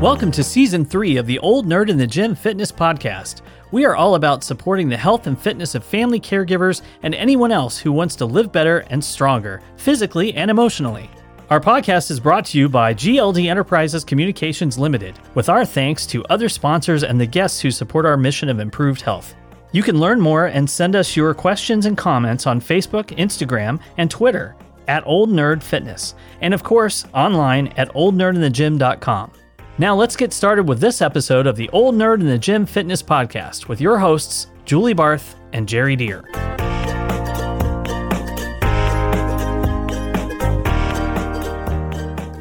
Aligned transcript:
Welcome 0.00 0.30
to 0.30 0.42
season 0.42 0.86
three 0.86 1.18
of 1.18 1.26
the 1.26 1.38
Old 1.40 1.66
Nerd 1.66 1.90
in 1.90 1.98
the 1.98 2.06
Gym 2.06 2.34
Fitness 2.34 2.72
Podcast. 2.72 3.42
We 3.70 3.84
are 3.84 3.94
all 3.94 4.14
about 4.14 4.42
supporting 4.42 4.88
the 4.88 4.96
health 4.96 5.26
and 5.26 5.38
fitness 5.38 5.74
of 5.74 5.84
family 5.84 6.18
caregivers 6.18 6.80
and 7.02 7.14
anyone 7.14 7.52
else 7.52 7.76
who 7.78 7.92
wants 7.92 8.16
to 8.16 8.24
live 8.24 8.50
better 8.50 8.78
and 8.88 9.04
stronger, 9.04 9.60
physically 9.76 10.32
and 10.32 10.50
emotionally. 10.50 11.10
Our 11.50 11.60
podcast 11.60 12.10
is 12.10 12.18
brought 12.18 12.46
to 12.46 12.58
you 12.58 12.66
by 12.66 12.94
GLD 12.94 13.50
Enterprises 13.50 14.02
Communications 14.02 14.78
Limited, 14.78 15.18
with 15.34 15.50
our 15.50 15.66
thanks 15.66 16.06
to 16.06 16.24
other 16.30 16.48
sponsors 16.48 17.04
and 17.04 17.20
the 17.20 17.26
guests 17.26 17.60
who 17.60 17.70
support 17.70 18.06
our 18.06 18.16
mission 18.16 18.48
of 18.48 18.58
improved 18.58 19.02
health. 19.02 19.34
You 19.72 19.82
can 19.82 20.00
learn 20.00 20.18
more 20.18 20.46
and 20.46 20.68
send 20.68 20.96
us 20.96 21.14
your 21.14 21.34
questions 21.34 21.84
and 21.84 21.98
comments 21.98 22.46
on 22.46 22.62
Facebook, 22.62 23.14
Instagram, 23.18 23.78
and 23.98 24.10
Twitter 24.10 24.56
at 24.88 25.06
Old 25.06 25.28
Nerd 25.28 25.62
Fitness, 25.62 26.14
and 26.40 26.54
of 26.54 26.62
course, 26.62 27.04
online 27.12 27.68
at 27.76 27.92
oldnerdinthegym.com. 27.92 29.32
Now 29.80 29.94
let's 29.94 30.14
get 30.14 30.34
started 30.34 30.68
with 30.68 30.78
this 30.78 31.00
episode 31.00 31.46
of 31.46 31.56
the 31.56 31.70
Old 31.70 31.94
Nerd 31.94 32.20
in 32.20 32.26
the 32.26 32.36
Gym 32.36 32.66
Fitness 32.66 33.02
Podcast 33.02 33.66
with 33.66 33.80
your 33.80 33.98
hosts, 33.98 34.48
Julie 34.66 34.92
Barth 34.92 35.36
and 35.54 35.66
Jerry 35.66 35.96
Deer. 35.96 36.22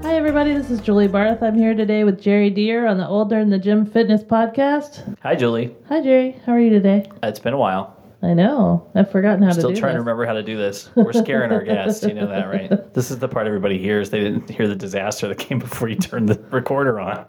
Hi, 0.03 0.17
everybody. 0.17 0.53
This 0.53 0.69
is 0.69 0.81
Julie 0.81 1.07
Barth. 1.07 1.41
I'm 1.41 1.55
here 1.55 1.73
today 1.73 2.03
with 2.03 2.21
Jerry 2.21 2.49
Deer 2.49 2.85
on 2.85 2.97
the 2.97 3.07
Old 3.07 3.31
Nerd 3.31 3.43
in 3.43 3.49
the 3.49 3.57
Gym 3.57 3.85
Fitness 3.85 4.21
Podcast. 4.21 5.17
Hi, 5.21 5.33
Julie. 5.33 5.73
Hi, 5.87 6.01
Jerry. 6.01 6.41
How 6.45 6.51
are 6.51 6.59
you 6.59 6.71
today? 6.71 7.09
It's 7.23 7.39
been 7.39 7.53
a 7.53 7.57
while. 7.57 7.98
I 8.21 8.33
know. 8.33 8.91
I've 8.95 9.09
forgotten 9.09 9.43
how 9.43 9.53
Still 9.53 9.69
to 9.69 9.75
do 9.75 9.79
trying 9.79 9.93
to 9.93 9.99
remember 9.99 10.25
how 10.25 10.33
to 10.33 10.43
do 10.43 10.57
this. 10.57 10.89
We're 10.93 11.13
scaring 11.13 11.53
our 11.53 11.63
guests. 11.63 12.03
You 12.03 12.13
know 12.13 12.27
that, 12.27 12.49
right? 12.49 12.93
This 12.99 13.11
is 13.11 13.19
the 13.19 13.29
part 13.29 13.47
everybody 13.47 13.77
hears. 13.77 14.09
They 14.09 14.19
didn't 14.19 14.49
hear 14.49 14.67
the 14.67 14.75
disaster 14.75 15.27
that 15.29 15.37
came 15.37 15.59
before 15.59 15.87
you 15.87 15.95
turned 15.95 16.27
the 16.27 16.37
recorder 16.49 16.99
on. 16.99 17.25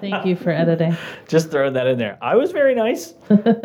Thank 0.00 0.24
you 0.24 0.36
for 0.36 0.50
editing. 0.50 0.96
Just 1.28 1.50
throwing 1.50 1.72
that 1.72 1.88
in 1.88 1.98
there. 1.98 2.16
I 2.22 2.36
was 2.36 2.52
very 2.52 2.76
nice. 2.76 3.14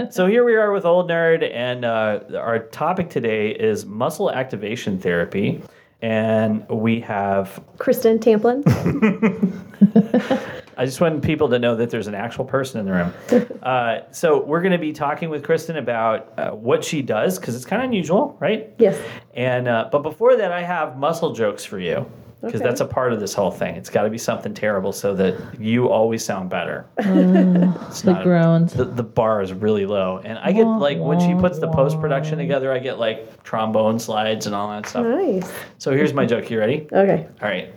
so 0.09 0.25
here 0.25 0.43
we 0.43 0.55
are 0.55 0.71
with 0.71 0.85
Old 0.85 1.07
Nerd, 1.09 1.47
and 1.53 1.85
uh, 1.85 2.21
our 2.35 2.59
topic 2.59 3.11
today 3.11 3.51
is 3.51 3.85
muscle 3.85 4.31
activation 4.31 4.99
therapy. 4.99 5.61
And 6.01 6.67
we 6.69 6.99
have, 7.01 7.63
Kristen 7.77 8.17
Tamplin. 8.17 8.63
I 10.77 10.85
just 10.85 10.99
want 11.01 11.23
people 11.23 11.49
to 11.49 11.59
know 11.59 11.75
that 11.75 11.89
there's 11.89 12.07
an 12.07 12.15
actual 12.15 12.45
person 12.45 12.79
in 12.79 12.85
the 12.85 12.91
room. 12.93 13.13
Uh, 13.65 14.01
so 14.11 14.43
we're 14.43 14.61
going 14.61 14.71
to 14.73 14.77
be 14.77 14.93
talking 14.93 15.27
with 15.29 15.43
Kristen 15.43 15.77
about 15.77 16.31
uh, 16.37 16.51
what 16.51 16.83
she 16.83 17.01
does, 17.01 17.39
because 17.39 17.55
it's 17.55 17.65
kind 17.65 17.81
of 17.81 17.87
unusual, 17.87 18.37
right? 18.39 18.71
yes. 18.77 18.95
And 19.33 19.67
uh, 19.67 19.89
but 19.91 20.03
before 20.03 20.35
that, 20.37 20.51
I 20.51 20.61
have 20.61 20.97
muscle 20.97 21.33
jokes 21.33 21.65
for 21.65 21.79
you 21.79 22.05
because 22.41 22.61
Okay. 22.61 22.69
that's 22.69 22.81
a 22.81 22.85
part 22.85 23.11
of 23.11 23.19
this 23.19 23.33
whole 23.33 23.49
thing. 23.49 23.73
It's 23.75 23.89
got 23.89 24.03
to 24.03 24.09
be 24.11 24.19
something 24.19 24.53
terrible 24.53 24.91
so 24.91 25.15
that 25.15 25.35
you 25.59 25.89
always 25.89 26.23
sound 26.23 26.49
better. 26.51 26.85
Mm, 26.99 28.03
The 28.03 28.21
groans. 28.23 28.73
The, 28.73 28.85
the 28.85 29.01
bar 29.03 29.41
is 29.41 29.51
really 29.51 29.87
low, 29.87 30.21
and 30.23 30.37
I 30.37 30.51
get 30.51 30.65
like 30.65 30.99
when 30.99 31.19
she 31.19 31.33
puts 31.33 31.57
the 31.57 31.69
post 31.69 31.99
production 31.99 32.37
together, 32.37 32.71
I 32.71 32.77
get 32.77 32.99
like 32.99 33.41
trombone 33.43 33.97
slides 33.97 34.45
and 34.45 34.53
all 34.53 34.69
that 34.69 34.85
stuff. 34.87 35.05
Nice. 35.07 35.51
So 35.79 35.91
here's 35.91 36.13
my 36.13 36.25
joke. 36.27 36.51
You 36.51 36.59
ready? 36.59 36.87
Okay. 36.91 37.27
All 37.41 37.49
right. 37.49 37.73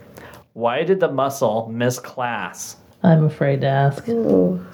Why 0.53 0.83
did 0.83 0.99
the 0.99 1.11
muscle 1.11 1.67
miss 1.73 1.97
class? 1.99 2.75
I'm 3.03 3.23
afraid 3.25 3.61
to 3.61 3.67
ask. 3.67 4.07
Ooh. 4.09 4.65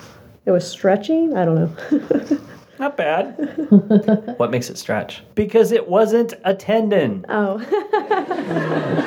It 0.46 0.52
was 0.52 0.70
stretching? 0.70 1.36
I 1.36 1.46
don't 1.46 1.56
know. 1.92 2.38
Not 2.80 2.98
bad. 2.98 3.36
what 4.38 4.52
makes 4.52 4.70
it 4.70 4.78
stretch? 4.78 5.24
Because 5.34 5.72
it 5.72 5.88
wasn't 5.88 6.34
a 6.44 6.54
tendon. 6.54 7.26
oh. 7.30 7.60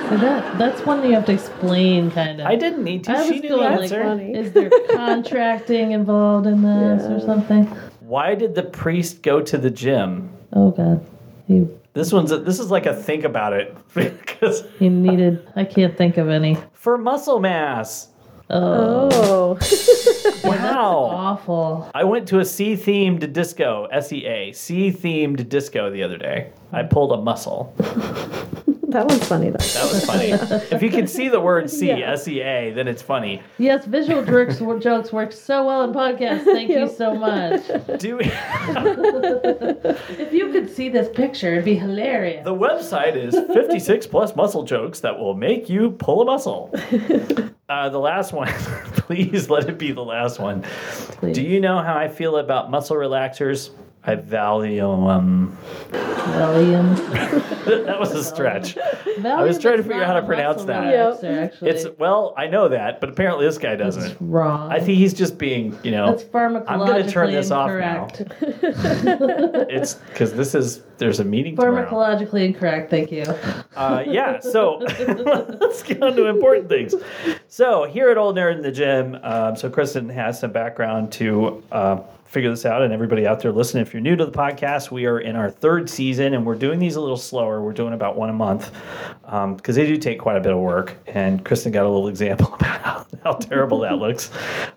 So 0.08 0.16
that 0.16 0.58
that's 0.58 0.80
one 0.86 1.00
that 1.02 1.08
you 1.08 1.14
have 1.14 1.26
to 1.26 1.32
explain, 1.32 2.10
kind 2.10 2.40
of. 2.40 2.46
I 2.46 2.56
didn't 2.56 2.82
need 2.82 3.04
to. 3.04 3.12
I 3.12 3.26
She 3.26 3.32
was 3.34 3.42
knew 3.42 3.48
the 3.50 3.56
going 3.56 3.70
like, 3.72 3.82
answer. 3.82 4.02
funny. 4.02 4.32
is 4.34 4.52
there 4.52 4.70
contracting 4.90 5.92
involved 5.92 6.46
in 6.46 6.62
this 6.62 7.02
or 7.04 7.20
something? 7.20 7.64
Why 8.00 8.34
did 8.34 8.54
the 8.54 8.62
priest 8.62 9.22
go 9.22 9.42
to 9.42 9.58
the 9.58 9.70
gym? 9.70 10.30
Oh 10.54 10.70
God, 10.70 11.04
he 11.46 11.66
This 11.92 12.10
one's 12.12 12.32
a, 12.32 12.38
this 12.38 12.58
is 12.58 12.70
like 12.70 12.86
a 12.86 12.94
think 12.94 13.24
about 13.24 13.52
it 13.52 13.76
because 13.94 14.64
he 14.78 14.88
needed. 14.88 15.46
I 15.56 15.64
can't 15.64 15.96
think 15.96 16.16
of 16.16 16.28
any. 16.30 16.56
for 16.72 16.96
muscle 16.96 17.38
mass. 17.38 18.08
Oh, 18.50 19.08
Oh. 19.12 19.58
Wow. 20.44 20.94
awful. 21.12 21.90
I 21.94 22.04
went 22.04 22.28
to 22.28 22.38
a 22.40 22.44
C 22.44 22.74
themed 22.74 23.32
disco, 23.32 23.86
S 23.92 24.12
E 24.12 24.24
A, 24.26 24.52
C 24.52 24.90
themed 24.90 25.48
disco 25.48 25.90
the 25.90 26.02
other 26.02 26.16
day. 26.16 26.50
I 26.72 26.82
pulled 26.84 27.12
a 27.12 27.18
muscle. 27.18 27.74
that 28.88 29.06
one's 29.06 29.26
funny, 29.26 29.50
though. 29.50 29.58
That 29.58 29.92
was 29.92 30.04
funny. 30.04 30.30
if 30.70 30.82
you 30.82 30.90
can 30.90 31.06
see 31.06 31.28
the 31.28 31.40
word 31.40 31.70
C, 31.70 31.88
Yeah. 31.88 32.12
S 32.12 32.26
E 32.28 32.40
A, 32.40 32.72
then 32.72 32.88
it's 32.88 33.02
funny. 33.02 33.42
Yes, 33.58 33.84
visual 33.84 34.24
jokes, 34.24 34.58
jokes 34.82 35.12
work 35.12 35.32
so 35.32 35.66
well 35.66 35.82
in 35.84 35.92
podcasts. 35.92 36.44
Thank 36.44 36.70
you 36.70 36.80
Yep. 36.80 36.90
so 36.96 37.14
much. 37.14 37.62
Do 37.98 38.18
If 38.22 40.32
you 40.32 40.50
could 40.52 40.70
see 40.74 40.88
this 40.88 41.08
picture, 41.14 41.52
it'd 41.52 41.64
be 41.64 41.74
hilarious. 41.76 42.44
the 42.44 42.54
website 42.54 43.16
is 43.16 43.34
56 43.34 44.06
plus 44.06 44.34
muscle 44.36 44.62
jokes 44.64 45.00
that 45.00 45.18
will 45.18 45.34
make 45.34 45.68
you 45.68 45.90
pull 45.92 46.22
a 46.22 46.24
muscle. 46.24 46.72
Uh, 47.68 47.88
the 47.90 47.98
last 47.98 48.32
one, 48.32 48.48
please 48.96 49.50
let 49.50 49.68
it 49.68 49.78
be 49.78 49.92
the 49.92 50.04
last 50.04 50.38
one. 50.40 50.62
Please. 50.62 51.34
Do 51.34 51.42
you 51.42 51.60
know 51.60 51.82
how 51.82 51.96
I 51.96 52.08
feel 52.08 52.38
about 52.38 52.70
muscle 52.70 52.96
relaxers? 52.96 53.70
I 54.08 54.14
value 54.14 54.80
them. 54.80 55.58
Valium. 55.90 56.96
that 57.86 58.00
was 58.00 58.12
a 58.12 58.24
stretch. 58.24 58.74
Valium 58.74 59.24
I 59.26 59.42
was 59.42 59.58
trying 59.58 59.76
to 59.76 59.82
figure 59.82 60.00
out 60.00 60.06
how 60.06 60.14
to 60.14 60.24
pronounce 60.24 60.64
that. 60.64 60.84
relaxer, 60.84 61.44
actually. 61.44 61.70
It's 61.70 61.86
well, 61.98 62.32
I 62.38 62.46
know 62.46 62.68
that, 62.68 63.02
but 63.02 63.10
apparently 63.10 63.44
this 63.44 63.58
guy 63.58 63.76
doesn't. 63.76 64.16
wrong. 64.18 64.72
I 64.72 64.78
think 64.78 64.96
he's 64.96 65.12
just 65.12 65.36
being, 65.36 65.78
you 65.82 65.90
know, 65.90 66.06
That's 66.06 66.24
pharmacologically 66.24 66.64
I'm 66.68 66.78
gonna 66.78 67.10
turn 67.10 67.32
this 67.32 67.50
off 67.50 67.70
now. 67.70 68.08
it's 69.68 69.94
because 69.94 70.32
this 70.32 70.54
is 70.54 70.80
there's 70.96 71.20
a 71.20 71.24
meeting 71.24 71.54
tomorrow. 71.54 71.86
Pharmacologically 71.86 72.46
incorrect. 72.46 72.88
Thank 72.88 73.12
you. 73.12 73.24
Uh, 73.76 74.04
yeah, 74.06 74.40
so 74.40 74.78
let's 74.78 75.82
get 75.82 76.02
on 76.02 76.16
to 76.16 76.28
important 76.28 76.70
things. 76.70 76.94
So 77.48 77.84
here 77.84 78.08
at 78.08 78.16
Old 78.16 78.36
Nerd 78.36 78.56
in 78.56 78.62
the 78.62 78.72
Gym, 78.72 79.18
um, 79.22 79.54
so 79.54 79.68
Kristen 79.68 80.08
has 80.08 80.40
some 80.40 80.50
background 80.50 81.12
to 81.12 81.62
uh, 81.70 82.00
figure 82.28 82.50
this 82.50 82.66
out, 82.66 82.82
and 82.82 82.92
everybody 82.92 83.26
out 83.26 83.40
there 83.40 83.50
listening, 83.52 83.80
if 83.80 83.94
you're 83.94 84.02
new 84.02 84.14
to 84.14 84.26
the 84.26 84.30
podcast, 84.30 84.90
we 84.90 85.06
are 85.06 85.18
in 85.18 85.34
our 85.34 85.50
third 85.50 85.88
season, 85.88 86.34
and 86.34 86.44
we're 86.44 86.54
doing 86.54 86.78
these 86.78 86.96
a 86.96 87.00
little 87.00 87.16
slower. 87.16 87.62
We're 87.62 87.72
doing 87.72 87.94
about 87.94 88.16
one 88.16 88.28
a 88.28 88.34
month 88.34 88.70
because 89.22 89.76
they 89.76 89.86
do 89.86 89.96
take 89.96 90.20
quite 90.20 90.36
a 90.36 90.40
bit 90.40 90.52
of 90.52 90.58
work. 90.58 90.96
And 91.06 91.42
Kristen 91.44 91.72
got 91.72 91.86
a 91.86 91.88
little 91.88 92.08
example 92.08 92.54
about 92.54 92.80
how, 92.82 93.06
how 93.24 93.32
terrible 93.32 93.80
that 93.80 93.96
looks 93.96 94.30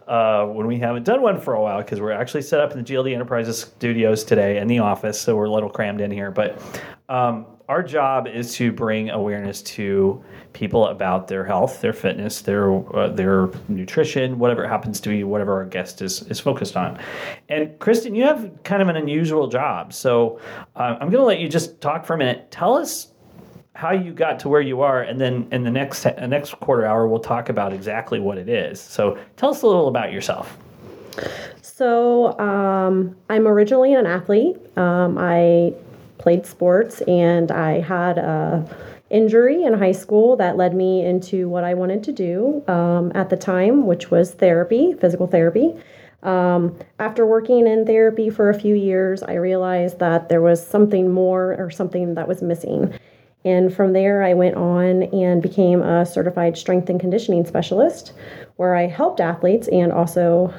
uh, 0.07 0.45
when 0.45 0.66
we 0.66 0.79
haven't 0.79 1.03
done 1.03 1.22
one 1.22 1.41
for 1.41 1.53
a 1.53 1.61
while 1.61 1.81
because 1.81 2.00
we're 2.00 2.11
actually 2.11 2.44
set 2.44 2.61
up 2.61 2.72
in 2.72 2.78
the 2.78 2.84
GLD 2.84 3.13
Enterprises 3.13 3.59
studios 3.59 4.23
today 4.23 4.57
in 4.57 4.67
the 4.67 4.79
office, 4.79 5.19
so 5.19 5.35
we're 5.35 5.45
a 5.45 5.51
little 5.51 5.69
crammed 5.69 6.01
in 6.01 6.09
here, 6.09 6.31
but. 6.31 6.61
Um, 7.11 7.45
our 7.67 7.83
job 7.83 8.25
is 8.25 8.53
to 8.55 8.72
bring 8.72 9.09
awareness 9.09 9.61
to 9.63 10.23
people 10.53 10.88
about 10.88 11.27
their 11.27 11.44
health, 11.44 11.81
their 11.81 11.91
fitness, 11.91 12.39
their 12.41 12.73
uh, 12.95 13.09
their 13.09 13.49
nutrition, 13.67 14.39
whatever 14.39 14.63
it 14.63 14.69
happens 14.69 15.01
to 15.01 15.09
be, 15.09 15.25
whatever 15.25 15.53
our 15.55 15.66
guest 15.66 16.01
is 16.01 16.22
is 16.23 16.39
focused 16.39 16.77
on. 16.77 16.97
And 17.49 17.77
Kristen, 17.79 18.16
you 18.16 18.23
have 18.23 18.49
kind 18.63 18.81
of 18.81 18.88
an 18.88 18.95
unusual 18.95 19.47
job, 19.47 19.91
so 19.91 20.39
uh, 20.77 20.95
I'm 20.99 21.09
going 21.09 21.22
to 21.22 21.23
let 21.23 21.39
you 21.39 21.49
just 21.49 21.81
talk 21.81 22.05
for 22.05 22.13
a 22.13 22.17
minute. 22.17 22.49
Tell 22.49 22.75
us 22.75 23.11
how 23.73 23.91
you 23.91 24.13
got 24.13 24.39
to 24.39 24.49
where 24.49 24.61
you 24.61 24.81
are, 24.81 25.01
and 25.01 25.19
then 25.19 25.49
in 25.51 25.63
the 25.63 25.72
next 25.72 26.05
uh, 26.05 26.28
next 26.28 26.53
quarter 26.61 26.85
hour, 26.85 27.09
we'll 27.09 27.19
talk 27.19 27.49
about 27.49 27.73
exactly 27.73 28.22
what 28.22 28.38
it 28.38 28.47
is. 28.47 28.79
So 28.79 29.17
tell 29.35 29.49
us 29.49 29.63
a 29.63 29.67
little 29.67 29.89
about 29.89 30.13
yourself. 30.13 30.57
So, 31.61 32.39
um, 32.39 33.17
I'm 33.29 33.47
originally 33.47 33.95
an 33.95 34.05
athlete. 34.05 34.55
Um, 34.78 35.17
I 35.17 35.73
played 36.22 36.46
sports 36.46 37.02
and 37.02 37.52
I 37.52 37.82
had 37.82 38.18
a 38.18 38.66
injury 39.09 39.64
in 39.64 39.73
high 39.73 39.91
school 39.91 40.38
that 40.38 40.56
led 40.56 40.73
me 40.73 41.06
into 41.06 41.50
what 41.50 41.66
I 41.66 41.73
wanted 41.73 42.03
to 42.06 42.12
do 42.14 42.64
um, 42.68 43.12
at 43.14 43.29
the 43.29 43.35
time, 43.35 43.85
which 43.85 44.09
was 44.09 44.32
therapy, 44.32 44.94
physical 44.94 45.28
therapy. 45.28 45.76
Um, 46.23 46.78
after 47.00 47.26
working 47.26 47.68
in 47.68 47.85
therapy 47.85 48.29
for 48.29 48.50
a 48.50 48.59
few 48.59 48.76
years, 48.76 49.22
I 49.23 49.34
realized 49.34 50.00
that 50.00 50.29
there 50.29 50.41
was 50.41 50.66
something 50.66 51.12
more 51.12 51.56
or 51.59 51.70
something 51.70 52.14
that 52.14 52.28
was 52.28 52.41
missing. 52.41 52.94
And 53.44 53.74
from 53.74 53.94
there, 53.94 54.22
I 54.24 54.34
went 54.35 54.56
on 54.56 55.03
and 55.03 55.41
became 55.41 55.82
a 55.82 56.06
certified 56.06 56.58
strength 56.58 56.90
and 56.90 57.00
conditioning 57.00 57.46
specialist, 57.46 58.14
where 58.58 58.76
I 58.76 58.85
helped 58.85 59.20
athletes 59.20 59.67
and 59.70 59.91
also 59.91 60.53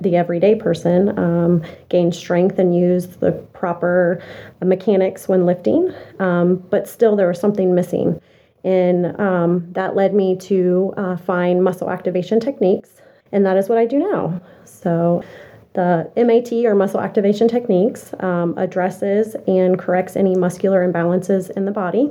the 0.00 0.16
everyday 0.16 0.54
person 0.54 1.18
um, 1.18 1.62
gain 1.88 2.12
strength 2.12 2.58
and 2.58 2.74
use 2.76 3.06
the 3.06 3.32
proper 3.52 4.22
mechanics 4.62 5.28
when 5.28 5.46
lifting. 5.46 5.92
Um, 6.18 6.56
but 6.70 6.88
still, 6.88 7.16
there 7.16 7.28
was 7.28 7.40
something 7.40 7.74
missing. 7.74 8.20
And 8.62 9.18
um, 9.18 9.72
that 9.72 9.96
led 9.96 10.14
me 10.14 10.36
to 10.36 10.92
uh, 10.96 11.16
find 11.16 11.64
muscle 11.64 11.90
activation 11.90 12.40
techniques. 12.40 12.90
And 13.32 13.46
that 13.46 13.56
is 13.56 13.68
what 13.68 13.78
I 13.78 13.86
do 13.86 13.98
now. 13.98 14.40
So, 14.64 15.24
the 15.72 16.10
MAT 16.16 16.52
or 16.66 16.74
muscle 16.74 17.00
activation 17.00 17.46
techniques 17.46 18.12
um, 18.20 18.58
addresses 18.58 19.36
and 19.46 19.78
corrects 19.78 20.16
any 20.16 20.34
muscular 20.34 20.86
imbalances 20.86 21.48
in 21.56 21.64
the 21.64 21.70
body. 21.70 22.10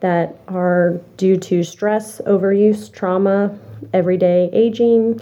that 0.00 0.36
are 0.48 1.00
due 1.16 1.36
to 1.36 1.62
stress, 1.62 2.20
overuse, 2.26 2.92
trauma, 2.92 3.56
everyday 3.94 4.50
aging. 4.52 5.18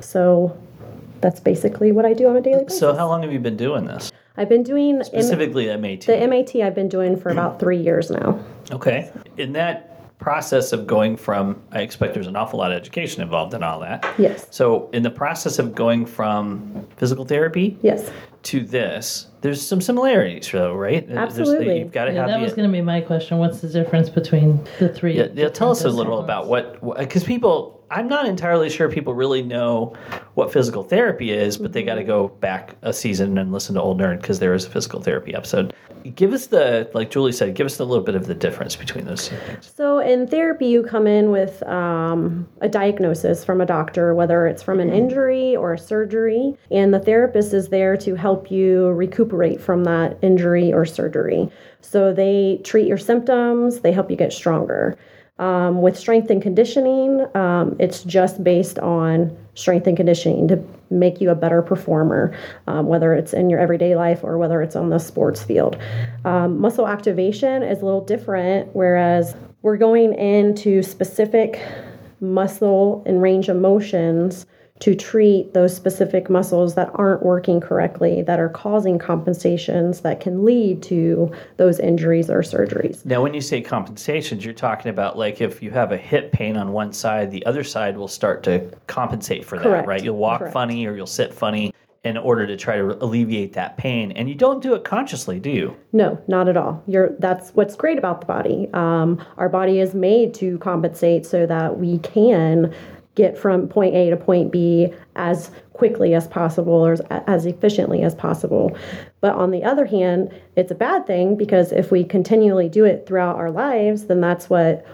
So 0.00 0.56
that's 1.26 1.40
basically 1.40 1.90
what 1.90 2.06
I 2.06 2.12
do 2.12 2.28
on 2.28 2.36
a 2.36 2.40
daily 2.40 2.62
basis. 2.62 2.78
So, 2.78 2.94
how 2.94 3.08
long 3.08 3.20
have 3.24 3.32
you 3.32 3.40
been 3.40 3.56
doing 3.56 3.84
this? 3.84 4.12
I've 4.36 4.48
been 4.48 4.62
doing 4.62 4.98
M- 4.98 5.02
Specifically, 5.04 5.66
MAT. 5.76 6.02
the 6.02 6.24
MAT. 6.28 6.54
I've 6.64 6.74
been 6.76 6.88
doing 6.88 7.16
for 7.18 7.30
about 7.30 7.58
three 7.60 7.78
years 7.78 8.12
now. 8.12 8.38
Okay. 8.70 9.10
In 9.36 9.52
that 9.54 10.18
process 10.20 10.72
of 10.72 10.86
going 10.86 11.16
from, 11.16 11.60
I 11.72 11.80
expect 11.80 12.14
there's 12.14 12.28
an 12.28 12.36
awful 12.36 12.60
lot 12.60 12.70
of 12.70 12.76
education 12.80 13.22
involved 13.22 13.54
in 13.54 13.64
all 13.64 13.80
that. 13.80 14.06
Yes. 14.18 14.46
So, 14.52 14.88
in 14.92 15.02
the 15.02 15.10
process 15.10 15.58
of 15.58 15.74
going 15.74 16.06
from 16.06 16.86
physical 16.96 17.24
therapy 17.24 17.76
Yes. 17.82 18.08
to 18.44 18.60
this, 18.60 19.26
there's 19.40 19.60
some 19.64 19.80
similarities, 19.80 20.50
though, 20.50 20.74
right? 20.74 21.06
There's- 21.06 21.30
Absolutely. 21.30 21.78
You've 21.78 21.92
got 21.92 22.06
to 22.06 22.12
Yeah, 22.12 22.20
have 22.20 22.28
that 22.28 22.38
the, 22.38 22.44
was 22.44 22.54
going 22.54 22.68
to 22.68 22.72
be 22.72 22.80
my 22.82 23.00
question. 23.00 23.38
What's 23.38 23.60
the 23.60 23.68
difference 23.68 24.08
between 24.08 24.64
the 24.78 24.88
three? 24.88 25.16
Yeah, 25.16 25.28
yeah, 25.34 25.48
tell 25.48 25.70
us 25.70 25.84
a 25.84 25.90
little 25.90 26.18
about 26.20 26.46
what, 26.48 26.80
because 26.98 27.24
people, 27.24 27.84
I'm 27.90 28.08
not 28.08 28.26
entirely 28.26 28.68
sure 28.70 28.90
people 28.90 29.14
really 29.14 29.42
know 29.42 29.94
what 30.34 30.52
physical 30.52 30.82
therapy 30.82 31.30
is, 31.30 31.56
but 31.56 31.72
they 31.72 31.82
got 31.84 31.94
to 31.96 32.04
go 32.04 32.28
back 32.28 32.74
a 32.82 32.92
season 32.92 33.38
and 33.38 33.52
listen 33.52 33.74
to 33.76 33.80
Old 33.82 34.00
Nerd 34.00 34.20
because 34.20 34.38
there 34.40 34.54
is 34.54 34.64
a 34.64 34.70
physical 34.70 35.00
therapy 35.00 35.34
episode. 35.34 35.72
Give 36.14 36.32
us 36.32 36.46
the, 36.46 36.88
like 36.94 37.10
Julie 37.10 37.32
said, 37.32 37.54
give 37.54 37.64
us 37.66 37.80
a 37.80 37.84
little 37.84 38.04
bit 38.04 38.14
of 38.14 38.26
the 38.26 38.34
difference 38.34 38.76
between 38.76 39.06
those 39.06 39.26
two 39.28 39.36
things. 39.38 39.72
So 39.74 39.98
in 39.98 40.28
therapy, 40.28 40.66
you 40.66 40.84
come 40.84 41.06
in 41.08 41.30
with 41.32 41.62
um, 41.64 42.48
a 42.60 42.68
diagnosis 42.68 43.44
from 43.44 43.60
a 43.60 43.66
doctor, 43.66 44.14
whether 44.14 44.46
it's 44.46 44.62
from 44.62 44.78
an 44.78 44.90
injury 44.92 45.56
or 45.56 45.72
a 45.74 45.78
surgery, 45.78 46.54
and 46.70 46.94
the 46.94 47.00
therapist 47.00 47.52
is 47.54 47.68
there 47.70 47.96
to 47.98 48.14
help 48.14 48.50
you 48.52 48.90
recuperate 49.26 49.60
from 49.60 49.84
that 49.84 50.18
injury 50.22 50.72
or 50.72 50.84
surgery. 50.84 51.50
So 51.80 52.12
they 52.12 52.60
treat 52.64 52.86
your 52.86 52.98
symptoms, 52.98 53.80
they 53.80 53.92
help 53.92 54.10
you 54.10 54.16
get 54.16 54.32
stronger. 54.32 54.96
Um, 55.38 55.82
with 55.82 55.98
strength 55.98 56.30
and 56.30 56.40
conditioning, 56.40 57.26
um, 57.36 57.76
it's 57.78 58.02
just 58.04 58.42
based 58.42 58.78
on 58.78 59.36
strength 59.54 59.86
and 59.86 59.94
conditioning 59.94 60.48
to 60.48 60.64
make 60.88 61.20
you 61.20 61.30
a 61.30 61.34
better 61.34 61.60
performer, 61.60 62.34
um, 62.66 62.86
whether 62.86 63.12
it's 63.12 63.34
in 63.34 63.50
your 63.50 63.60
everyday 63.60 63.96
life 63.96 64.20
or 64.22 64.38
whether 64.38 64.62
it's 64.62 64.76
on 64.76 64.88
the 64.88 64.98
sports 64.98 65.42
field. 65.42 65.76
Um, 66.24 66.58
muscle 66.58 66.88
activation 66.88 67.62
is 67.62 67.82
a 67.82 67.84
little 67.84 68.04
different, 68.04 68.74
whereas 68.74 69.36
we're 69.60 69.76
going 69.76 70.14
into 70.14 70.82
specific 70.82 71.60
muscle 72.20 73.02
and 73.04 73.20
range 73.20 73.50
of 73.50 73.56
motions 73.58 74.46
to 74.80 74.94
treat 74.94 75.54
those 75.54 75.74
specific 75.74 76.28
muscles 76.28 76.74
that 76.74 76.90
aren't 76.94 77.22
working 77.22 77.60
correctly, 77.60 78.22
that 78.22 78.38
are 78.38 78.50
causing 78.50 78.98
compensations 78.98 80.00
that 80.00 80.20
can 80.20 80.44
lead 80.44 80.82
to 80.82 81.32
those 81.56 81.78
injuries 81.78 82.28
or 82.28 82.40
surgeries. 82.40 83.04
Now, 83.04 83.22
when 83.22 83.32
you 83.32 83.40
say 83.40 83.60
compensations, 83.60 84.44
you're 84.44 84.54
talking 84.54 84.90
about 84.90 85.16
like 85.16 85.40
if 85.40 85.62
you 85.62 85.70
have 85.70 85.92
a 85.92 85.96
hip 85.96 86.32
pain 86.32 86.56
on 86.56 86.72
one 86.72 86.92
side, 86.92 87.30
the 87.30 87.44
other 87.46 87.64
side 87.64 87.96
will 87.96 88.08
start 88.08 88.42
to 88.44 88.70
compensate 88.86 89.44
for 89.44 89.58
that, 89.58 89.86
right? 89.86 90.02
You'll 90.02 90.16
walk 90.16 90.40
Correct. 90.40 90.52
funny 90.52 90.86
or 90.86 90.94
you'll 90.94 91.06
sit 91.06 91.32
funny 91.32 91.72
in 92.06 92.16
order 92.16 92.46
to 92.46 92.56
try 92.56 92.76
to 92.76 93.02
alleviate 93.04 93.52
that 93.54 93.76
pain. 93.76 94.12
And 94.12 94.28
you 94.28 94.36
don't 94.36 94.62
do 94.62 94.74
it 94.74 94.84
consciously, 94.84 95.40
do 95.40 95.50
you? 95.50 95.76
No, 95.92 96.22
not 96.28 96.48
at 96.48 96.56
all. 96.56 96.82
You're 96.86 97.10
that's 97.18 97.50
what's 97.50 97.74
great 97.74 97.98
about 97.98 98.20
the 98.20 98.26
body. 98.26 98.68
Um, 98.74 99.24
our 99.38 99.48
body 99.48 99.80
is 99.80 99.92
made 99.92 100.32
to 100.34 100.58
compensate 100.58 101.26
so 101.26 101.46
that 101.46 101.78
we 101.78 101.98
can 101.98 102.72
get 103.16 103.36
from 103.36 103.66
point 103.66 103.94
A 103.96 104.10
to 104.10 104.16
point 104.16 104.52
B 104.52 104.92
as 105.16 105.50
quickly 105.72 106.14
as 106.14 106.28
possible 106.28 106.72
or 106.72 106.92
as, 106.92 107.00
as 107.10 107.46
efficiently 107.46 108.02
as 108.02 108.14
possible. 108.14 108.76
But 109.20 109.34
on 109.34 109.50
the 109.50 109.64
other 109.64 109.86
hand, 109.86 110.32
it's 110.54 110.70
a 110.70 110.76
bad 110.76 111.06
thing 111.06 111.36
because 111.36 111.72
if 111.72 111.90
we 111.90 112.04
continually 112.04 112.68
do 112.68 112.84
it 112.84 113.06
throughout 113.06 113.36
our 113.36 113.50
lives, 113.50 114.04
then 114.04 114.20
that's 114.20 114.48
what 114.48 114.86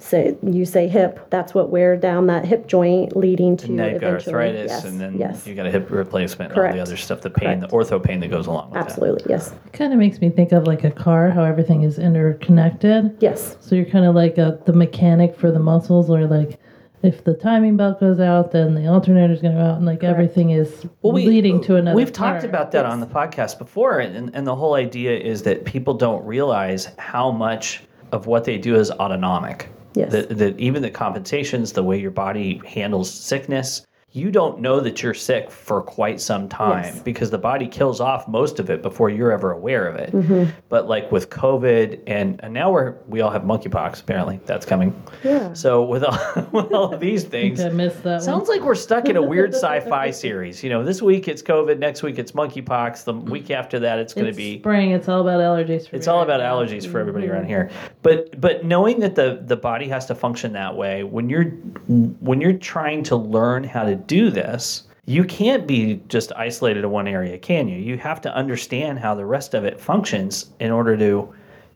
say 0.00 0.36
you 0.44 0.64
say 0.64 0.86
hip, 0.86 1.28
that's 1.30 1.54
what 1.54 1.70
wear 1.70 1.96
down 1.96 2.28
that 2.28 2.44
hip 2.44 2.68
joint 2.68 3.16
leading 3.16 3.56
to 3.56 3.72
Now 3.72 3.86
you've 3.86 4.00
got 4.00 4.08
eventually- 4.08 4.34
arthritis, 4.34 4.70
yes, 4.70 4.84
and 4.84 5.00
then 5.00 5.18
yes. 5.18 5.44
you 5.44 5.56
got 5.56 5.66
a 5.66 5.72
hip 5.72 5.90
replacement 5.90 6.52
and 6.52 6.60
all 6.60 6.72
the 6.72 6.78
other 6.80 6.96
stuff, 6.96 7.20
the 7.20 7.30
pain, 7.30 7.58
the 7.58 7.66
ortho 7.68 8.00
pain 8.00 8.20
that 8.20 8.28
goes 8.28 8.46
along 8.46 8.70
with 8.70 8.78
Absolutely, 8.78 9.24
yes. 9.28 9.52
it 9.66 9.72
kind 9.72 9.92
of 9.92 9.98
makes 9.98 10.20
me 10.20 10.30
think 10.30 10.52
of 10.52 10.68
like 10.68 10.84
a 10.84 10.90
car, 10.92 11.30
how 11.30 11.42
everything 11.42 11.82
is 11.82 11.98
interconnected. 11.98 13.16
Yes. 13.18 13.56
So 13.60 13.74
you're 13.74 13.86
kind 13.86 14.04
of 14.04 14.14
like 14.14 14.38
a, 14.38 14.60
the 14.66 14.72
mechanic 14.72 15.36
for 15.36 15.50
the 15.50 15.58
muscles, 15.58 16.10
or 16.10 16.26
like 16.26 16.60
if 17.02 17.24
the 17.24 17.34
timing 17.34 17.76
belt 17.76 18.00
goes 18.00 18.20
out, 18.20 18.52
then 18.52 18.74
the 18.74 18.88
alternator 18.88 19.32
is 19.32 19.40
going 19.40 19.54
to 19.54 19.60
go 19.60 19.66
out, 19.66 19.76
and 19.76 19.86
like 19.86 20.02
everything 20.02 20.50
is 20.50 20.86
leading 21.02 21.62
to 21.62 21.76
another. 21.76 21.96
We've 21.96 22.12
talked 22.12 22.44
about 22.44 22.72
that 22.72 22.84
on 22.84 23.00
the 23.00 23.06
podcast 23.06 23.58
before, 23.58 24.00
and, 24.00 24.34
and 24.34 24.46
the 24.46 24.56
whole 24.56 24.74
idea 24.74 25.16
is 25.16 25.42
that 25.42 25.64
people 25.64 25.94
don't 25.94 26.24
realize 26.24 26.88
how 26.98 27.30
much 27.30 27.82
of 28.12 28.26
what 28.26 28.44
they 28.44 28.58
do 28.58 28.74
is 28.74 28.90
autonomic. 28.90 29.68
Yes. 29.94 30.12
That, 30.12 30.38
that 30.38 30.58
even 30.58 30.82
the 30.82 30.90
compensations, 30.90 31.72
the 31.72 31.82
way 31.82 31.98
your 31.98 32.10
body 32.10 32.60
handles 32.66 33.12
sickness, 33.12 33.86
you 34.12 34.30
don't 34.30 34.58
know 34.60 34.80
that 34.80 35.02
you're 35.02 35.12
sick 35.12 35.50
for 35.50 35.82
quite 35.82 36.18
some 36.18 36.48
time 36.48 36.82
Yes. 36.82 37.00
because 37.00 37.30
the 37.30 37.36
body 37.38 37.66
kills 37.68 38.00
off 38.00 38.26
most 38.26 38.58
of 38.58 38.70
it 38.70 38.80
before 38.80 39.10
you're 39.10 39.30
ever 39.30 39.52
aware 39.52 39.86
of 39.86 39.96
it. 39.96 40.12
Mm-hmm. 40.12 40.50
But 40.70 40.88
like 40.88 41.12
with 41.12 41.28
COVID, 41.28 42.00
and, 42.06 42.40
and 42.42 42.54
now 42.54 42.70
we're 42.72 42.94
we 43.06 43.20
all 43.20 43.30
have 43.30 43.42
monkeypox. 43.42 44.00
Apparently, 44.00 44.40
that's 44.46 44.64
coming. 44.64 45.00
Yeah. 45.22 45.52
So 45.52 45.82
with 45.84 46.04
all, 46.04 46.18
with 46.52 46.72
all 46.72 46.94
of 46.94 47.00
these 47.00 47.24
things, 47.24 47.60
I 47.60 47.68
missed 47.68 48.02
that 48.04 48.12
one. 48.12 48.20
Sounds 48.22 48.48
like 48.48 48.62
we're 48.62 48.74
stuck 48.74 49.10
in 49.10 49.16
a 49.16 49.22
weird 49.22 49.54
sci-fi 49.54 50.10
series. 50.10 50.64
You 50.64 50.70
know, 50.70 50.82
this 50.82 51.02
week 51.02 51.28
it's 51.28 51.42
COVID, 51.42 51.78
next 51.78 52.02
week 52.02 52.18
it's 52.18 52.32
monkeypox, 52.32 53.04
the 53.04 53.12
week 53.12 53.50
after 53.50 53.78
that 53.80 53.98
it's 53.98 54.14
going 54.14 54.26
to 54.26 54.32
be 54.32 54.58
spring. 54.58 54.92
It's 54.92 55.08
all 55.08 55.20
about 55.20 55.40
allergies. 55.40 55.86
For 55.86 55.96
it's 55.96 56.08
all 56.08 56.22
about 56.22 56.40
now. 56.40 56.56
allergies 56.56 56.90
for 56.90 56.98
everybody 56.98 57.28
around 57.28 57.44
here. 57.44 57.68
But 58.02 58.40
but 58.40 58.64
knowing 58.64 59.00
that 59.00 59.16
the 59.16 59.42
the 59.44 59.56
body 59.56 59.86
has 59.88 60.06
to 60.06 60.14
function 60.14 60.54
that 60.54 60.74
way 60.74 61.04
when 61.04 61.28
you're 61.28 61.44
when 61.90 62.40
you're 62.40 62.54
trying 62.54 63.02
to 63.04 63.14
learn 63.16 63.64
how 63.64 63.84
to 63.84 63.97
do 64.06 64.30
this, 64.30 64.84
you 65.06 65.24
can't 65.24 65.66
be 65.66 66.02
just 66.08 66.32
isolated 66.36 66.82
to 66.82 66.88
one 66.88 67.08
area, 67.08 67.38
can 67.38 67.66
you? 67.68 67.78
You 67.78 67.96
have 67.98 68.20
to 68.22 68.34
understand 68.34 68.98
how 68.98 69.14
the 69.14 69.24
rest 69.24 69.54
of 69.54 69.64
it 69.64 69.80
functions 69.80 70.50
in 70.60 70.70
order 70.70 70.96
to 70.96 71.34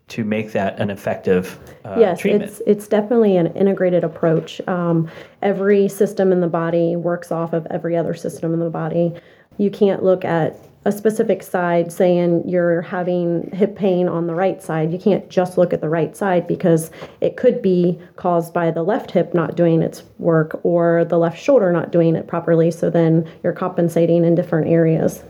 to 0.09 0.25
make 0.25 0.53
that 0.53 0.79
an 0.79 0.91
effective 0.91 1.59
uh, 1.87 1.97
yes, 1.99 2.21
treatment. 2.21 2.45
it's 2.45 2.61
it's 2.67 2.89
definitely 2.89 3.37
an 3.39 3.47
integrated 3.55 4.05
approach. 4.05 4.61
Um, 4.69 5.11
every 5.41 5.89
system 5.89 6.33
in 6.33 6.41
the 6.41 6.49
body 6.49 6.97
works 6.97 7.33
off 7.33 7.55
of 7.55 7.67
every 7.71 7.97
other 7.97 8.13
system 8.13 8.53
in 8.53 8.61
the 8.61 8.69
body. 8.69 9.15
You 9.57 9.71
can't 9.71 10.03
look 10.03 10.25
at 10.25 10.59
a 10.85 10.93
specific 10.93 11.43
side 11.43 11.93
saying 11.93 12.43
you're 12.49 12.83
having 12.83 13.49
hip 13.53 13.77
pain 13.77 14.09
on 14.09 14.27
the 14.27 14.35
right 14.35 14.61
side. 14.63 14.93
You 14.93 14.99
can't 14.99 15.29
just 15.29 15.57
look 15.57 15.73
at 15.73 15.81
the 15.81 15.89
right 15.89 16.17
side 16.17 16.47
because 16.47 16.91
it 17.21 17.37
could 17.37 17.63
be 17.63 18.01
caused 18.17 18.53
by 18.53 18.71
the 18.71 18.83
left 18.83 19.11
hip 19.13 19.33
not 19.33 19.55
doing 19.55 19.83
its 19.83 20.03
work 20.19 20.61
or 20.65 21.05
the 21.05 21.19
left 21.19 21.41
shoulder 21.41 21.73
not 21.73 21.93
doing 21.93 22.17
it 22.17 22.27
properly. 22.27 22.71
So 22.71 22.91
then 22.91 23.29
you're 23.43 23.53
compensating 23.53 24.25
in 24.25 24.35
different 24.35 24.69
areas. 24.69 25.23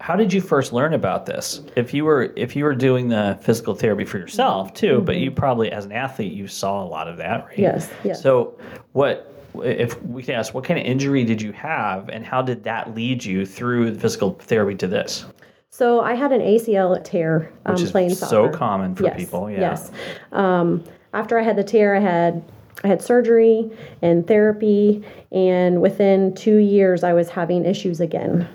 how 0.00 0.16
did 0.16 0.32
you 0.32 0.40
first 0.40 0.72
learn 0.72 0.94
about 0.94 1.26
this 1.26 1.60
if 1.76 1.92
you 1.92 2.04
were 2.04 2.32
if 2.34 2.56
you 2.56 2.64
were 2.64 2.74
doing 2.74 3.08
the 3.08 3.38
physical 3.42 3.74
therapy 3.74 4.04
for 4.04 4.18
yourself 4.18 4.72
too 4.72 5.02
but 5.02 5.14
mm-hmm. 5.14 5.24
you 5.24 5.30
probably 5.30 5.70
as 5.70 5.84
an 5.84 5.92
athlete 5.92 6.32
you 6.32 6.48
saw 6.48 6.82
a 6.82 6.88
lot 6.88 7.06
of 7.06 7.18
that 7.18 7.46
right 7.46 7.58
Yes, 7.58 7.90
yes. 8.02 8.22
so 8.22 8.58
what 8.92 9.30
if 9.56 10.00
we 10.02 10.22
can 10.22 10.34
ask 10.34 10.54
what 10.54 10.64
kind 10.64 10.78
of 10.78 10.86
injury 10.86 11.24
did 11.24 11.40
you 11.42 11.52
have 11.52 12.08
and 12.08 12.24
how 12.24 12.42
did 12.42 12.64
that 12.64 12.94
lead 12.94 13.24
you 13.24 13.44
through 13.44 13.90
the 13.90 14.00
physical 14.00 14.34
therapy 14.40 14.74
to 14.74 14.86
this 14.86 15.24
So 15.70 16.00
I 16.00 16.14
had 16.14 16.32
an 16.32 16.40
ACL 16.40 17.02
tear 17.04 17.52
um, 17.66 17.74
which 17.74 17.82
is 17.82 17.90
playing 17.90 18.10
so 18.10 18.26
soccer. 18.26 18.56
common 18.56 18.94
for 18.94 19.04
yes, 19.04 19.16
people 19.16 19.50
yeah 19.50 19.60
Yes. 19.60 19.90
Um, 20.32 20.84
after 21.12 21.38
I 21.38 21.42
had 21.42 21.56
the 21.56 21.64
tear, 21.64 21.96
I 21.96 22.00
had 22.00 22.42
I 22.82 22.88
had 22.88 23.02
surgery 23.02 23.70
and 24.00 24.26
therapy, 24.26 25.04
and 25.32 25.82
within 25.82 26.34
two 26.34 26.56
years, 26.56 27.04
I 27.04 27.12
was 27.12 27.28
having 27.28 27.66
issues 27.66 28.00
again, 28.00 28.48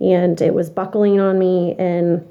and 0.00 0.40
it 0.40 0.54
was 0.54 0.70
buckling 0.70 1.20
on 1.20 1.38
me, 1.38 1.74
and 1.78 2.26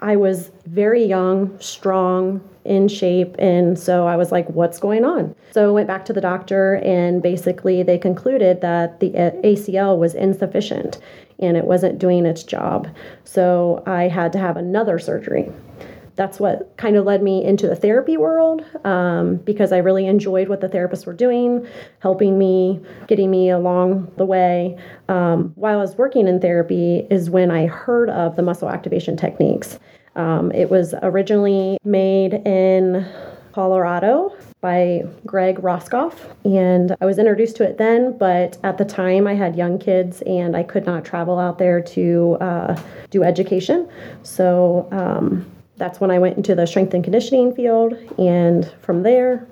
I 0.00 0.16
was 0.16 0.50
very 0.66 1.04
young, 1.04 1.58
strong, 1.60 2.40
in 2.68 2.88
shape, 2.88 3.34
and 3.38 3.78
so 3.78 4.06
I 4.06 4.16
was 4.16 4.30
like, 4.30 4.48
"What's 4.50 4.78
going 4.78 5.04
on?" 5.04 5.34
So 5.50 5.68
I 5.68 5.72
went 5.72 5.88
back 5.88 6.04
to 6.06 6.12
the 6.12 6.20
doctor, 6.20 6.74
and 6.84 7.22
basically 7.22 7.82
they 7.82 7.98
concluded 7.98 8.60
that 8.60 9.00
the 9.00 9.10
ACL 9.42 9.98
was 9.98 10.14
insufficient, 10.14 10.98
and 11.38 11.56
it 11.56 11.64
wasn't 11.64 11.98
doing 11.98 12.26
its 12.26 12.42
job. 12.42 12.88
So 13.24 13.82
I 13.86 14.08
had 14.08 14.32
to 14.34 14.38
have 14.38 14.56
another 14.56 14.98
surgery 14.98 15.50
that's 16.18 16.40
what 16.40 16.76
kind 16.76 16.96
of 16.96 17.04
led 17.04 17.22
me 17.22 17.44
into 17.44 17.68
the 17.68 17.76
therapy 17.76 18.16
world 18.16 18.64
um, 18.84 19.36
because 19.36 19.70
I 19.70 19.78
really 19.78 20.04
enjoyed 20.04 20.48
what 20.48 20.60
the 20.60 20.68
therapists 20.68 21.06
were 21.06 21.12
doing, 21.12 21.64
helping 22.00 22.36
me, 22.36 22.80
getting 23.06 23.30
me 23.30 23.50
along 23.50 24.12
the 24.16 24.24
way. 24.24 24.76
Um, 25.08 25.52
while 25.54 25.78
I 25.78 25.80
was 25.80 25.94
working 25.94 26.26
in 26.26 26.40
therapy, 26.40 27.06
is 27.08 27.30
when 27.30 27.52
I 27.52 27.66
heard 27.66 28.10
of 28.10 28.34
the 28.34 28.42
muscle 28.42 28.68
activation 28.68 29.16
techniques. 29.16 29.78
Um, 30.16 30.52
it 30.52 30.70
was 30.70 30.94
originally 31.02 31.78
made 31.84 32.34
in 32.34 33.06
Colorado 33.52 34.36
by 34.60 35.04
Greg 35.24 35.58
Roskopf, 35.58 36.14
and 36.44 36.96
I 37.00 37.06
was 37.06 37.18
introduced 37.18 37.56
to 37.56 37.64
it 37.64 37.78
then. 37.78 38.16
But 38.18 38.58
at 38.64 38.78
the 38.78 38.84
time, 38.84 39.26
I 39.26 39.34
had 39.34 39.56
young 39.56 39.78
kids, 39.78 40.22
and 40.22 40.56
I 40.56 40.62
could 40.62 40.86
not 40.86 41.04
travel 41.04 41.38
out 41.38 41.58
there 41.58 41.80
to 41.80 42.36
uh, 42.40 42.80
do 43.10 43.22
education. 43.22 43.88
So 44.22 44.88
um, 44.90 45.46
that's 45.78 46.00
when 46.00 46.10
I 46.10 46.18
went 46.18 46.36
into 46.36 46.54
the 46.54 46.66
strength 46.66 46.92
and 46.92 47.02
conditioning 47.02 47.54
field. 47.54 47.94
And 48.18 48.70
from 48.82 49.02
there, 49.02 49.46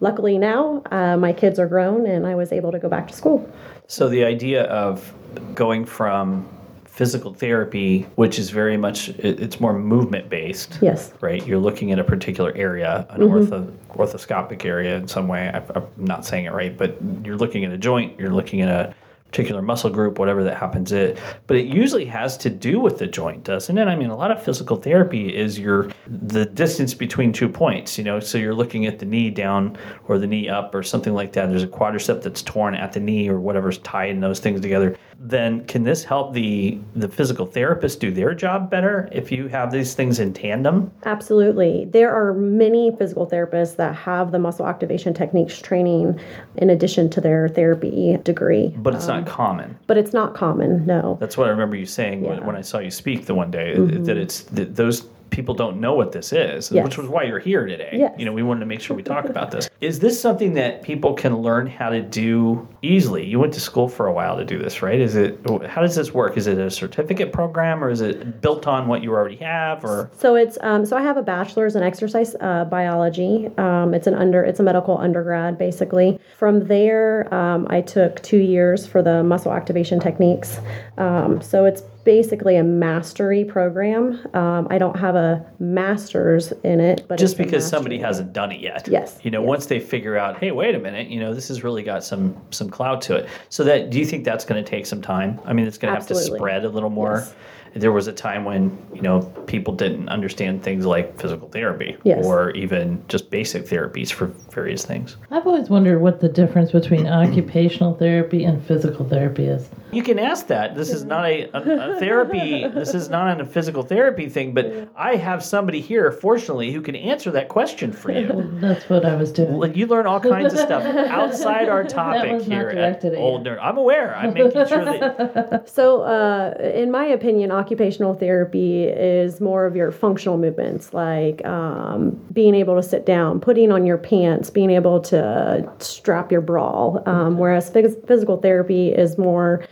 luckily 0.00 0.38
now, 0.38 0.82
uh, 0.90 1.16
my 1.16 1.32
kids 1.32 1.58
are 1.58 1.68
grown 1.68 2.06
and 2.06 2.26
I 2.26 2.34
was 2.34 2.50
able 2.50 2.72
to 2.72 2.78
go 2.78 2.88
back 2.88 3.06
to 3.08 3.14
school. 3.14 3.48
So 3.86 4.08
the 4.08 4.24
idea 4.24 4.64
of 4.64 5.12
going 5.54 5.84
from 5.84 6.48
physical 6.96 7.34
therapy, 7.34 8.06
which 8.14 8.38
is 8.38 8.48
very 8.48 8.78
much 8.78 9.10
it's 9.10 9.60
more 9.60 9.78
movement 9.78 10.30
based. 10.30 10.78
Yes. 10.80 11.12
Right. 11.20 11.46
You're 11.46 11.58
looking 11.58 11.92
at 11.92 11.98
a 11.98 12.04
particular 12.04 12.52
area, 12.56 13.06
an 13.10 13.20
mm-hmm. 13.20 13.54
ortho, 13.54 13.72
orthoscopic 13.90 14.64
area 14.64 14.96
in 14.96 15.06
some 15.06 15.28
way. 15.28 15.50
I, 15.52 15.62
I'm 15.74 15.86
not 15.98 16.24
saying 16.24 16.46
it 16.46 16.54
right, 16.54 16.76
but 16.76 16.96
you're 17.22 17.36
looking 17.36 17.66
at 17.66 17.72
a 17.72 17.76
joint. 17.76 18.18
You're 18.18 18.32
looking 18.32 18.62
at 18.62 18.70
a 18.70 18.94
particular 19.26 19.60
muscle 19.60 19.90
group, 19.90 20.18
whatever 20.18 20.42
that 20.44 20.56
happens 20.56 20.92
it. 20.92 21.18
But 21.46 21.58
it 21.58 21.66
usually 21.66 22.06
has 22.06 22.38
to 22.38 22.48
do 22.48 22.80
with 22.80 22.98
the 22.98 23.06
joint, 23.06 23.44
doesn't 23.44 23.76
it? 23.76 23.86
I 23.86 23.94
mean, 23.94 24.08
a 24.08 24.16
lot 24.16 24.30
of 24.30 24.42
physical 24.42 24.78
therapy 24.78 25.36
is 25.36 25.58
your 25.58 25.90
the 26.06 26.46
distance 26.46 26.94
between 26.94 27.30
two 27.30 27.48
points, 27.48 27.98
you 27.98 28.04
know, 28.04 28.20
so 28.20 28.38
you're 28.38 28.54
looking 28.54 28.86
at 28.86 28.98
the 28.98 29.04
knee 29.04 29.28
down 29.28 29.76
or 30.08 30.18
the 30.18 30.26
knee 30.26 30.48
up 30.48 30.74
or 30.74 30.82
something 30.82 31.12
like 31.12 31.34
that. 31.34 31.50
There's 31.50 31.64
a 31.64 31.68
quadricep 31.68 32.22
that's 32.22 32.40
torn 32.40 32.74
at 32.74 32.92
the 32.92 33.00
knee 33.00 33.28
or 33.28 33.38
whatever's 33.38 33.76
tying 33.78 34.20
those 34.20 34.40
things 34.40 34.62
together 34.62 34.96
then 35.18 35.64
can 35.66 35.82
this 35.84 36.04
help 36.04 36.34
the 36.34 36.78
the 36.94 37.08
physical 37.08 37.46
therapist 37.46 38.00
do 38.00 38.10
their 38.10 38.34
job 38.34 38.70
better 38.70 39.08
if 39.12 39.32
you 39.32 39.48
have 39.48 39.70
these 39.70 39.94
things 39.94 40.20
in 40.20 40.32
tandem? 40.32 40.90
Absolutely. 41.04 41.86
There 41.90 42.14
are 42.14 42.34
many 42.34 42.94
physical 42.96 43.26
therapists 43.26 43.76
that 43.76 43.94
have 43.94 44.30
the 44.30 44.38
muscle 44.38 44.66
activation 44.66 45.14
techniques 45.14 45.60
training 45.60 46.20
in 46.56 46.70
addition 46.70 47.08
to 47.10 47.20
their 47.20 47.48
therapy 47.48 48.18
degree. 48.22 48.74
But 48.76 48.94
it's 48.94 49.08
um, 49.08 49.24
not 49.24 49.26
common. 49.26 49.78
But 49.86 49.96
it's 49.96 50.12
not 50.12 50.34
common, 50.34 50.84
no. 50.86 51.16
That's 51.20 51.36
what 51.36 51.46
I 51.46 51.50
remember 51.50 51.76
you 51.76 51.86
saying 51.86 52.22
yeah. 52.22 52.30
when, 52.30 52.46
when, 52.46 52.56
I 52.56 52.60
saw 52.60 52.78
you 52.78 52.90
speak 52.90 53.26
the 53.26 53.34
one 53.34 53.50
day 53.50 53.74
mm-hmm. 53.76 54.04
that 54.04 54.16
it's 54.16 54.42
that 54.42 54.76
those 54.76 55.08
people 55.30 55.54
don't 55.54 55.80
know 55.80 55.94
what 55.94 56.12
this 56.12 56.32
is, 56.32 56.70
yes. 56.70 56.84
which 56.84 56.98
was 56.98 57.08
why 57.08 57.24
you're 57.24 57.38
here 57.38 57.66
today. 57.66 57.90
Yes. 57.92 58.14
You 58.18 58.24
know, 58.24 58.32
we 58.32 58.42
wanted 58.42 58.60
to 58.60 58.66
make 58.66 58.80
sure 58.80 58.96
we 58.96 59.02
talk 59.02 59.26
about 59.26 59.50
this. 59.50 59.68
Is 59.80 59.98
this 59.98 60.20
something 60.20 60.54
that 60.54 60.82
people 60.82 61.14
can 61.14 61.36
learn 61.38 61.66
how 61.66 61.90
to 61.90 62.00
do 62.00 62.66
easily? 62.82 63.26
You 63.26 63.38
went 63.38 63.52
to 63.54 63.60
school 63.60 63.88
for 63.88 64.06
a 64.06 64.12
while 64.12 64.36
to 64.36 64.44
do 64.44 64.58
this, 64.58 64.82
right? 64.82 64.98
Is 64.98 65.14
it 65.14 65.38
how 65.68 65.82
does 65.82 65.94
this 65.94 66.12
work? 66.12 66.36
Is 66.36 66.46
it 66.46 66.58
a 66.58 66.70
certificate 66.70 67.32
program 67.32 67.82
or 67.82 67.90
is 67.90 68.00
it 68.00 68.40
built 68.40 68.66
on 68.66 68.88
what 68.88 69.02
you 69.02 69.12
already 69.12 69.36
have 69.36 69.84
or 69.84 70.10
So 70.16 70.34
it's 70.34 70.58
um, 70.62 70.86
so 70.86 70.96
I 70.96 71.02
have 71.02 71.16
a 71.16 71.22
bachelor's 71.22 71.76
in 71.76 71.82
exercise 71.82 72.34
uh, 72.40 72.64
biology. 72.64 73.50
Um, 73.58 73.94
it's 73.94 74.06
an 74.06 74.14
under 74.14 74.42
it's 74.42 74.60
a 74.60 74.62
medical 74.62 74.96
undergrad 74.98 75.58
basically. 75.58 76.18
From 76.38 76.66
there, 76.66 77.32
um, 77.34 77.66
I 77.70 77.80
took 77.80 78.22
2 78.22 78.38
years 78.38 78.86
for 78.86 79.02
the 79.02 79.22
muscle 79.22 79.52
activation 79.52 80.00
techniques. 80.00 80.58
Um, 80.98 81.40
so 81.42 81.64
it's 81.64 81.82
basically 82.06 82.56
a 82.56 82.64
mastery 82.64 83.44
program. 83.44 84.24
Um, 84.32 84.68
I 84.70 84.78
don't 84.78 84.96
have 84.96 85.16
a 85.16 85.44
master's 85.58 86.52
in 86.62 86.80
it, 86.80 87.04
but 87.08 87.18
just 87.18 87.36
because 87.36 87.66
somebody 87.66 87.98
hasn't 87.98 88.32
done 88.32 88.52
it 88.52 88.60
yet. 88.60 88.88
Yes. 88.88 89.18
You 89.22 89.30
know, 89.30 89.42
yes. 89.42 89.48
once 89.48 89.66
they 89.66 89.80
figure 89.80 90.16
out, 90.16 90.38
hey, 90.38 90.52
wait 90.52 90.74
a 90.74 90.78
minute, 90.78 91.08
you 91.08 91.20
know, 91.20 91.34
this 91.34 91.48
has 91.48 91.62
really 91.62 91.82
got 91.82 92.02
some 92.04 92.34
some 92.50 92.70
clout 92.70 93.02
to 93.02 93.16
it. 93.16 93.28
So 93.50 93.64
that 93.64 93.90
do 93.90 93.98
you 93.98 94.06
think 94.06 94.24
that's 94.24 94.46
going 94.46 94.64
to 94.64 94.70
take 94.70 94.86
some 94.86 95.02
time? 95.02 95.38
I 95.44 95.52
mean, 95.52 95.66
it's 95.66 95.76
going 95.76 95.92
to 95.92 95.98
have 96.00 96.08
to 96.08 96.14
spread 96.14 96.64
a 96.64 96.70
little 96.70 96.90
more. 96.90 97.18
Yes 97.18 97.34
there 97.74 97.92
was 97.92 98.06
a 98.06 98.12
time 98.12 98.44
when 98.44 98.76
you 98.94 99.02
know 99.02 99.20
people 99.46 99.74
didn't 99.74 100.08
understand 100.08 100.62
things 100.62 100.86
like 100.86 101.18
physical 101.20 101.48
therapy 101.48 101.96
yes. 102.04 102.24
or 102.24 102.50
even 102.50 103.02
just 103.08 103.30
basic 103.30 103.64
therapies 103.64 104.10
for 104.10 104.26
various 104.50 104.84
things. 104.84 105.16
I've 105.30 105.46
always 105.46 105.68
wondered 105.68 106.00
what 106.00 106.20
the 106.20 106.28
difference 106.28 106.72
between 106.72 107.06
occupational 107.06 107.94
therapy 107.94 108.44
and 108.44 108.64
physical 108.64 109.08
therapy 109.08 109.46
is. 109.46 109.68
You 109.92 110.02
can 110.02 110.18
ask 110.18 110.48
that. 110.48 110.74
This 110.74 110.90
is 110.90 111.04
not 111.04 111.24
a, 111.24 111.44
a, 111.54 111.94
a 111.96 111.98
therapy. 111.98 112.66
This 112.76 112.94
is 112.94 113.08
not 113.08 113.40
a 113.40 113.46
physical 113.46 113.82
therapy 113.82 114.28
thing. 114.28 114.52
But 114.52 114.90
I 114.96 115.16
have 115.16 115.42
somebody 115.42 115.80
here, 115.80 116.12
fortunately, 116.12 116.72
who 116.72 116.82
can 116.82 116.94
answer 116.94 117.30
that 117.30 117.48
question 117.48 117.92
for 117.92 118.12
you. 118.12 118.50
That's 118.60 118.88
what 118.90 119.04
I 119.04 119.16
was 119.16 119.32
doing. 119.32 119.74
You 119.74 119.86
learn 119.86 120.06
all 120.06 120.20
kinds 120.20 120.52
of 120.52 120.60
stuff 120.60 120.84
outside 121.08 121.68
our 121.68 121.84
topic 121.84 122.42
here 122.42 122.68
at 122.68 123.04
Old 123.16 123.46
Nerd. 123.46 123.58
I'm 123.60 123.78
aware. 123.78 124.14
I'm 124.14 124.34
making 124.34 124.66
sure 124.66 124.84
that. 124.84 125.70
So, 125.70 126.02
uh, 126.02 126.54
in 126.58 126.90
my 126.90 127.06
opinion, 127.06 127.50
occupational 127.66 128.14
therapy 128.14 128.84
is 128.84 129.40
more 129.40 129.66
of 129.66 129.74
your 129.74 129.90
functional 129.90 130.38
movements, 130.38 130.94
like 130.94 131.44
um, 131.44 132.10
being 132.32 132.54
able 132.54 132.76
to 132.76 132.82
sit 132.82 133.04
down, 133.04 133.40
putting 133.40 133.72
on 133.72 133.84
your 133.84 133.98
pants, 133.98 134.50
being 134.50 134.70
able 134.70 135.00
to 135.00 135.68
strap 135.80 136.30
your 136.30 136.40
bra. 136.40 136.96
Um, 137.06 137.38
whereas 137.38 137.68
phys- 137.68 138.06
physical 138.06 138.36
therapy 138.36 138.90
is 138.90 139.18
more 139.18 139.64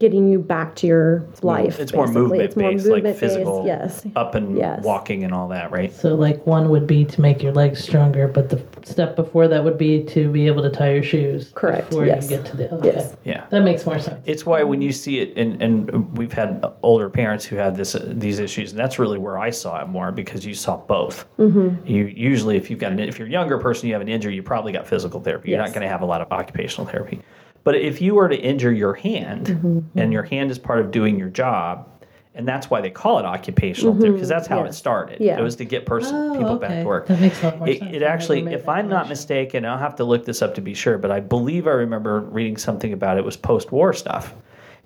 getting 0.00 0.26
you 0.26 0.38
back 0.38 0.74
to 0.74 0.86
your 0.86 1.26
life. 1.42 1.78
It's 1.78 1.92
more 1.92 2.06
movement 2.06 2.42
it's 2.42 2.56
more 2.56 2.72
based, 2.72 2.86
movement 2.86 3.04
like 3.04 3.16
physical, 3.16 3.62
based, 3.62 4.06
yes. 4.06 4.12
up 4.16 4.34
and 4.34 4.56
yes. 4.56 4.82
walking 4.82 5.22
and 5.24 5.32
all 5.32 5.46
that, 5.48 5.70
right? 5.70 5.92
So, 5.92 6.14
like 6.14 6.44
one 6.46 6.70
would 6.70 6.86
be 6.86 7.04
to 7.04 7.20
make 7.20 7.42
your 7.42 7.52
legs 7.52 7.84
stronger, 7.84 8.26
but 8.26 8.48
the 8.48 8.64
step 8.82 9.14
before 9.14 9.46
that 9.46 9.62
would 9.62 9.76
be 9.76 10.02
to 10.04 10.32
be 10.32 10.46
able 10.46 10.62
to 10.62 10.70
tie 10.70 10.94
your 10.94 11.02
shoes. 11.02 11.52
Correct. 11.54 11.90
Before 11.90 12.06
yes. 12.06 12.30
you 12.30 12.38
get 12.38 12.46
to 12.46 12.56
the 12.56 12.74
okay. 12.74 12.92
yes, 12.94 13.16
yeah, 13.24 13.46
that 13.50 13.60
makes 13.60 13.84
more 13.84 13.98
sense. 13.98 14.22
It's 14.26 14.46
why 14.46 14.62
when 14.62 14.80
you 14.80 14.90
see 14.90 15.20
it, 15.20 15.36
and 15.36 15.62
and 15.62 16.16
we've 16.16 16.32
had 16.32 16.64
older 16.82 17.10
parents 17.10 17.44
who 17.44 17.56
had 17.56 17.76
this 17.76 17.94
uh, 17.94 18.02
these 18.08 18.38
issues, 18.38 18.70
and 18.70 18.80
that's 18.80 18.98
really 18.98 19.18
where 19.18 19.38
I 19.38 19.50
saw 19.50 19.82
it 19.82 19.88
more 19.88 20.10
because 20.10 20.46
you 20.46 20.54
saw 20.54 20.78
both. 20.78 21.26
Mm-hmm. 21.36 21.86
You 21.86 22.06
usually, 22.06 22.56
if 22.56 22.70
you've 22.70 22.78
got 22.78 22.92
an, 22.92 23.00
if 23.00 23.18
you're 23.18 23.28
a 23.28 23.30
younger 23.30 23.58
person, 23.58 23.86
you 23.86 23.94
have 23.94 24.02
an 24.02 24.08
injury, 24.08 24.34
you 24.34 24.42
probably 24.42 24.72
got 24.72 24.86
physical 24.86 25.20
therapy. 25.20 25.50
You're 25.50 25.58
not 25.58 25.74
going 25.74 25.82
to 25.82 25.88
have 25.88 26.00
a 26.00 26.06
lot 26.06 26.22
of 26.22 26.32
occupational 26.32 26.86
therapy. 26.86 27.20
But 27.64 27.76
if 27.76 28.00
you 28.00 28.14
were 28.14 28.28
to 28.28 28.36
injure 28.36 28.72
your 28.72 28.94
hand 28.94 29.46
mm-hmm. 29.46 29.98
and 29.98 30.12
your 30.12 30.22
hand 30.22 30.50
is 30.50 30.58
part 30.58 30.80
of 30.80 30.90
doing 30.90 31.18
your 31.18 31.28
job, 31.28 31.86
and 32.34 32.46
that's 32.46 32.70
why 32.70 32.80
they 32.80 32.90
call 32.90 33.18
it 33.18 33.24
occupational 33.24 33.92
mm-hmm. 33.92 34.12
because 34.12 34.28
that's 34.28 34.46
how 34.46 34.60
yeah. 34.60 34.68
it 34.68 34.72
started. 34.72 35.20
Yeah. 35.20 35.38
It 35.38 35.42
was 35.42 35.56
to 35.56 35.64
get 35.64 35.84
person 35.84 36.14
oh, 36.14 36.32
people 36.32 36.52
okay. 36.52 36.68
back 36.68 36.82
to 36.82 36.86
work. 36.86 37.06
That 37.08 37.20
makes 37.20 37.42
a 37.42 37.46
lot 37.46 37.58
more 37.58 37.68
it, 37.68 37.80
sense. 37.80 37.96
It 37.96 38.02
actually, 38.02 38.46
if 38.52 38.68
I'm 38.68 38.88
not 38.88 39.08
mistaken, 39.08 39.66
I'll 39.66 39.78
have 39.78 39.96
to 39.96 40.04
look 40.04 40.24
this 40.24 40.40
up 40.40 40.54
to 40.54 40.60
be 40.60 40.72
sure, 40.72 40.96
but 40.96 41.10
I 41.10 41.20
believe 41.20 41.66
I 41.66 41.72
remember 41.72 42.20
reading 42.20 42.56
something 42.56 42.92
about 42.92 43.18
it 43.18 43.24
was 43.24 43.36
post-war 43.36 43.92
stuff. 43.92 44.34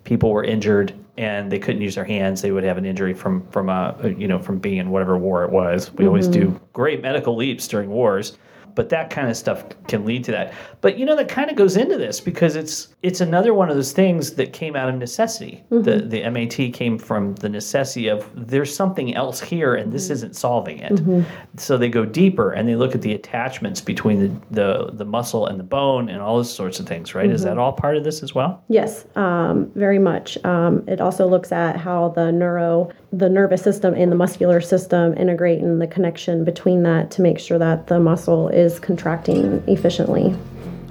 People 0.03 0.31
were 0.31 0.43
injured 0.43 0.93
and 1.17 1.51
they 1.51 1.59
couldn't 1.59 1.81
use 1.81 1.95
their 1.95 2.03
hands. 2.03 2.41
They 2.41 2.51
would 2.51 2.63
have 2.63 2.77
an 2.77 2.85
injury 2.85 3.13
from 3.13 3.47
from 3.47 3.69
a 3.69 3.95
you 4.17 4.27
know 4.27 4.37
from 4.37 4.59
being 4.59 4.77
in 4.77 4.89
whatever 4.89 5.17
war 5.17 5.43
it 5.43 5.51
was. 5.51 5.91
We 5.91 5.99
mm-hmm. 5.99 6.07
always 6.07 6.27
do 6.27 6.59
great 6.73 7.01
medical 7.01 7.35
leaps 7.35 7.67
during 7.67 7.89
wars 7.89 8.37
but 8.75 8.89
that 8.89 9.09
kind 9.09 9.29
of 9.29 9.37
stuff 9.37 9.63
can 9.87 10.05
lead 10.05 10.23
to 10.25 10.31
that. 10.31 10.53
But 10.81 10.99
you 10.99 11.05
know 11.05 11.15
that 11.15 11.29
kind 11.29 11.49
of 11.49 11.55
goes 11.55 11.77
into 11.77 11.97
this 11.97 12.19
because 12.19 12.55
it's 12.55 12.89
it's 13.01 13.21
another 13.21 13.53
one 13.53 13.69
of 13.69 13.75
those 13.75 13.93
things 13.93 14.33
that 14.33 14.53
came 14.53 14.75
out 14.75 14.89
of 14.89 14.95
necessity. 14.95 15.63
Mm-hmm. 15.71 15.83
The 15.83 16.01
the 16.01 16.29
MAT 16.29 16.73
came 16.73 16.99
from 16.99 17.35
the 17.35 17.49
necessity 17.49 18.07
of 18.07 18.29
there's 18.35 18.75
something 18.75 19.15
else 19.15 19.41
here 19.41 19.75
and 19.75 19.91
this 19.91 20.05
mm-hmm. 20.05 20.13
isn't 20.13 20.35
solving 20.35 20.79
it. 20.79 20.93
Mm-hmm. 20.93 21.21
So 21.57 21.77
they 21.77 21.89
go 21.89 22.05
deeper 22.05 22.51
and 22.51 22.67
they 22.67 22.75
look 22.75 22.93
at 22.93 23.01
the 23.01 23.13
attachments 23.13 23.81
between 23.81 24.19
the 24.19 24.45
the, 24.51 24.91
the 24.93 25.05
muscle 25.05 25.47
and 25.47 25.59
the 25.59 25.63
bone 25.63 26.09
and 26.09 26.21
all 26.21 26.37
those 26.37 26.53
sorts 26.53 26.79
of 26.79 26.87
things. 26.87 27.15
Right? 27.15 27.29
Is 27.29 27.43
that 27.43 27.51
mm-hmm. 27.51 27.59
all 27.59 27.73
part 27.73 27.97
of 27.97 28.03
this 28.03 28.21
as 28.21 28.35
well? 28.35 28.63
Yes, 28.67 29.05
um, 29.15 29.71
very 29.75 29.99
much. 29.99 30.37
Um, 30.45 30.83
it 30.87 31.01
also 31.01 31.27
looks 31.27 31.51
at 31.51 31.77
how 31.77 32.09
the 32.09 32.31
neuro 32.31 32.91
the 33.17 33.29
nervous 33.29 33.61
system 33.61 33.93
and 33.93 34.11
the 34.11 34.15
muscular 34.15 34.59
system 34.59 35.17
integrate 35.17 35.61
and 35.61 35.81
the 35.81 35.87
connection 35.87 36.43
between 36.43 36.83
that 36.83 37.09
to 37.11 37.21
make 37.21 37.39
sure 37.39 37.57
that 37.57 37.87
the 37.87 37.97
muscle 37.97 38.49
is 38.49 38.77
contracting 38.77 39.63
efficiently. 39.67 40.35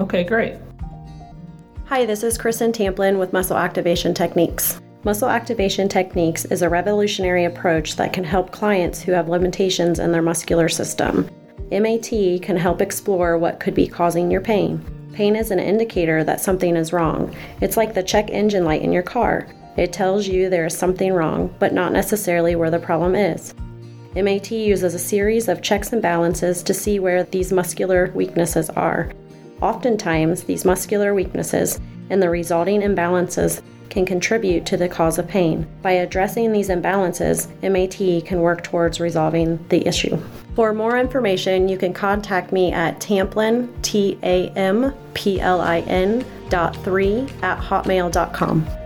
Okay, 0.00 0.25
great. 0.25 0.57
Hi, 1.87 2.07
this 2.07 2.23
is 2.23 2.38
Kristen 2.38 2.73
Tamplin 2.73 3.19
with 3.19 3.35
Muscle 3.35 3.59
Activation 3.59 4.14
Techniques. 4.14 4.81
Muscle 5.04 5.28
activation 5.28 5.87
techniques 5.87 6.47
is 6.47 6.62
a 6.62 6.69
revolutionary 6.69 7.45
approach 7.45 7.97
that 7.97 8.14
can 8.14 8.25
help 8.25 8.52
clients 8.52 9.02
who 9.02 9.12
have 9.12 9.28
limitations 9.28 9.99
in 9.99 10.11
their 10.11 10.23
muscular 10.23 10.71
system. 10.71 11.28
MAT 11.71 12.40
can 12.40 12.57
help 12.57 12.81
explore 12.81 13.37
what 13.37 13.61
could 13.61 13.75
be 13.75 13.87
causing 13.87 14.31
your 14.31 14.40
pain. 14.40 14.83
Pain 15.12 15.37
is 15.37 15.50
an 15.50 15.59
indicator 15.59 16.25
that 16.25 16.40
something 16.40 16.75
is 16.75 16.95
wrong. 16.95 17.37
It's 17.61 17.76
like 17.76 17.93
the 17.93 18.02
check 18.02 18.31
engine 18.31 18.64
light 18.64 18.81
in 18.81 18.93
your 18.93 19.02
car. 19.02 19.47
It 19.76 19.93
tells 19.93 20.26
you 20.26 20.49
there 20.49 20.66
is 20.66 20.76
something 20.76 21.12
wrong, 21.12 21.54
but 21.59 21.73
not 21.73 21.93
necessarily 21.93 22.54
where 22.57 22.71
the 22.71 22.78
problem 22.78 23.14
is. 23.14 23.54
MAT 24.14 24.52
uses 24.52 24.95
a 24.95 24.99
series 24.99 25.49
of 25.49 25.62
checks 25.62 25.93
and 25.93 26.00
balances 26.00 26.62
to 26.62 26.73
see 26.73 27.00
where 27.00 27.25
these 27.25 27.52
muscular 27.52 28.12
weaknesses 28.14 28.71
are. 28.71 29.11
Oftentimes, 29.61 30.45
these 30.45 30.64
muscular 30.64 31.14
weaknesses 31.14 31.81
and 32.11 32.23
the 32.23 32.31
resulting 32.31 32.83
imbalances 32.83 33.62
can 33.90 34.07
contribute 34.07 34.66
to 34.66 34.76
the 34.76 34.88
cause 34.88 35.19
of 35.19 35.26
pain. 35.28 35.66
By 35.83 35.93
addressing 35.93 36.52
these 36.52 36.69
imbalances, 36.69 37.49
MAT 37.62 38.25
can 38.25 38.40
work 38.40 38.62
towards 38.62 39.00
resolving 39.00 39.64
the 39.69 39.87
issue. 39.87 40.16
For 40.54 40.73
more 40.73 40.99
information, 40.99 41.69
you 41.69 41.76
can 41.76 41.93
contact 41.93 42.52
me 42.52 42.73
at 42.73 43.00
Tamplin, 43.00 43.73
T 43.83 44.19
A 44.23 44.50
M 44.50 44.95
P 45.14 45.40
L 45.40 45.61
I 45.61 45.81
N 45.81 46.25
dot 46.49 46.76
three 46.85 47.26
at 47.43 47.59
hotmail.com. 47.59 48.83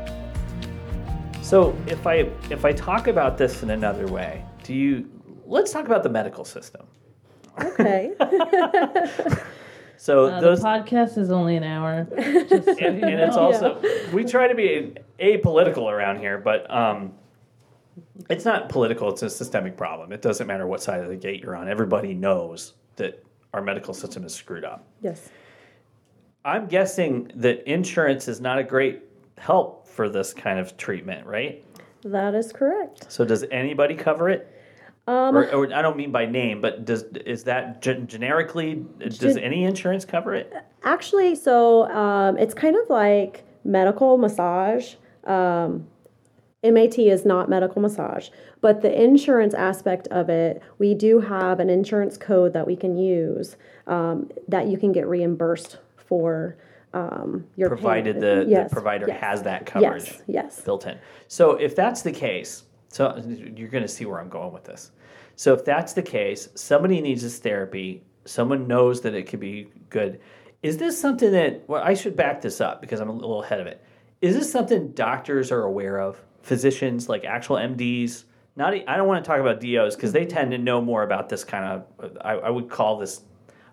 So 1.48 1.74
if 1.86 2.06
I 2.06 2.28
if 2.50 2.66
I 2.66 2.72
talk 2.72 3.06
about 3.06 3.38
this 3.38 3.62
in 3.62 3.70
another 3.70 4.06
way, 4.06 4.44
do 4.64 4.74
you 4.74 5.08
let's 5.46 5.72
talk 5.72 5.86
about 5.86 6.02
the 6.02 6.10
medical 6.10 6.44
system. 6.44 6.86
Okay. 7.58 8.12
so 9.96 10.26
uh, 10.26 10.40
those 10.42 10.60
the 10.60 10.66
podcast 10.66 11.16
is 11.16 11.30
only 11.30 11.56
an 11.56 11.64
hour, 11.64 12.06
so 12.10 12.16
and, 12.20 13.02
and, 13.02 13.18
it's 13.18 13.38
also 13.38 13.80
yeah. 13.82 14.12
we 14.12 14.24
try 14.24 14.46
to 14.46 14.54
be 14.54 14.92
apolitical 15.20 15.90
around 15.90 16.18
here, 16.18 16.36
but 16.36 16.70
um, 16.70 17.14
it's 18.28 18.44
not 18.44 18.68
political, 18.68 19.08
it's 19.08 19.22
a 19.22 19.30
systemic 19.30 19.74
problem. 19.74 20.12
It 20.12 20.20
doesn't 20.20 20.46
matter 20.46 20.66
what 20.66 20.82
side 20.82 21.00
of 21.00 21.08
the 21.08 21.16
gate 21.16 21.42
you're 21.42 21.56
on. 21.56 21.66
Everybody 21.66 22.12
knows 22.12 22.74
that 22.96 23.24
our 23.54 23.62
medical 23.62 23.94
system 23.94 24.22
is 24.26 24.34
screwed 24.34 24.66
up. 24.66 24.86
Yes. 25.00 25.30
I'm 26.44 26.66
guessing 26.66 27.32
that 27.36 27.66
insurance 27.66 28.28
is 28.28 28.38
not 28.38 28.58
a 28.58 28.64
great 28.64 29.07
help 29.38 29.87
for 29.87 30.09
this 30.09 30.33
kind 30.33 30.59
of 30.59 30.76
treatment, 30.76 31.26
right? 31.26 31.64
That 32.04 32.35
is 32.35 32.52
correct. 32.52 33.11
So 33.11 33.25
does 33.25 33.45
anybody 33.50 33.95
cover 33.95 34.28
it? 34.28 34.54
Um, 35.09 35.35
or, 35.35 35.50
or 35.52 35.75
I 35.75 35.80
don't 35.80 35.97
mean 35.97 36.12
by 36.12 36.26
name, 36.26 36.61
but 36.61 36.85
does 36.85 37.04
is 37.25 37.45
that 37.45 37.80
gen- 37.80 38.07
generically 38.07 38.85
does 38.99 39.18
Gen- 39.18 39.38
any 39.38 39.64
insurance 39.64 40.04
cover 40.04 40.35
it? 40.35 40.52
Actually, 40.85 41.35
so 41.35 41.90
um, 41.90 42.37
it's 42.37 42.52
kind 42.52 42.76
of 42.76 42.90
like 42.90 43.42
medical 43.64 44.18
massage. 44.18 44.95
Um, 45.25 45.87
MAT 46.62 46.99
is 46.99 47.25
not 47.25 47.49
medical 47.49 47.80
massage, 47.80 48.28
but 48.61 48.83
the 48.83 49.02
insurance 49.02 49.54
aspect 49.54 50.09
of 50.09 50.28
it, 50.28 50.61
we 50.78 50.92
do 50.92 51.21
have 51.21 51.59
an 51.59 51.71
insurance 51.71 52.18
code 52.18 52.52
that 52.52 52.66
we 52.66 52.76
can 52.76 52.97
use 52.99 53.57
um, 53.87 54.30
that 54.49 54.66
you 54.66 54.76
can 54.76 54.92
get 54.92 55.07
reimbursed 55.07 55.78
for 55.97 56.57
um, 56.92 57.47
your 57.57 57.68
Provided 57.68 58.21
the, 58.21 58.47
Yes, 58.49 58.71
the 58.71 58.75
provider 58.75 59.07
yes, 59.09 59.21
has 59.21 59.42
that 59.42 59.66
coverage 59.66 60.07
Yes, 60.07 60.23
yes. 60.26 60.61
built 60.62 60.87
in. 60.87 60.99
So 61.26 61.52
if 61.52 61.76
that's 61.76 62.02
the 62.02 62.12
case, 62.12 62.64
so 62.88 63.23
you're 63.26 63.68
going 63.68 63.83
to 63.83 63.88
see 63.88 64.07
where 64.07 64.21
I'm 64.21 64.28
going 64.28 64.52
with 64.52 64.64
this. 64.64 64.90
So 65.37 65.54
if 65.54 65.64
that's 65.64 65.92
the 65.92 66.02
case, 66.02 66.49
somebody 66.54 67.00
needs 67.00 67.23
this 67.23 67.38
therapy. 67.38 68.02
Someone 68.25 68.66
knows 68.66 69.02
that 69.02 69.14
it 69.14 69.25
could 69.28 69.40
be 69.40 69.68
good. 69.90 70.21
Is 70.62 70.78
this 70.78 71.00
something 71.00 71.30
that? 71.33 71.68
Well, 71.68 71.83
I 71.83 71.95
should 71.95 72.16
back 72.16 72.40
this 72.40 72.61
up 72.61 72.80
because 72.80 73.00
I'm 73.00 73.09
a 73.09 73.12
little 73.12 73.42
ahead 73.42 73.61
of 73.61 73.66
it. 73.66 73.83
Is 74.21 74.35
this 74.35 74.50
something 74.50 74.90
doctors 74.92 75.52
are 75.52 75.62
aware 75.62 76.00
of? 76.00 76.21
Physicians, 76.42 77.09
like 77.09 77.25
actual 77.25 77.57
MDs. 77.57 78.25
Not. 78.57 78.75
I 78.75 78.97
don't 78.97 79.07
want 79.07 79.25
to 79.25 79.28
talk 79.28 79.38
about 79.38 79.61
DOs 79.61 79.95
because 79.95 80.11
they 80.12 80.26
tend 80.26 80.50
to 80.50 80.59
know 80.59 80.80
more 80.80 81.04
about 81.04 81.28
this 81.28 81.45
kind 81.45 81.64
of. 82.00 82.12
I, 82.21 82.33
I 82.33 82.50
would 82.50 82.68
call 82.68 82.99
this 82.99 83.23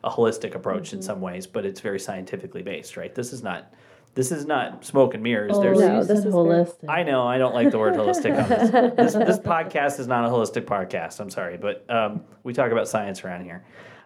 a 0.06 0.10
holistic 0.10 0.56
approach 0.56 0.94
in 0.94 1.02
some 1.02 1.20
ways, 1.20 1.48
but 1.48 1.66
it's 1.66 1.82
very 1.82 2.00
scientifically 2.00 2.62
based, 2.62 2.96
right? 2.96 3.14
This 3.14 3.34
is 3.34 3.44
not. 3.44 3.74
This 4.14 4.32
is 4.32 4.46
not 4.46 4.86
smoke 4.86 5.14
and 5.14 5.22
mirrors. 5.22 5.52
Oh, 5.56 5.62
There's 5.62 5.78
No, 5.78 6.00
you 6.00 6.06
this 6.06 6.20
is 6.24 6.34
holistic. 6.34 6.88
I 6.88 7.04
know 7.04 7.28
I 7.28 7.38
don't 7.38 7.54
like 7.54 7.70
the 7.72 7.78
word 7.80 7.96
holistic 7.96 8.42
on 8.42 8.48
this. 8.48 8.70
this. 8.96 9.14
This 9.14 9.40
podcast 9.40 10.00
is 10.00 10.08
not 10.08 10.24
a 10.24 10.30
holistic 10.30 10.62
podcast. 10.62 11.20
I'm 11.20 11.30
sorry, 11.30 11.58
but 11.58 11.84
um, 11.90 12.24
we 12.44 12.54
talk 12.54 12.72
about 12.72 12.88
science 12.88 13.26
around 13.26 13.44
here. 13.44 13.66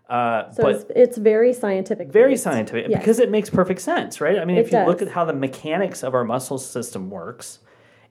Uh, 0.10 0.50
So 0.50 0.64
but 0.64 0.76
it's, 0.78 0.86
it's 0.96 1.18
very 1.20 1.54
scientific. 1.54 2.08
very 2.12 2.32
based. 2.32 2.44
scientific 2.44 2.88
Yes. 2.90 3.00
because 3.02 3.20
it 3.20 3.30
makes 3.30 3.52
perfect 3.52 3.82
sense, 3.82 4.20
right? 4.20 4.40
I 4.40 4.46
mean, 4.46 4.58
if 4.58 4.74
It 4.74 4.80
you 4.80 4.86
look 4.88 5.04
at 5.04 5.10
how 5.10 5.26
the 5.26 5.34
mechanics 5.34 6.02
of 6.02 6.16
our 6.16 6.24
muscle 6.24 6.58
system 6.58 7.12
works, 7.12 7.60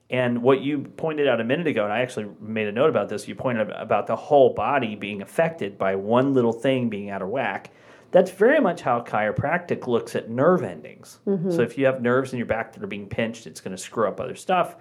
and 0.09 0.41
what 0.41 0.61
you 0.61 0.79
pointed 0.97 1.27
out 1.27 1.39
a 1.39 1.43
minute 1.43 1.67
ago, 1.67 1.83
and 1.83 1.93
I 1.93 2.01
actually 2.01 2.27
made 2.39 2.67
a 2.67 2.71
note 2.71 2.89
about 2.89 3.09
this. 3.09 3.27
You 3.27 3.35
pointed 3.35 3.69
out 3.69 3.81
about 3.81 4.07
the 4.07 4.15
whole 4.15 4.53
body 4.53 4.95
being 4.95 5.21
affected 5.21 5.77
by 5.77 5.95
one 5.95 6.33
little 6.33 6.53
thing 6.53 6.89
being 6.89 7.09
out 7.09 7.21
of 7.21 7.29
whack. 7.29 7.71
That's 8.11 8.31
very 8.31 8.59
much 8.59 8.81
how 8.81 9.01
chiropractic 9.01 9.85
looks 9.85 10.15
at 10.15 10.29
nerve 10.29 10.63
endings. 10.63 11.19
Mm-hmm. 11.27 11.51
So 11.51 11.61
if 11.61 11.77
you 11.77 11.85
have 11.85 12.01
nerves 12.01 12.33
in 12.33 12.37
your 12.37 12.47
back 12.47 12.73
that 12.73 12.83
are 12.83 12.87
being 12.87 13.07
pinched, 13.07 13.45
it's 13.45 13.61
going 13.61 13.75
to 13.75 13.81
screw 13.81 14.07
up 14.07 14.19
other 14.19 14.35
stuff. 14.35 14.77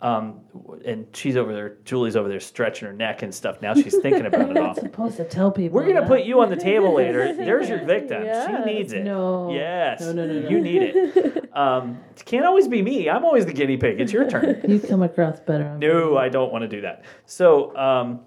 Um, 0.00 0.42
and 0.84 1.06
she's 1.12 1.36
over 1.36 1.52
there, 1.52 1.76
Julie's 1.84 2.14
over 2.14 2.28
there 2.28 2.38
stretching 2.38 2.86
her 2.86 2.94
neck 2.94 3.22
and 3.22 3.34
stuff. 3.34 3.60
Now 3.60 3.74
she's 3.74 3.96
thinking 3.98 4.26
about 4.26 4.50
it 4.50 4.56
all. 4.62 4.74
supposed 4.74 5.16
to 5.16 5.24
tell 5.24 5.50
people. 5.50 5.74
We're 5.74 5.88
gonna 5.88 6.02
that. 6.02 6.08
put 6.08 6.22
you 6.22 6.40
on 6.40 6.50
the 6.50 6.56
table 6.56 6.94
later. 6.94 7.32
There's 7.36 7.68
your 7.68 7.84
victim. 7.84 8.22
Yes. 8.22 8.46
She 8.46 8.72
needs 8.72 8.92
it. 8.92 9.02
No. 9.02 9.52
Yes. 9.52 10.00
No, 10.00 10.12
no, 10.12 10.24
no, 10.26 10.40
no. 10.40 10.48
You 10.48 10.60
need 10.60 10.82
it. 10.82 11.56
Um, 11.56 11.98
it 12.16 12.24
can't 12.24 12.46
always 12.46 12.68
be 12.68 12.80
me. 12.80 13.10
I'm 13.10 13.24
always 13.24 13.44
the 13.44 13.52
guinea 13.52 13.76
pig. 13.76 14.00
It's 14.00 14.12
your 14.12 14.30
turn. 14.30 14.62
You 14.68 14.78
come 14.78 15.02
across 15.02 15.40
better. 15.40 15.66
On 15.66 15.80
no, 15.80 16.16
I 16.16 16.28
don't 16.28 16.52
want 16.52 16.62
to 16.62 16.68
do 16.68 16.82
that. 16.82 17.04
So, 17.26 17.76
um, 17.76 18.20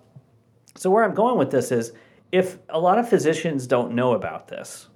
so 0.75 0.89
where 0.89 1.05
I'm 1.05 1.13
going 1.15 1.37
with 1.37 1.51
this 1.51 1.71
is, 1.71 1.93
if 2.33 2.57
a 2.67 2.79
lot 2.79 2.97
of 2.99 3.07
physicians 3.07 3.65
don't 3.67 3.93
know 3.93 4.11
about 4.13 4.49
this, 4.49 4.87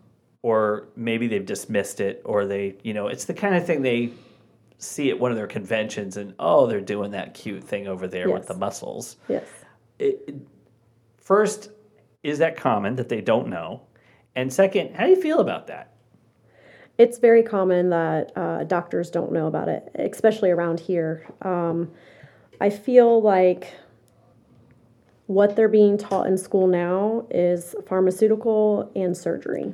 or 0.41 0.89
maybe 0.97 1.27
they've 1.27 1.45
dismissed 1.45 2.01
it, 2.01 2.21
or 2.25 2.45
they, 2.45 2.75
you 2.83 2.93
know, 2.93 3.07
it's 3.07 3.23
the 3.23 3.33
kind 3.33 3.55
of 3.55 3.65
thing 3.65 3.81
they 3.81 4.11
see 4.77 5.09
at 5.09 5.19
one 5.19 5.31
of 5.31 5.37
their 5.37 5.47
conventions, 5.47 6.17
and 6.17 6.33
oh, 6.39 6.67
they're 6.67 6.81
doing 6.81 7.11
that 7.11 7.33
cute 7.33 7.63
thing 7.63 7.87
over 7.87 8.07
there 8.07 8.29
with 8.29 8.47
the 8.47 8.53
muscles 8.55 9.17
Yes. 9.29 9.45
it, 9.99 10.35
first, 11.17 11.69
is 12.23 12.39
that 12.39 12.57
common 12.57 12.95
that 12.95 13.09
they 13.09 13.21
don't 13.21 13.47
know? 13.47 13.81
And 14.35 14.51
second, 14.51 14.95
how 14.95 15.05
do 15.05 15.11
you 15.11 15.21
feel 15.21 15.39
about 15.39 15.67
that? 15.67 15.91
It's 16.97 17.17
very 17.19 17.43
common 17.43 17.89
that 17.89 18.31
uh, 18.37 18.63
doctors 18.65 19.09
don't 19.09 19.31
know 19.31 19.47
about 19.47 19.67
it, 19.69 19.89
especially 19.95 20.49
around 20.51 20.79
here. 20.79 21.25
Um, 21.41 21.91
I 22.61 22.69
feel 22.69 23.21
like 23.21 23.73
what 25.27 25.55
they're 25.55 25.67
being 25.69 25.97
taught 25.97 26.27
in 26.27 26.37
school 26.37 26.67
now 26.67 27.25
is 27.31 27.75
pharmaceutical 27.87 28.91
and 28.95 29.15
surgery, 29.17 29.73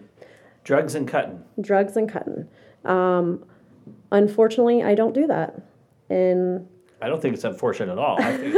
Drugs 0.63 0.93
and 0.95 1.07
cutting. 1.07 1.43
drugs 1.59 1.97
and 1.97 2.07
cutting. 2.09 2.47
Um, 2.85 3.43
unfortunately, 4.11 4.83
I 4.83 4.95
don't 4.95 5.13
do 5.13 5.27
that. 5.27 5.61
And 6.09 6.67
I 7.01 7.07
don't 7.07 7.21
think 7.21 7.33
it's 7.33 7.43
unfortunate 7.43 7.91
at 7.91 7.97
all. 7.97 8.21
I 8.21 8.37
think, 8.37 8.55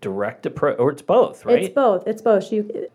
direct 0.00 0.46
approach? 0.46 0.78
Or 0.78 0.90
it's 0.90 1.02
both, 1.02 1.44
right? 1.44 1.62
It's 1.62 1.74
both. 1.74 2.06
It's 2.06 2.22
both. 2.22 2.52
You, 2.52 2.88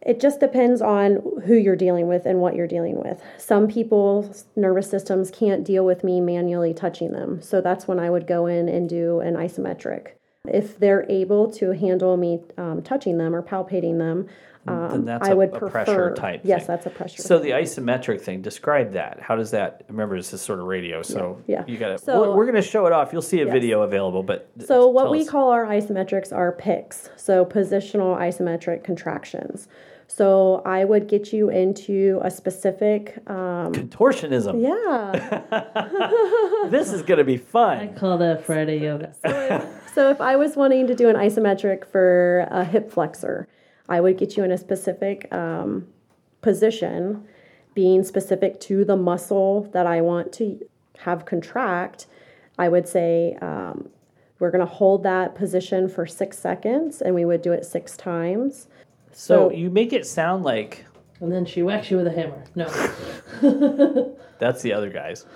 it 0.00 0.20
just 0.20 0.40
depends 0.40 0.80
on 0.80 1.16
who 1.44 1.54
you're 1.54 1.76
dealing 1.76 2.06
with 2.06 2.26
and 2.26 2.40
what 2.40 2.54
you're 2.54 2.68
dealing 2.68 3.02
with. 3.02 3.20
Some 3.38 3.66
people's 3.68 4.46
nervous 4.54 4.88
systems 4.88 5.30
can't 5.30 5.64
deal 5.64 5.84
with 5.84 6.04
me 6.04 6.20
manually 6.20 6.72
touching 6.72 7.12
them. 7.12 7.42
So 7.42 7.60
that's 7.60 7.86
when 7.88 7.98
I 7.98 8.08
would 8.08 8.26
go 8.26 8.46
in 8.46 8.68
and 8.68 8.88
do 8.88 9.20
an 9.20 9.34
isometric. 9.34 10.12
If 10.48 10.78
they're 10.78 11.04
able 11.08 11.50
to 11.52 11.70
handle 11.72 12.16
me 12.16 12.40
um, 12.58 12.82
touching 12.82 13.18
them 13.18 13.34
or 13.34 13.42
palpating 13.42 13.98
them, 13.98 14.28
um, 14.68 14.90
then 14.90 15.04
that's 15.04 15.28
I 15.28 15.32
a- 15.32 15.36
would 15.36 15.54
a 15.54 15.58
prefer. 15.58 15.70
pressure 15.84 16.14
type 16.14 16.40
Yes, 16.42 16.62
thing. 16.62 16.66
that's 16.66 16.86
a 16.86 16.90
pressure. 16.90 17.18
Type. 17.18 17.26
So 17.26 17.38
the 17.38 17.50
isometric 17.50 18.20
thing, 18.20 18.42
describe 18.42 18.92
that. 18.94 19.20
How 19.20 19.36
does 19.36 19.52
that? 19.52 19.84
Remember, 19.88 20.16
this 20.16 20.32
is 20.32 20.40
sort 20.42 20.58
of 20.58 20.66
radio, 20.66 21.02
so 21.02 21.40
Yeah, 21.46 21.60
yeah. 21.66 21.72
you 21.72 21.78
got 21.78 21.88
to. 21.90 21.98
So- 21.98 22.20
we're, 22.20 22.36
we're 22.36 22.44
going 22.46 22.56
to 22.56 22.62
show 22.68 22.84
it 22.86 22.92
off. 22.92 23.12
You'll 23.12 23.22
see 23.22 23.40
a 23.42 23.44
Yes. 23.44 23.52
video 23.52 23.82
available, 23.82 24.24
but 24.24 24.48
So 24.66 24.88
what 24.88 25.10
we 25.12 25.20
us. 25.20 25.28
call 25.30 25.50
our 25.50 25.66
isometrics 25.66 26.32
are 26.32 26.50
PICs, 26.52 27.10
so 27.16 27.44
positional 27.44 28.18
isometric 28.18 28.82
contractions. 28.82 29.68
So 30.08 30.62
I 30.64 30.84
would 30.84 31.08
get 31.08 31.32
you 31.32 31.48
into 31.50 32.20
a 32.22 32.30
specific, 32.30 33.18
um, 33.28 33.72
contortionism. 33.72 34.62
yeah. 34.62 35.42
This 36.70 36.92
is 36.92 37.02
going 37.02 37.18
to 37.18 37.24
be 37.24 37.36
fun. 37.36 37.78
I 37.78 37.86
call 37.88 38.18
that 38.18 38.44
Friday 38.44 38.78
yoga. 38.78 39.12
so 39.24 39.68
if 40.10 40.20
I 40.20 40.36
was 40.36 40.56
wanting 40.56 40.86
to 40.86 40.94
do 40.94 41.08
an 41.08 41.16
isometric 41.16 41.86
for 41.86 42.46
a 42.50 42.64
hip 42.64 42.90
flexor, 42.90 43.48
I 43.88 44.00
would 44.00 44.18
get 44.18 44.36
you 44.36 44.44
in 44.44 44.50
a 44.50 44.58
specific 44.58 45.32
um, 45.32 45.86
position, 46.42 47.26
being 47.74 48.02
specific 48.04 48.60
to 48.60 48.84
the 48.84 48.96
muscle 48.96 49.68
that 49.72 49.86
I 49.86 50.00
want 50.00 50.32
to 50.34 50.58
have 50.98 51.24
contract. 51.24 52.06
I 52.58 52.68
would 52.68 52.88
say 52.88 53.36
um, 53.42 53.88
we're 54.38 54.50
going 54.50 54.66
to 54.66 54.72
hold 54.72 55.02
that 55.04 55.34
position 55.34 55.88
for 55.88 56.06
six 56.06 56.38
seconds, 56.38 57.00
and 57.02 57.14
we 57.14 57.24
would 57.24 57.42
do 57.42 57.52
it 57.52 57.64
six 57.64 57.96
times. 57.96 58.68
So 59.12 59.48
So- 59.48 59.56
you 59.56 59.70
make 59.70 59.92
it 59.92 60.06
sound 60.06 60.44
like 60.44 60.84
And 61.20 61.32
then 61.32 61.44
she 61.46 61.62
whacks 61.62 61.90
you 61.90 61.96
with 61.96 62.06
a 62.06 62.12
hammer. 62.12 62.44
No. 62.54 62.66
that's 64.38 64.62
the 64.62 64.72
other 64.72 64.90
guys. 64.90 65.26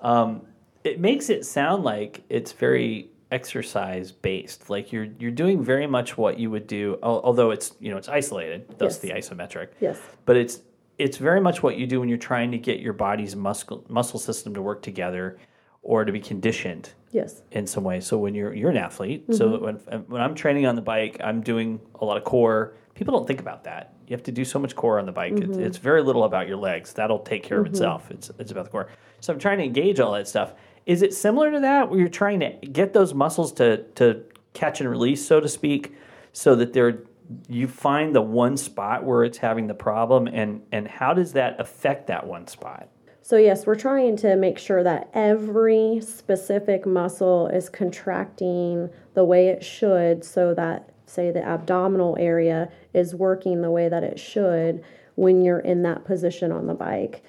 Um, 0.00 0.42
it 0.84 1.00
makes 1.00 1.28
it 1.30 1.44
sound 1.44 1.84
like 1.84 2.22
it's 2.28 2.52
very 2.52 3.10
exercise 3.30 4.12
based. 4.12 4.70
Like 4.70 4.92
you're 4.92 5.08
you're 5.18 5.30
doing 5.30 5.62
very 5.62 5.86
much 5.86 6.16
what 6.16 6.38
you 6.38 6.50
would 6.50 6.66
do, 6.66 6.98
although 7.02 7.50
it's 7.50 7.72
you 7.80 7.90
know 7.90 7.96
it's 7.96 8.08
isolated, 8.08 8.66
thus 8.78 8.94
Yes. 8.94 8.98
the 8.98 9.10
isometric. 9.10 9.68
Yes. 9.80 9.98
But 10.24 10.36
it's 10.36 10.60
it's 10.98 11.16
very 11.16 11.40
much 11.40 11.62
what 11.62 11.76
you 11.76 11.86
do 11.86 12.00
when 12.00 12.08
you're 12.08 12.18
trying 12.18 12.50
to 12.52 12.58
get 12.58 12.80
your 12.80 12.92
body's 12.92 13.36
muscle 13.36 13.84
muscle 13.88 14.18
system 14.18 14.54
to 14.54 14.62
work 14.62 14.82
together 14.82 15.38
or 15.82 16.04
to 16.04 16.12
be 16.12 16.20
conditioned 16.20 16.90
Yes. 17.12 17.42
in 17.52 17.66
some 17.66 17.84
way. 17.84 18.00
So 18.00 18.18
when 18.18 18.34
you're 18.34 18.54
you're 18.54 18.70
an 18.70 18.76
athlete, 18.76 19.24
so 19.34 19.50
mm-hmm. 19.50 19.64
when 19.64 19.74
when 20.08 20.22
I'm 20.22 20.34
training 20.34 20.66
on 20.66 20.74
the 20.74 20.82
bike, 20.82 21.20
I'm 21.22 21.42
doing 21.42 21.80
a 22.00 22.04
lot 22.04 22.16
of 22.16 22.24
core. 22.24 22.74
People 22.94 23.16
don't 23.16 23.26
think 23.26 23.40
about 23.40 23.64
that. 23.64 23.94
You 24.08 24.14
have 24.16 24.24
to 24.24 24.32
do 24.32 24.44
so 24.44 24.58
much 24.58 24.74
core 24.74 24.98
on 24.98 25.06
the 25.06 25.12
bike. 25.12 25.34
It's, 25.34 25.42
mm-hmm. 25.42 25.60
it's 25.60 25.78
very 25.78 26.02
little 26.02 26.24
about 26.24 26.48
your 26.48 26.56
legs. 26.56 26.94
That'll 26.94 27.20
take 27.20 27.42
care 27.44 27.58
of 27.58 27.66
mm-hmm. 27.66 27.74
itself. 27.74 28.10
It's 28.10 28.30
it's 28.38 28.50
about 28.50 28.64
the 28.64 28.70
core. 28.70 28.88
So 29.20 29.32
I'm 29.32 29.38
trying 29.38 29.58
to 29.58 29.64
engage 29.64 30.00
all 30.00 30.12
that 30.12 30.26
stuff. 30.26 30.54
Is 30.88 31.02
it 31.02 31.12
similar 31.12 31.52
to 31.52 31.60
that 31.60 31.90
where 31.90 32.00
you're 32.00 32.08
trying 32.08 32.40
to 32.40 32.48
get 32.48 32.94
those 32.94 33.12
muscles 33.12 33.52
to 33.54 33.84
to 33.96 34.24
catch 34.54 34.80
and 34.80 34.88
release, 34.88 35.24
so 35.24 35.38
to 35.38 35.48
speak, 35.48 35.94
so 36.32 36.56
that 36.56 36.72
they're 36.72 37.02
you 37.46 37.68
find 37.68 38.14
the 38.14 38.22
one 38.22 38.56
spot 38.56 39.04
where 39.04 39.22
it's 39.22 39.36
having 39.36 39.66
the 39.66 39.74
problem 39.74 40.26
and 40.26 40.62
and 40.72 40.88
how 40.88 41.12
does 41.12 41.34
that 41.34 41.60
affect 41.60 42.06
that 42.06 42.26
one 42.26 42.46
spot? 42.46 42.88
So, 43.20 43.36
yes, 43.36 43.66
we're 43.66 43.74
trying 43.74 44.16
to 44.18 44.36
make 44.36 44.58
sure 44.58 44.82
that 44.82 45.10
every 45.12 46.00
specific 46.00 46.86
muscle 46.86 47.48
is 47.48 47.68
contracting 47.68 48.88
the 49.12 49.22
way 49.22 49.48
it 49.48 49.62
should 49.62 50.24
so 50.24 50.54
that, 50.54 50.88
say, 51.04 51.30
the 51.30 51.44
abdominal 51.44 52.16
area 52.18 52.72
is 52.94 53.14
working 53.14 53.60
the 53.60 53.70
way 53.70 53.90
that 53.90 54.02
it 54.02 54.18
should 54.18 54.82
when 55.16 55.42
you're 55.42 55.60
in 55.60 55.82
that 55.82 56.06
position 56.06 56.50
on 56.50 56.68
the 56.68 56.72
bike. 56.72 57.22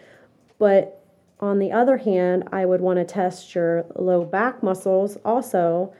But 0.58 0.99
on 1.40 1.60
the 1.60 1.72
other 1.72 1.98
hand, 1.98 2.50
I 2.52 2.66
would 2.66 2.82
want 2.82 3.00
to 3.00 3.06
test 3.06 3.56
your 3.56 3.86
low 3.96 4.26
back 4.26 4.62
muscles 4.62 5.18
also 5.24 5.94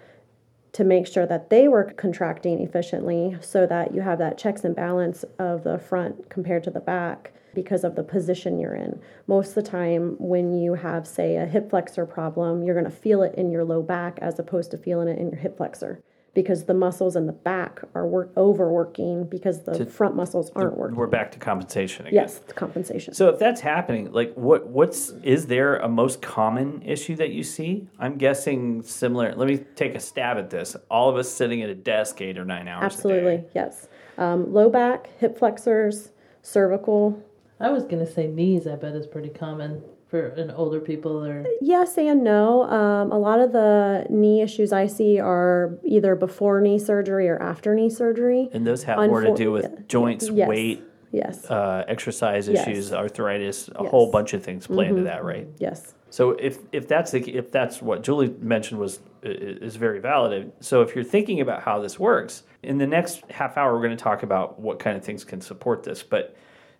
to 0.74 0.84
make 0.84 1.08
sure 1.08 1.26
that 1.26 1.50
they 1.50 1.68
were 1.68 1.86
contracting 1.86 2.62
efficiently 2.62 3.38
so 3.42 3.66
that 3.66 3.94
you 3.94 4.02
have 4.02 4.20
that 4.20 4.38
checks 4.38 4.64
and 4.64 4.76
balance 4.76 5.24
of 5.40 5.64
the 5.64 5.80
front 5.80 6.30
compared 6.30 6.64
to 6.64 6.72
the 6.72 6.80
back 6.80 7.32
because 7.56 7.84
of 7.84 7.96
the 7.96 8.04
position 8.04 8.60
you're 8.60 8.76
in. 8.76 9.02
Most 9.28 9.50
of 9.50 9.56
the 9.56 9.64
time, 9.64 10.16
when 10.20 10.54
you 10.54 10.76
have, 10.76 11.08
say, 11.08 11.38
a 11.38 11.46
hip 11.46 11.72
flexor 11.72 12.06
problem, 12.06 12.62
you're 12.64 12.76
going 12.76 12.86
to 12.86 12.92
feel 12.92 13.24
it 13.24 13.34
in 13.36 13.50
your 13.50 13.64
low 13.64 13.82
back 13.82 14.20
as 14.22 14.38
opposed 14.38 14.72
to 14.72 14.78
feeling 14.78 15.08
it 15.08 15.18
in 15.18 15.30
your 15.30 15.40
hip 15.40 15.58
flexor 15.58 16.04
because 16.42 16.64
the 16.64 16.74
muscles 16.74 17.18
in 17.18 17.26
the 17.26 17.34
back 17.34 17.82
are 17.94 18.08
work- 18.08 18.32
overworking 18.38 19.26
because 19.26 19.64
the 19.64 19.86
front 19.86 20.16
muscles 20.16 20.50
aren't 20.56 20.78
working. 20.78 20.96
We're 20.96 21.08
back 21.08 21.34
to 21.34 21.38
compensation 21.38 22.06
again. 22.08 22.16
Yes, 22.16 22.40
the 22.40 22.54
compensation. 22.54 23.14
So 23.14 23.28
if 23.28 23.40
that's 23.40 23.60
happening, 23.60 24.14
like 24.14 24.34
what 24.36 24.68
what's 24.68 25.10
is 25.22 25.48
there 25.48 25.76
a 25.76 25.90
most 25.90 26.22
common 26.22 26.82
issue 26.84 27.18
that 27.18 27.32
you 27.32 27.44
see? 27.44 27.90
I'm 28.00 28.18
guessing 28.18 28.82
similar. 28.84 29.36
Let 29.36 29.50
me 29.50 29.58
take 29.76 29.96
a 29.96 30.00
stab 30.00 30.38
at 30.38 30.50
this. 30.50 30.78
All 30.90 31.10
of 31.10 31.18
us 31.18 31.30
sitting 31.30 31.62
at 31.62 31.70
a 31.70 31.76
desk 31.76 32.22
eight 32.22 32.38
or 32.38 32.46
nine 32.46 32.70
hours. 32.70 32.84
A 32.84 32.86
Absolutely, 32.86 33.38
day. 33.38 33.46
yes. 33.54 33.90
Um, 34.18 34.54
low 34.54 34.70
back, 34.70 35.10
hip 35.20 35.38
flexors, 35.38 36.12
cervical, 36.42 37.22
I 37.60 37.70
was 37.70 37.84
gonna 37.84 38.08
say 38.10 38.28
knees. 38.28 38.66
I 38.66 38.78
bet 38.78 38.96
is 38.96 39.08
pretty 39.08 39.28
common 39.30 39.84
for 40.10 40.28
an 40.28 40.50
older 40.52 40.80
people 40.80 41.24
or 41.24 41.46
Yes 41.62 41.98
and 41.98 42.24
no. 42.24 42.64
Um, 42.64 43.12
a 43.12 43.18
lot 43.20 43.40
of 43.40 43.52
the 43.52 44.06
knee 44.10 44.42
issues 44.42 44.74
I 44.74 44.88
see 44.88 45.20
are 45.20 45.78
either 45.86 46.16
before 46.16 46.62
knee 46.62 46.80
surgery 46.80 47.30
or 47.30 47.42
after 47.42 47.76
knee 47.76 47.90
surgery. 47.90 48.50
And 48.54 48.66
those 48.66 48.84
have 48.84 48.98
more 48.98 49.22
to 49.22 49.34
do 49.36 49.52
with 49.52 49.66
Unfor- 49.66 49.88
joints, 49.88 50.30
yes. 50.30 50.48
weight, 50.50 50.84
Yes. 51.12 51.50
uh, 51.50 51.84
exercise 51.88 52.48
Yes. 52.48 52.68
issues, 52.68 52.94
arthritis, 52.94 53.68
a 53.68 53.72
Yes. 53.72 53.78
Mm-hmm. 53.78 53.88
whole 53.88 54.12
bunch 54.12 54.34
of 54.34 54.44
things 54.44 54.68
play 54.68 54.88
into 54.88 55.04
that, 55.04 55.24
right? 55.24 55.48
yes. 55.60 55.94
So 56.12 56.32
if 56.32 56.58
if 56.72 56.88
that's 56.88 57.12
the 57.12 57.20
if 57.36 57.52
that's 57.52 57.84
what 57.84 58.02
Julie 58.02 58.34
mentioned 58.42 58.80
was 58.80 59.00
is 59.22 59.76
very 59.76 60.00
valid. 60.00 60.52
So 60.60 60.82
if 60.82 60.96
you're 60.96 61.04
thinking 61.04 61.40
about 61.40 61.62
how 61.62 61.80
this 61.82 62.00
works, 62.00 62.42
in 62.64 62.80
the 62.80 62.88
next 62.88 63.22
half 63.30 63.58
hour 63.58 63.74
we're 63.76 63.84
going 63.86 63.96
to 63.96 64.04
talk 64.04 64.24
about 64.24 64.60
what 64.60 64.80
kind 64.80 64.98
of 64.98 65.04
things 65.04 65.24
can 65.24 65.40
support 65.40 65.84
this. 65.84 66.02
But 66.02 66.36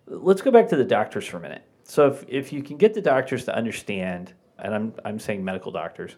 let's 0.08 0.42
go 0.42 0.50
back 0.50 0.68
to 0.70 0.76
the 0.76 0.84
doctors 0.84 1.26
for 1.26 1.36
a 1.36 1.40
minute. 1.40 1.62
So 1.84 2.06
if 2.08 2.24
if 2.28 2.52
you 2.52 2.62
can 2.62 2.76
get 2.76 2.94
the 2.94 3.00
doctors 3.00 3.44
to 3.46 3.54
understand, 3.54 4.32
and 4.58 4.74
I'm 4.74 4.94
I'm 5.04 5.18
saying 5.18 5.44
medical 5.44 5.72
doctors, 5.72 6.16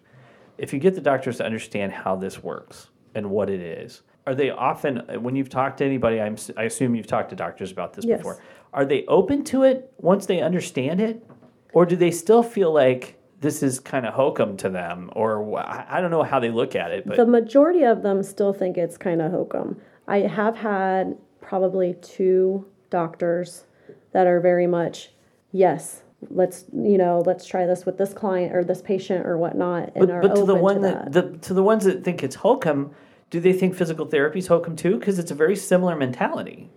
if 0.58 0.72
you 0.72 0.78
get 0.78 0.94
the 0.94 1.00
doctors 1.00 1.38
to 1.38 1.44
understand 1.44 1.92
how 1.92 2.16
this 2.16 2.42
works 2.42 2.88
and 3.14 3.30
what 3.30 3.48
it 3.50 3.60
is, 3.60 4.02
are 4.26 4.34
they 4.34 4.50
often 4.50 4.98
when 5.22 5.34
you've 5.36 5.48
talked 5.48 5.78
to 5.78 5.84
anybody? 5.84 6.20
I'm 6.20 6.36
I 6.56 6.64
assume 6.64 6.94
you've 6.94 7.06
talked 7.06 7.30
to 7.30 7.36
doctors 7.36 7.72
about 7.72 7.94
this 7.94 8.04
Yes. 8.04 8.18
before. 8.18 8.42
Are 8.72 8.84
they 8.84 9.04
open 9.06 9.44
to 9.44 9.64
it 9.64 9.92
once 9.98 10.26
they 10.26 10.40
understand 10.40 11.00
it, 11.00 11.24
or 11.72 11.84
do 11.86 11.96
they 11.96 12.10
still 12.10 12.42
feel 12.42 12.72
like 12.72 13.18
this 13.40 13.62
is 13.62 13.80
kind 13.80 14.06
of 14.06 14.14
hokum 14.14 14.56
to 14.58 14.68
them, 14.68 15.10
or 15.14 15.58
I 15.58 15.86
I 15.88 16.00
don't 16.00 16.10
know 16.10 16.22
how 16.22 16.38
they 16.40 16.50
look 16.50 16.76
at 16.76 16.90
it, 16.92 17.06
but 17.06 17.16
The 17.16 17.26
majority 17.26 17.82
of 17.84 18.02
them 18.02 18.22
still 18.22 18.52
think 18.52 18.76
it's 18.78 18.96
kind 18.96 19.20
of 19.22 19.30
hokum. 19.32 19.80
I 20.06 20.18
have 20.20 20.56
had 20.56 21.16
probably 21.40 21.94
two 22.02 22.66
doctors 22.90 23.64
that 24.12 24.26
are 24.26 24.40
very 24.40 24.66
much, 24.66 25.11
yes, 25.52 26.02
let's 26.30 26.64
you 26.72 26.98
know, 26.98 27.22
let's 27.26 27.44
try 27.46 27.66
this 27.66 27.84
with 27.86 27.98
this 27.98 28.12
client 28.14 28.54
or 28.54 28.64
this 28.64 28.82
patient 28.82 29.26
or 29.26 29.36
whatnot, 29.38 29.92
and 29.94 30.06
but, 30.06 30.10
are 30.10 30.20
but 30.22 30.34
to 30.36 30.44
the 30.44 30.54
one 30.54 30.76
to 30.76 30.80
that, 30.82 31.12
the 31.12 31.22
to 31.38 31.54
the 31.54 31.62
ones 31.62 31.84
that 31.84 32.04
think 32.04 32.22
it's 32.22 32.36
hokum, 32.36 32.90
do 33.30 33.40
they 33.40 33.52
think 33.52 33.74
physical 33.74 34.06
therapy 34.06 34.38
is 34.40 34.46
hokum 34.48 34.76
too? 34.76 34.98
Because 34.98 35.18
it's 35.18 35.30
a 35.30 35.34
very 35.34 35.56
similar 35.56 35.96
mentality. 35.96 36.70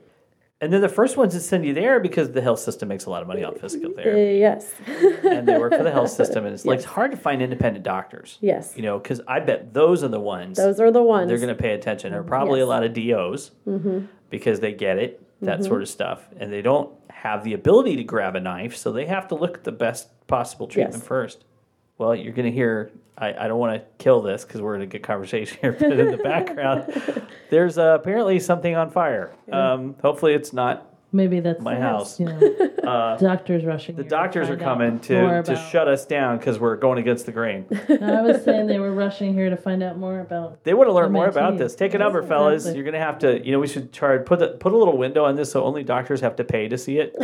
And 0.62 0.72
they're 0.72 0.80
the 0.80 0.88
first 0.88 1.18
ones 1.18 1.34
that 1.34 1.42
send 1.42 1.66
you 1.66 1.74
there 1.74 2.00
because 2.00 2.32
the 2.32 2.42
health 2.42 2.60
system 2.60 2.88
makes 2.88 3.06
a 3.06 3.10
lot 3.10 3.22
of 3.22 3.28
money 3.28 3.44
on 3.44 3.56
physical 3.56 3.92
therapy, 3.96 4.40
yes, 4.40 4.74
and 4.88 5.46
they 5.46 5.58
work 5.58 5.74
for 5.76 5.84
the 5.84 5.92
health 5.92 6.12
system, 6.12 6.46
and 6.46 6.54
it's 6.56 6.66
like 6.66 6.78
it's 6.78 6.86
hard 6.98 7.12
to 7.12 7.18
find 7.18 7.42
independent 7.42 7.84
doctors. 7.84 8.38
yes. 8.40 8.74
You 8.76 8.82
know, 8.84 8.98
because 8.98 9.20
I 9.28 9.42
bet 9.42 9.74
those 9.74 10.02
are 10.02 10.08
the 10.08 10.20
ones 10.20 10.58
Those 10.58 10.80
are 10.80 10.92
the 10.92 11.04
ones. 11.04 11.28
they're 11.28 11.38
going 11.40 11.50
to 11.56 11.62
pay 11.62 11.74
attention. 11.74 12.12
There 12.12 12.22
are 12.22 12.24
probably 12.24 12.62
a 12.62 12.66
Yes. 12.66 12.70
Mm-hmm. 12.70 12.70
lot 12.70 12.84
of 12.86 12.94
DOs 12.94 13.52
because 14.30 14.60
they 14.60 14.74
get 14.74 14.98
it, 14.98 15.22
that 15.42 15.64
sort 15.64 15.82
of 15.82 15.90
stuff, 15.90 16.28
and 16.40 16.52
they 16.52 16.62
don't 16.62 16.92
have 17.10 17.44
the 17.44 17.54
ability 17.54 17.96
to 17.98 18.04
grab 18.04 18.36
a 18.36 18.40
knife, 18.40 18.76
so 18.76 18.92
they 18.92 19.06
have 19.06 19.28
to 19.30 19.36
look 19.36 19.56
at 19.58 19.64
the 19.64 19.72
best 19.72 20.10
possible 20.28 20.68
treatment 20.68 20.96
Yes. 20.98 21.08
first. 21.08 21.46
Well, 21.98 22.16
you're 22.16 22.34
going 22.34 22.46
to 22.48 22.52
hear. 22.52 22.92
I, 23.18 23.34
I 23.46 23.48
don't 23.48 23.60
want 23.60 23.80
to 23.82 23.88
kill 24.04 24.22
this 24.22 24.44
because 24.44 24.62
we're 24.62 24.76
in 24.76 24.82
a 24.82 24.88
good 24.88 25.04
conversation 25.04 25.58
here, 25.62 25.72
but 25.80 25.98
in 26.00 26.12
the 26.12 26.18
background, 26.18 27.30
there's 27.50 27.78
uh, 27.78 27.98
apparently 28.00 28.40
something 28.40 28.76
on 28.76 28.90
fire. 28.90 29.34
Um, 29.52 29.96
hopefully, 30.02 30.34
it's 30.34 30.52
not 30.52 30.95
Maybe 31.16 31.40
that's 31.40 31.62
my 31.62 31.80
house. 31.80 32.20
You 32.20 32.26
know, 32.26 32.72
Uh, 32.86 33.18
doctors 33.18 33.66
rushing. 33.66 33.96
the 33.96 34.04
doctors 34.04 34.48
are 34.48 34.58
coming 34.58 35.00
to, 35.00 35.42
to 35.42 35.56
shut 35.72 35.88
us 35.88 36.06
down 36.06 36.38
because 36.38 36.60
we're 36.60 36.76
going 36.76 37.00
against 37.00 37.26
the 37.26 37.32
grain. 37.32 37.66
I 37.90 38.22
was 38.22 38.44
saying 38.44 38.68
they 38.68 38.78
were 38.78 38.92
rushing 38.94 39.34
here 39.34 39.50
to 39.50 39.58
find 39.58 39.82
out 39.82 39.98
more 39.98 40.20
about. 40.20 40.64
They 40.64 40.76
want 40.76 40.90
to 40.90 40.94
learn 40.94 41.12
more 41.12 41.28
about 41.28 41.58
this. 41.58 41.74
Take 41.74 41.96
a 41.96 41.98
number, 41.98 42.22
fellas. 42.22 42.72
You're 42.72 42.84
gonna 42.84 43.00
have 43.00 43.18
to. 43.20 43.44
You 43.44 43.54
know, 43.54 43.60
we 43.60 43.66
should 43.66 43.92
try 43.92 44.20
put 44.20 44.38
the, 44.38 44.50
put 44.50 44.72
a 44.72 44.78
little 44.78 45.00
window 45.00 45.26
on 45.26 45.36
this 45.36 45.52
so 45.52 45.64
only 45.64 45.84
doctors 45.84 46.22
have 46.22 46.36
to 46.36 46.44
pay 46.44 46.68
to 46.68 46.78
see 46.78 47.00
it. 47.00 47.16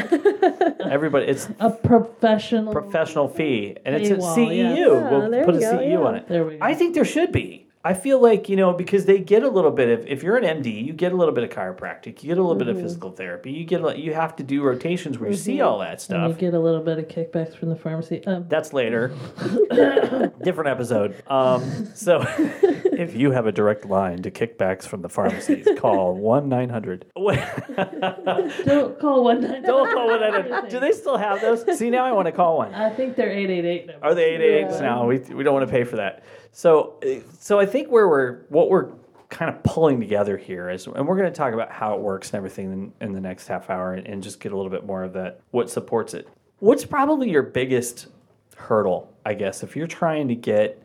Everybody, 0.79 1.27
it's 1.27 1.47
A 1.59 1.69
professional. 1.69 2.73
professional 2.73 3.27
fee, 3.27 3.77
and 3.85 3.95
it's 3.95 4.09
a 4.09 4.15
CEU. 4.15 4.77
Yeah, 4.77 5.11
we'll 5.11 5.29
there 5.29 5.45
put 5.45 5.57
a 5.57 5.59
go, 5.59 5.77
CEU 5.77 5.91
yeah. 5.91 5.97
on 5.99 6.15
it. 6.15 6.27
There 6.27 6.43
we 6.43 6.57
go. 6.57 6.65
I 6.65 6.73
think 6.73 6.95
there 6.95 7.05
should 7.05 7.31
be. 7.31 7.60
I 7.83 7.95
feel 7.95 8.21
like 8.21 8.47
you 8.47 8.55
know 8.55 8.73
because 8.73 9.05
they 9.05 9.17
get 9.19 9.41
a 9.43 9.47
little 9.49 9.71
bit 9.71 9.89
of 9.89 10.05
if 10.07 10.21
you're 10.21 10.37
an 10.37 10.43
MD, 10.63 10.85
you 10.85 10.93
get 10.93 11.13
a 11.13 11.15
little 11.15 11.33
bit 11.33 11.43
of 11.43 11.49
chiropractic, 11.49 12.21
you 12.21 12.29
get 12.29 12.37
a 12.37 12.41
little 12.41 12.53
bit 12.55 12.67
Mm-hmm. 12.67 12.77
of 12.77 12.83
physical 12.83 13.11
therapy, 13.11 13.51
you 13.51 13.65
get 13.65 13.83
a, 13.83 13.99
you 13.99 14.13
have 14.13 14.35
to 14.35 14.43
do 14.43 14.61
rotations 14.61 15.17
where 15.17 15.31
you 15.31 15.35
see 15.35 15.61
all 15.61 15.79
that 15.79 15.91
and 15.93 16.01
stuff. 16.01 16.29
you 16.29 16.35
get 16.35 16.53
a 16.53 16.59
little 16.59 16.81
bit 16.83 16.99
of 16.99 17.07
kickbacks 17.07 17.55
from 17.55 17.69
the 17.69 17.75
pharmacy. 17.75 18.23
Um, 18.27 18.45
That's 18.47 18.71
later. 18.71 19.07
Different 20.43 20.69
episode. 20.69 21.23
Um, 21.27 21.89
so 21.95 22.19
if 23.01 23.15
you 23.15 23.31
have 23.31 23.47
a 23.47 23.51
direct 23.51 23.85
line 23.85 24.21
to 24.23 24.31
kickbacks 24.31 24.83
from 24.83 25.01
the 25.01 25.09
pharmacies, 25.09 25.67
call 25.77 26.15
1 26.15 26.47
900. 26.49 27.05
don't 28.65 28.99
call 28.99 29.23
one 29.23 29.41
nine. 29.41 29.61
Don't 29.63 29.91
call 29.91 30.07
1 30.07 30.19
900. 30.19 30.69
Do 30.69 30.79
they 30.79 30.91
still 30.91 31.17
have 31.17 31.41
those? 31.41 31.77
See, 31.77 31.89
now 31.89 32.05
I 32.05 32.11
want 32.11 32.27
to 32.27 32.31
call 32.31 32.57
one. 32.57 32.73
I 32.73 32.89
think 32.89 33.15
they're 33.15 33.31
eight 33.31 33.49
eight 33.49 33.65
eight. 33.65 33.89
Are 34.01 34.13
they 34.15 34.31
888s 34.37 34.71
Yeah. 34.71 34.79
now? 34.81 35.07
We, 35.07 35.17
we 35.19 35.43
don't 35.43 35.53
want 35.53 35.65
to 35.67 35.71
pay 35.71 35.83
for 35.83 35.97
that. 35.97 36.23
So, 36.51 36.99
so 37.39 37.59
I 37.59 37.65
think 37.65 37.89
where 37.89 38.07
we're, 38.07 38.39
what 38.49 38.69
we're 38.69 38.89
kind 39.29 39.53
of 39.53 39.63
pulling 39.63 39.99
together 39.99 40.37
here 40.37 40.69
is, 40.69 40.87
and 40.87 41.07
we're 41.07 41.17
going 41.17 41.31
to 41.31 41.35
talk 41.37 41.53
about 41.53 41.71
how 41.71 41.95
it 41.95 42.01
works 42.01 42.29
and 42.29 42.35
everything 42.35 42.71
in, 42.71 42.93
in 43.07 43.13
the 43.13 43.21
next 43.21 43.47
half 43.47 43.69
hour 43.69 43.93
and, 43.93 44.05
and 44.05 44.21
just 44.21 44.39
get 44.39 44.51
a 44.51 44.55
little 44.55 44.71
bit 44.71 44.85
more 44.85 45.03
of 45.03 45.13
that, 45.13 45.39
what 45.51 45.69
supports 45.69 46.13
it. 46.13 46.27
What's 46.59 46.85
probably 46.85 47.29
your 47.29 47.43
biggest 47.43 48.07
hurdle, 48.57 49.11
I 49.25 49.33
guess, 49.33 49.63
if 49.63 49.75
you're 49.75 49.87
trying 49.87 50.27
to 50.27 50.35
get, 50.35 50.80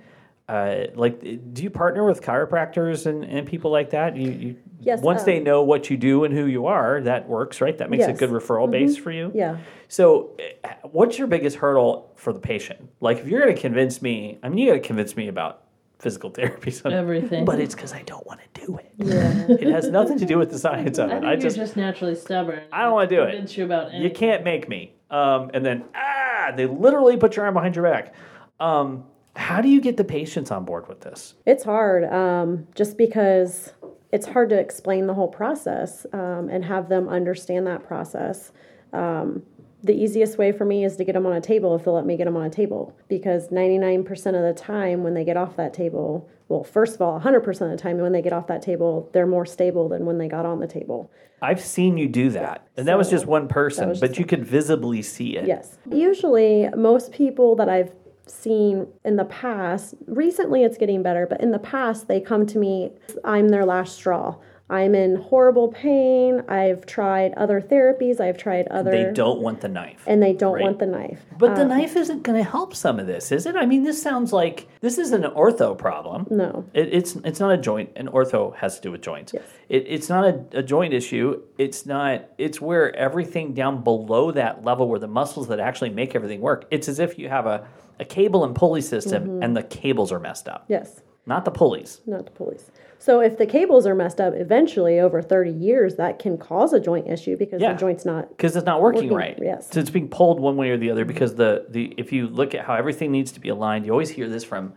uh, 0.48 0.84
like, 0.94 1.20
do 1.54 1.62
you 1.62 1.70
partner 1.70 2.04
with 2.04 2.22
chiropractors 2.22 3.06
and, 3.06 3.24
and 3.24 3.46
people 3.46 3.70
like 3.70 3.90
that? 3.90 4.16
You, 4.16 4.30
you 4.30 4.56
Yes, 4.78 5.00
Once 5.00 5.20
um, 5.22 5.26
they 5.26 5.40
know 5.40 5.62
what 5.62 5.90
you 5.90 5.96
do 5.96 6.22
and 6.22 6.32
who 6.32 6.46
you 6.46 6.66
are, 6.66 7.00
that 7.00 7.28
works, 7.28 7.60
right? 7.60 7.76
That 7.76 7.90
makes 7.90 8.04
a 8.04 8.12
good 8.12 8.30
referral 8.30 8.70
base 8.70 8.96
for 8.96 9.10
you. 9.10 9.32
Yeah. 9.34 9.58
So, 9.88 10.36
uh, 10.62 10.68
what's 10.84 11.18
your 11.18 11.26
biggest 11.26 11.56
hurdle 11.56 12.12
for 12.14 12.32
the 12.32 12.38
patient? 12.38 12.88
Like, 13.00 13.18
if 13.18 13.26
you're 13.26 13.40
going 13.42 13.52
to 13.52 13.60
convince 13.60 14.00
me, 14.00 14.38
I 14.44 14.48
mean, 14.48 14.58
you 14.58 14.68
got 14.68 14.74
to 14.74 14.86
convince 14.86 15.16
me 15.16 15.26
about 15.26 15.64
physical 15.98 16.30
therapy, 16.38 16.70
so- 16.70 16.88
Everything. 16.88 17.44
but 17.44 17.58
it's 17.58 17.74
because 17.74 17.92
I 17.92 18.02
don't 18.02 18.24
want 18.28 18.40
to 18.54 18.66
do 18.66 18.78
it. 18.78 18.92
yeah. 18.98 19.46
It 19.48 19.72
has 19.72 19.88
nothing 19.88 20.18
to 20.18 20.24
do 20.26 20.38
with 20.38 20.50
the 20.52 20.58
science 20.58 20.98
of 20.98 21.10
I 21.10 21.14
it. 21.14 21.20
think 21.20 21.24
I 21.24 21.32
you're 21.32 21.40
just, 21.40 21.56
just, 21.56 21.76
naturally 21.76 22.14
stubborn. 22.14 22.62
I 22.70 22.84
don't 22.84 22.92
wanna 22.92 23.08
do 23.08 23.22
it. 23.22 23.30
Convince 23.32 23.56
you 23.56 23.64
about 23.64 23.88
anything. 23.88 24.02
you 24.02 24.10
can't 24.10 24.44
make 24.44 24.68
me. 24.68 24.94
Um, 25.10 25.50
and 25.52 25.66
then, 25.66 25.84
ah, 25.96 26.52
they 26.56 26.66
literally 26.66 27.16
put 27.16 27.34
your 27.34 27.44
arm 27.46 27.54
behind 27.54 27.74
your 27.74 27.84
back. 27.90 28.14
Um, 28.60 29.04
how 29.36 29.60
do 29.60 29.68
you 29.68 29.80
get 29.80 29.96
the 29.96 30.04
patients 30.04 30.50
on 30.50 30.64
board 30.64 30.88
with 30.88 31.00
this? 31.00 31.34
It's 31.44 31.64
hard, 31.64 32.04
um, 32.04 32.66
just 32.74 32.96
because 32.96 33.72
it's 34.12 34.26
hard 34.26 34.48
to 34.50 34.58
explain 34.58 35.06
the 35.06 35.14
whole 35.14 35.28
process 35.28 36.06
um, 36.12 36.48
and 36.50 36.64
have 36.64 36.88
them 36.88 37.08
understand 37.08 37.66
that 37.66 37.86
process. 37.86 38.52
Um, 38.92 39.42
the 39.82 39.92
easiest 39.92 40.38
way 40.38 40.52
for 40.52 40.64
me 40.64 40.84
is 40.84 40.96
to 40.96 41.04
get 41.04 41.12
them 41.12 41.26
on 41.26 41.34
a 41.34 41.40
table 41.40 41.76
if 41.76 41.84
they'll 41.84 41.94
let 41.94 42.06
me 42.06 42.16
get 42.16 42.24
them 42.24 42.36
on 42.36 42.44
a 42.44 42.50
table 42.50 42.96
because 43.08 43.48
99% 43.48 44.08
of 44.26 44.42
the 44.42 44.54
time 44.56 45.02
when 45.02 45.14
they 45.14 45.22
get 45.22 45.36
off 45.36 45.56
that 45.56 45.74
table, 45.74 46.28
well, 46.48 46.64
first 46.64 46.94
of 46.94 47.02
all, 47.02 47.20
100% 47.20 47.46
of 47.48 47.70
the 47.70 47.76
time 47.76 47.98
when 47.98 48.12
they 48.12 48.22
get 48.22 48.32
off 48.32 48.46
that 48.46 48.62
table, 48.62 49.08
they're 49.12 49.26
more 49.26 49.46
stable 49.46 49.88
than 49.88 50.06
when 50.06 50.18
they 50.18 50.28
got 50.28 50.46
on 50.46 50.60
the 50.60 50.66
table. 50.66 51.10
I've 51.42 51.60
seen 51.60 51.98
you 51.98 52.08
do 52.08 52.30
that, 52.30 52.66
and 52.76 52.88
that 52.88 52.96
was 52.96 53.10
just 53.10 53.26
one 53.26 53.46
person, 53.46 53.94
but 54.00 54.18
you 54.18 54.24
could 54.24 54.44
visibly 54.44 55.02
see 55.02 55.36
it. 55.36 55.46
Yes. 55.46 55.76
Usually, 55.92 56.68
most 56.74 57.12
people 57.12 57.54
that 57.56 57.68
I've 57.68 57.92
seen 58.26 58.86
in 59.04 59.16
the 59.16 59.24
past, 59.24 59.94
recently 60.06 60.64
it's 60.64 60.76
getting 60.76 61.02
better, 61.02 61.26
but 61.26 61.40
in 61.40 61.50
the 61.50 61.58
past, 61.58 62.08
they 62.08 62.20
come 62.20 62.46
to 62.46 62.58
me, 62.58 62.92
I'm 63.24 63.48
their 63.48 63.64
last 63.64 63.94
straw. 63.94 64.36
I'm 64.68 64.96
in 64.96 65.14
horrible 65.14 65.68
pain. 65.68 66.42
I've 66.48 66.86
tried 66.86 67.34
other 67.34 67.60
therapies. 67.60 68.20
I've 68.20 68.36
tried 68.36 68.66
other. 68.66 68.90
They 68.90 69.12
don't 69.12 69.40
want 69.40 69.60
the 69.60 69.68
knife. 69.68 70.02
And 70.08 70.20
they 70.20 70.32
don't 70.32 70.54
Right. 70.54 70.64
want 70.64 70.80
the 70.80 70.86
knife. 70.86 71.24
But 71.38 71.54
the 71.54 71.62
um, 71.62 71.68
knife 71.68 71.94
isn't 71.94 72.24
going 72.24 72.36
to 72.36 72.50
help 72.50 72.74
some 72.74 72.98
of 72.98 73.06
this, 73.06 73.30
is 73.30 73.46
it? 73.46 73.54
I 73.54 73.64
mean, 73.64 73.84
this 73.84 74.02
sounds 74.02 74.32
like 74.32 74.66
this 74.80 74.98
is 74.98 75.12
an 75.12 75.22
ortho 75.22 75.78
problem. 75.78 76.26
No. 76.30 76.64
It, 76.74 76.92
it's 76.92 77.14
it's 77.24 77.38
not 77.38 77.52
a 77.52 77.56
joint, 77.56 77.90
An 77.94 78.08
ortho 78.08 78.56
has 78.56 78.74
to 78.76 78.82
do 78.82 78.90
with 78.90 79.02
joints. 79.02 79.32
Yes. 79.34 79.44
It, 79.68 79.84
it's 79.86 80.08
not 80.08 80.24
a, 80.24 80.58
a 80.58 80.62
joint 80.64 80.92
issue. 80.92 81.42
It's 81.58 81.86
not. 81.86 82.24
It's 82.36 82.60
where 82.60 82.92
everything 82.96 83.54
down 83.54 83.84
below 83.84 84.32
that 84.32 84.64
level, 84.64 84.88
where 84.88 84.98
the 84.98 85.06
muscles 85.06 85.46
that 85.46 85.60
actually 85.60 85.90
make 85.90 86.16
everything 86.16 86.40
work. 86.40 86.64
It's 86.72 86.88
as 86.88 86.98
if 86.98 87.20
you 87.20 87.28
have 87.28 87.46
a, 87.46 87.68
a 88.00 88.04
cable 88.04 88.44
and 88.44 88.54
pulley 88.54 88.80
system, 88.80 89.24
Mm-hmm. 89.24 89.42
and 89.42 89.56
the 89.56 89.62
cables 89.62 90.12
are 90.12 90.20
messed 90.20 90.48
up, 90.48 90.64
Yes. 90.68 91.00
not 91.26 91.44
the 91.44 91.50
pulleys. 91.50 92.00
Not 92.06 92.24
the 92.26 92.32
pulleys. 92.32 92.70
So 92.98 93.20
if 93.20 93.36
the 93.36 93.46
cables 93.46 93.86
are 93.86 93.94
messed 93.94 94.20
up, 94.20 94.34
eventually 94.34 94.98
over 94.98 95.20
30 95.22 95.50
years, 95.50 95.96
that 95.96 96.18
can 96.18 96.38
cause 96.38 96.72
a 96.72 96.80
joint 96.80 97.08
issue 97.08 97.36
because 97.36 97.60
Yeah. 97.60 97.72
the 97.74 97.78
joint's 97.78 98.04
not. 98.04 98.30
because 98.30 98.56
it's 98.56 98.66
not 98.66 98.80
working, 98.80 99.10
Working, 99.10 99.16
right. 99.16 99.38
yes. 99.40 99.68
so 99.70 99.80
it's 99.80 99.90
being 99.90 100.08
pulled 100.08 100.40
one 100.40 100.56
way 100.56 100.70
or 100.70 100.76
the 100.78 100.90
other. 100.90 101.02
Mm-hmm. 101.02 101.08
Because 101.12 101.34
the 101.34 101.66
the 101.68 101.94
if 101.98 102.12
you 102.12 102.26
look 102.26 102.54
at 102.54 102.64
how 102.64 102.74
everything 102.74 103.12
needs 103.12 103.32
to 103.32 103.40
be 103.40 103.48
aligned, 103.50 103.84
you 103.86 103.92
always 103.92 104.10
hear 104.10 104.28
this 104.28 104.44
from. 104.44 104.72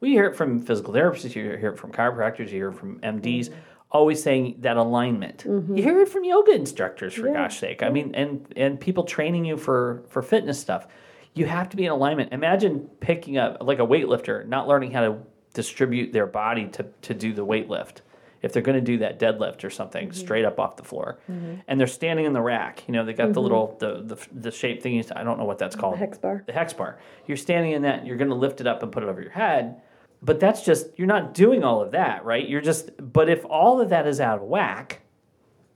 We 0.00 0.10
hear 0.10 0.24
it 0.26 0.36
from 0.36 0.60
physical 0.60 0.92
therapists. 0.94 1.34
You 1.34 1.42
hear 1.56 1.70
it 1.70 1.78
from 1.78 1.90
chiropractors. 1.92 2.50
You 2.50 2.58
hear 2.62 2.68
it 2.68 2.74
from 2.76 3.00
MDs. 3.00 3.48
Mm-hmm. 3.48 3.58
Always 3.90 4.22
saying 4.22 4.56
that 4.60 4.76
alignment. 4.76 5.44
Mm-hmm. 5.46 5.76
You 5.76 5.82
hear 5.82 6.00
it 6.00 6.08
from 6.08 6.24
yoga 6.24 6.52
instructors, 6.52 7.14
for 7.14 7.28
gosh 7.32 7.58
sake. 7.58 7.82
I 7.82 7.90
mean, 7.90 8.14
and 8.14 8.46
and 8.56 8.78
people 8.80 9.04
training 9.04 9.44
you 9.46 9.56
for 9.56 10.02
for 10.08 10.20
fitness 10.22 10.58
stuff. 10.60 10.86
You 11.34 11.46
have 11.46 11.68
to 11.70 11.76
be 11.76 11.84
in 11.84 11.90
alignment. 11.90 12.32
Imagine 12.32 12.88
picking 13.00 13.38
up 13.38 13.58
like 13.60 13.80
a 13.80 13.86
weightlifter, 13.86 14.46
not 14.46 14.68
learning 14.68 14.92
how 14.92 15.00
to 15.00 15.18
distribute 15.54 16.12
their 16.12 16.26
body 16.26 16.68
to 16.68 16.86
to 17.02 17.14
do 17.14 17.32
the 17.32 17.44
weight 17.44 17.68
lift. 17.68 18.02
If 18.42 18.52
they're 18.52 18.62
going 18.62 18.76
to 18.76 18.84
do 18.84 18.98
that 18.98 19.18
deadlift 19.18 19.64
or 19.64 19.70
something 19.70 20.08
mm-hmm. 20.08 20.20
straight 20.20 20.44
up 20.44 20.60
off 20.60 20.76
the 20.76 20.84
floor. 20.84 21.18
Mm-hmm. 21.30 21.60
And 21.66 21.80
they're 21.80 21.86
standing 21.86 22.26
in 22.26 22.34
the 22.34 22.42
rack 22.42 22.84
you 22.86 22.92
know 22.92 23.04
they 23.04 23.14
got 23.14 23.32
the 23.32 23.40
mm-hmm. 23.40 23.40
little 23.40 23.76
the, 23.80 24.02
the 24.02 24.40
the 24.40 24.50
shape 24.50 24.82
thing 24.82 25.02
i 25.16 25.24
don't 25.24 25.38
know 25.38 25.44
what 25.44 25.58
that's 25.58 25.74
called. 25.74 25.94
The 25.94 25.98
hex 25.98 26.18
bar. 26.18 26.44
the 26.46 26.52
hex 26.52 26.74
bar. 26.74 26.98
You're 27.26 27.38
standing 27.38 27.72
in 27.72 27.82
that 27.82 28.04
you're 28.04 28.18
going 28.18 28.28
to 28.28 28.36
lift 28.36 28.60
it 28.60 28.66
up 28.66 28.82
and 28.82 28.92
put 28.92 29.02
it 29.02 29.08
over 29.08 29.22
your 29.22 29.30
head 29.30 29.80
but 30.20 30.40
that's 30.40 30.62
just 30.62 30.88
you're 30.98 31.06
not 31.06 31.32
doing 31.32 31.64
all 31.64 31.80
of 31.80 31.92
that 31.92 32.24
right? 32.24 32.46
You're 32.46 32.60
just 32.60 32.90
but 33.12 33.30
if 33.30 33.44
all 33.46 33.80
of 33.80 33.88
that 33.88 34.06
is 34.06 34.20
out 34.20 34.40
of 34.40 34.44
whack 34.44 35.00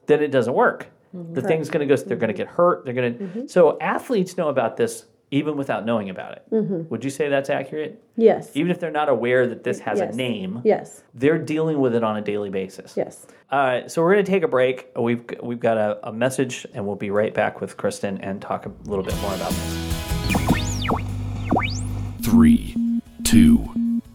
then 0.07 0.23
it 0.23 0.31
doesn't 0.31 0.55
work. 0.55 0.88
The 1.14 1.42
thing's 1.42 1.71
going 1.71 1.88
to 1.88 1.97
go 1.97 2.01
they're 2.03 2.18
going 2.18 2.29
to 2.29 2.37
get 2.37 2.49
hurt 2.49 2.85
they're 2.85 2.94
going 2.94 3.18
to 3.18 3.49
so 3.49 3.79
athletes 3.81 4.37
know 4.37 4.51
about 4.51 4.77
this 4.77 5.07
even 5.30 5.56
without 5.56 5.84
knowing 5.84 6.08
about 6.10 6.32
it 6.32 6.42
would 6.90 7.04
you 7.04 7.10
say 7.10 7.28
that's 7.28 7.50
accurate 7.50 8.02
Yes. 8.16 8.50
even 8.54 8.70
if 8.70 8.80
they're 8.80 8.90
not 8.90 9.08
aware 9.08 9.46
that 9.46 9.62
this 9.64 9.78
has 9.80 9.98
Yes. 9.98 10.14
a 10.14 10.16
name 10.16 10.60
Yes. 10.64 11.02
they're 11.14 11.38
dealing 11.38 11.80
with 11.80 11.94
it 11.94 12.02
on 12.02 12.16
a 12.16 12.20
daily 12.22 12.50
basis 12.50 12.96
Yes. 12.96 13.26
uh, 13.50 13.86
so 13.88 14.02
we're 14.02 14.14
going 14.14 14.24
to 14.24 14.30
take 14.30 14.42
a 14.42 14.48
break. 14.48 14.88
We've 14.96 15.24
we've 15.42 15.60
got 15.60 15.76
a, 15.78 16.08
a 16.08 16.12
message, 16.12 16.66
and 16.74 16.86
we'll 16.86 16.96
be 16.96 17.10
right 17.10 17.32
back 17.34 17.60
with 17.60 17.76
Kristen 17.76 18.18
and 18.18 18.40
talk 18.42 18.66
a 18.66 18.72
little 18.88 19.04
bit 19.04 19.16
more 19.22 19.34
about 19.34 19.50
this. 19.50 19.88
Three, 22.22 22.74
two, 23.24 23.56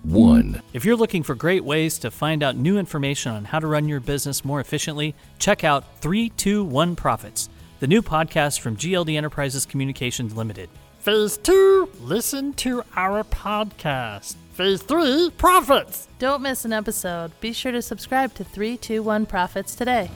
one. 0.03 0.61
If 0.73 0.85
you're 0.85 0.95
looking 0.95 1.23
for 1.23 1.35
great 1.35 1.63
ways 1.63 1.97
to 1.99 2.11
find 2.11 2.43
out 2.43 2.55
new 2.57 2.77
information 2.77 3.31
on 3.31 3.45
how 3.45 3.59
to 3.59 3.67
run 3.67 3.87
your 3.87 3.99
business 3.99 4.43
more 4.45 4.59
efficiently, 4.59 5.15
check 5.39 5.63
out 5.63 5.99
321 6.01 6.95
Profits, 6.95 7.49
the 7.79 7.87
new 7.87 8.01
podcast 8.01 8.59
from 8.59 8.75
GLD 8.77 9.15
Enterprises 9.17 9.65
Communications 9.65 10.35
Limited. 10.35 10.69
Phase 11.03 11.35
two, 11.35 11.89
listen 11.99 12.53
to 12.53 12.81
our 12.95 13.25
podcast. 13.25 14.35
Phase 14.53 14.81
three, 14.81 15.29
profits. 15.37 16.07
Don't 16.17 16.41
miss 16.41 16.63
an 16.63 16.71
episode. 16.71 17.37
Be 17.41 17.51
sure 17.51 17.73
to 17.73 17.81
subscribe 17.81 18.33
to 18.35 18.45
321 18.45 19.25
Profits 19.25 19.75
today. 19.75 20.09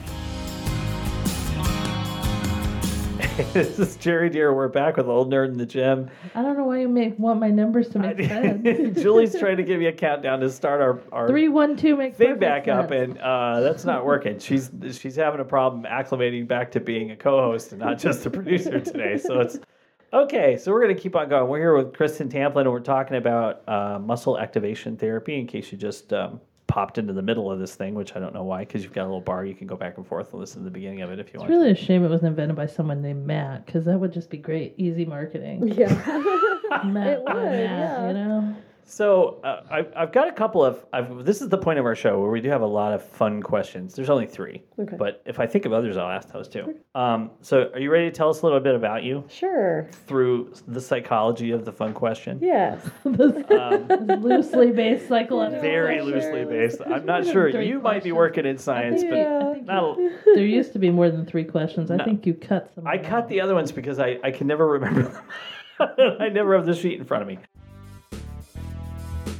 this 3.52 3.78
is 3.78 3.96
Jerry 3.96 4.30
Deer. 4.30 4.54
We're 4.54 4.68
back 4.68 4.96
with 4.96 5.08
Old 5.08 5.30
Nerd 5.30 5.48
in 5.48 5.58
the 5.58 5.66
Gym. 5.66 6.08
I 6.34 6.40
don't 6.40 6.56
know 6.56 6.64
why 6.64 6.80
you 6.80 6.88
make 6.88 7.18
want 7.18 7.38
my 7.38 7.50
numbers 7.50 7.90
to 7.90 7.98
make 7.98 8.16
sense. 8.26 8.64
Julie's 9.02 9.38
trying 9.38 9.58
to 9.58 9.64
give 9.64 9.82
you 9.82 9.88
a 9.88 9.92
countdown 9.92 10.40
to 10.40 10.48
start 10.48 10.80
our, 10.80 11.02
our 11.12 11.28
Three 11.28 11.48
one 11.48 11.76
two 11.76 11.98
makes 11.98 12.16
thing 12.16 12.28
perfect 12.28 12.40
back 12.40 12.66
up, 12.66 12.92
and 12.92 13.18
uh, 13.18 13.60
that's 13.60 13.84
not 13.84 14.06
working. 14.06 14.38
She's 14.38 14.70
she's 14.98 15.16
having 15.16 15.40
a 15.40 15.44
problem 15.44 15.84
acclimating 15.84 16.48
back 16.48 16.72
to 16.72 16.80
being 16.80 17.10
a 17.10 17.16
co-host 17.16 17.72
and 17.72 17.80
not 17.82 17.98
just 17.98 18.24
a 18.24 18.30
producer 18.30 18.80
today. 18.80 19.18
So 19.18 19.40
it's 19.40 19.58
okay. 20.12 20.56
So 20.56 20.72
we're 20.72 20.80
gonna 20.82 20.94
keep 20.94 21.16
on 21.16 21.28
going. 21.28 21.48
We're 21.48 21.58
here 21.58 21.76
with 21.76 21.94
Kristen 21.94 22.28
Tamplin, 22.28 22.62
and 22.62 22.70
we're 22.70 22.80
talking 22.80 23.16
about 23.16 23.62
uh, 23.68 23.98
muscle 23.98 24.38
activation 24.38 24.96
therapy. 24.96 25.38
In 25.38 25.46
case 25.46 25.70
you 25.72 25.78
just 25.78 26.12
um, 26.12 26.40
popped 26.66 26.98
into 26.98 27.12
the 27.12 27.22
middle 27.22 27.50
of 27.50 27.58
this 27.58 27.74
thing, 27.74 27.94
which 27.94 28.14
I 28.14 28.20
don't 28.20 28.34
know 28.34 28.44
why, 28.44 28.60
because 28.60 28.84
you've 28.84 28.92
got 28.92 29.02
a 29.02 29.08
little 29.08 29.20
bar 29.20 29.44
you 29.44 29.54
can 29.54 29.66
go 29.66 29.76
back 29.76 29.96
and 29.96 30.06
forth 30.06 30.30
and 30.32 30.40
listen 30.40 30.60
to 30.60 30.64
the 30.64 30.70
beginning 30.70 31.02
of 31.02 31.10
it 31.10 31.18
if 31.18 31.28
you 31.28 31.32
It's 31.34 31.40
want. 31.40 31.50
It's 31.50 31.58
really 31.58 31.70
a 31.72 31.74
shame 31.74 32.04
it 32.04 32.08
wasn't 32.08 32.28
invented 32.28 32.56
by 32.56 32.66
someone 32.66 33.02
named 33.02 33.26
Matt, 33.26 33.66
because 33.66 33.84
that 33.86 33.98
would 33.98 34.12
just 34.12 34.30
be 34.30 34.36
great, 34.38 34.74
easy 34.76 35.04
marketing. 35.04 35.66
Yeah. 35.68 35.88
Matt 36.84 37.06
It 37.08 37.24
would, 37.24 37.34
Matt, 37.34 37.52
yeah. 37.58 38.06
you 38.08 38.14
know. 38.14 38.56
So 38.90 39.38
uh, 39.44 39.60
I've, 39.70 39.92
I've 39.94 40.12
got 40.12 40.28
a 40.28 40.32
couple 40.32 40.64
of. 40.64 40.82
I've, 40.94 41.22
this 41.26 41.42
is 41.42 41.50
the 41.50 41.58
point 41.58 41.78
of 41.78 41.84
our 41.84 41.94
show 41.94 42.18
where 42.20 42.30
we 42.30 42.40
do 42.40 42.48
have 42.48 42.62
a 42.62 42.66
lot 42.66 42.94
of 42.94 43.04
fun 43.04 43.42
questions. 43.42 43.94
There's 43.94 44.08
only 44.08 44.24
three, 44.26 44.62
Okay. 44.78 44.96
but 44.98 45.22
if 45.26 45.38
I 45.38 45.46
think 45.46 45.66
of 45.66 45.74
others, 45.74 45.98
I'll 45.98 46.08
ask 46.10 46.32
those 46.32 46.48
too. 46.48 46.74
Um, 46.94 47.30
so 47.42 47.70
are 47.74 47.78
you 47.80 47.90
ready 47.90 48.06
to 48.06 48.10
tell 48.10 48.30
us 48.30 48.40
a 48.40 48.46
little 48.46 48.60
bit 48.60 48.74
about 48.74 49.02
you 49.02 49.24
Sure. 49.28 49.88
through 50.06 50.54
the 50.66 50.80
psychology 50.80 51.50
of 51.50 51.66
the 51.66 51.72
fun 51.72 51.92
question? 51.92 52.38
Yes. 52.40 52.80
loosely 53.04 54.70
based 54.72 55.06
psychological. 55.08 55.60
Very 55.60 56.00
loosely 56.00 56.46
based. 56.46 56.80
I'm 56.86 57.04
not 57.04 57.26
sure. 57.32 57.52
Three 57.52 57.68
You 57.68 57.80
might 57.80 58.02
be 58.02 58.12
working 58.12 58.46
in 58.46 58.56
science, 58.56 59.02
but 59.02 59.16
Yeah. 59.16 59.54
not. 59.64 59.98
a- 59.98 60.18
There 60.34 60.46
used 60.46 60.72
to 60.72 60.78
be 60.78 60.90
more 60.90 61.10
than 61.10 61.26
three 61.26 61.44
questions. 61.44 61.90
I 61.90 61.96
No. 61.96 62.04
think 62.06 62.24
you 62.26 62.32
cut 62.32 62.72
some. 62.74 62.86
I 62.86 62.96
cut 62.96 63.24
out. 63.24 63.28
the 63.28 63.42
other 63.42 63.54
ones 63.54 63.70
because 63.70 63.98
I, 63.98 64.18
I 64.24 64.30
can 64.30 64.46
never 64.46 64.66
remember 64.66 65.02
them. 65.02 65.22
I 66.20 66.30
never 66.30 66.56
have 66.56 66.64
the 66.64 66.74
sheet 66.74 66.98
in 66.98 67.04
front 67.04 67.20
of 67.22 67.28
me. 67.28 67.38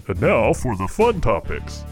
And 0.08 0.20
now 0.22 0.54
for 0.54 0.74
the 0.74 0.88
fun 0.88 1.20
topics. 1.20 1.84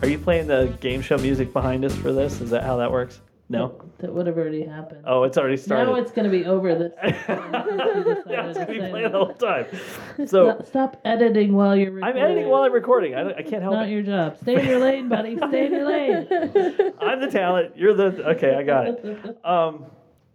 Are 0.00 0.08
you 0.08 0.18
playing 0.18 0.46
the 0.46 0.74
game 0.80 1.02
show 1.02 1.18
music 1.18 1.52
behind 1.52 1.84
us 1.84 1.94
for 1.94 2.10
this? 2.10 2.40
Is 2.40 2.48
that 2.50 2.64
how 2.64 2.78
that 2.78 2.90
works? 2.90 3.20
No. 3.50 3.82
That 3.98 4.14
would 4.14 4.26
have 4.26 4.38
already 4.38 4.62
happened. 4.62 5.04
Oh, 5.06 5.24
it's 5.24 5.36
already 5.36 5.58
started. 5.58 5.90
now 5.90 5.96
it's 5.96 6.10
going 6.10 6.24
to 6.24 6.30
be 6.30 6.46
over 6.46 6.74
this. 6.74 6.92
That's 7.26 8.58
gonna 8.58 8.66
be 8.66 8.78
playing 8.78 9.12
the 9.12 9.18
whole 9.18 9.34
time. 9.34 9.66
So 10.26 10.52
Stop, 10.52 10.66
stop 10.66 11.00
editing 11.04 11.52
while 11.52 11.76
you're 11.76 12.02
I'm 12.02 12.16
editing 12.16 12.48
while 12.48 12.62
I'm 12.62 12.72
recording. 12.72 13.14
I, 13.14 13.30
I 13.34 13.42
can't 13.42 13.62
help 13.62 13.74
it. 13.74 13.76
Not 13.76 13.88
it. 13.88 13.92
your 13.92 14.02
job. 14.02 14.36
Stay 14.38 14.58
in 14.58 14.66
your 14.66 14.80
lane, 14.80 15.08
buddy. 15.08 15.36
Stay 15.36 15.66
in 15.66 15.72
your 15.72 15.88
lane. 15.88 16.26
I'm 17.00 17.20
the 17.20 17.28
talent. 17.30 17.76
You're 17.76 17.94
the 17.94 18.30
okay. 18.30 18.54
I 18.54 18.62
got 18.64 18.88
it. 18.88 19.44
Um, 19.44 19.86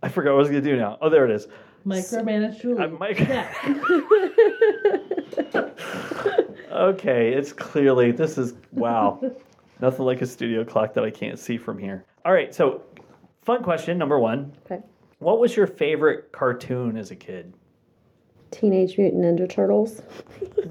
I 0.02 0.10
forgot 0.10 0.32
what 0.32 0.38
I 0.38 0.40
was 0.40 0.50
gonna 0.50 0.62
do 0.62 0.78
now. 0.78 0.98
Oh, 1.02 1.10
there 1.10 1.26
it 1.26 1.32
is. 1.32 1.48
Micromanage 1.86 2.62
Julie. 2.62 2.82
I'm 2.84 2.98
mic- 3.00 3.20
Yeah. 3.28 3.54
Okay, 6.72 7.34
it's 7.34 7.54
clearly 7.54 8.12
this 8.12 8.38
is 8.38 8.56
wow. 8.72 9.22
Nothing 9.80 10.06
like 10.06 10.22
a 10.22 10.26
studio 10.26 10.64
clock 10.64 10.94
that 10.96 11.04
I 11.04 11.12
can't 11.12 11.38
see 11.38 11.58
from 11.58 11.78
here. 11.78 12.06
All 12.26 12.34
right, 12.34 12.54
so 12.54 12.82
fun 13.44 13.64
question 13.64 13.98
number 13.98 14.18
one. 14.20 14.54
Okay. 14.66 14.82
What 15.20 15.40
was 15.40 15.56
your 15.56 15.68
favorite 15.68 16.32
cartoon 16.32 16.98
as 16.98 17.12
a 17.12 17.16
kid? 17.16 17.54
Teenage 18.52 18.98
Mutant 18.98 19.24
Ninja 19.24 19.50
Turtles. 19.50 20.02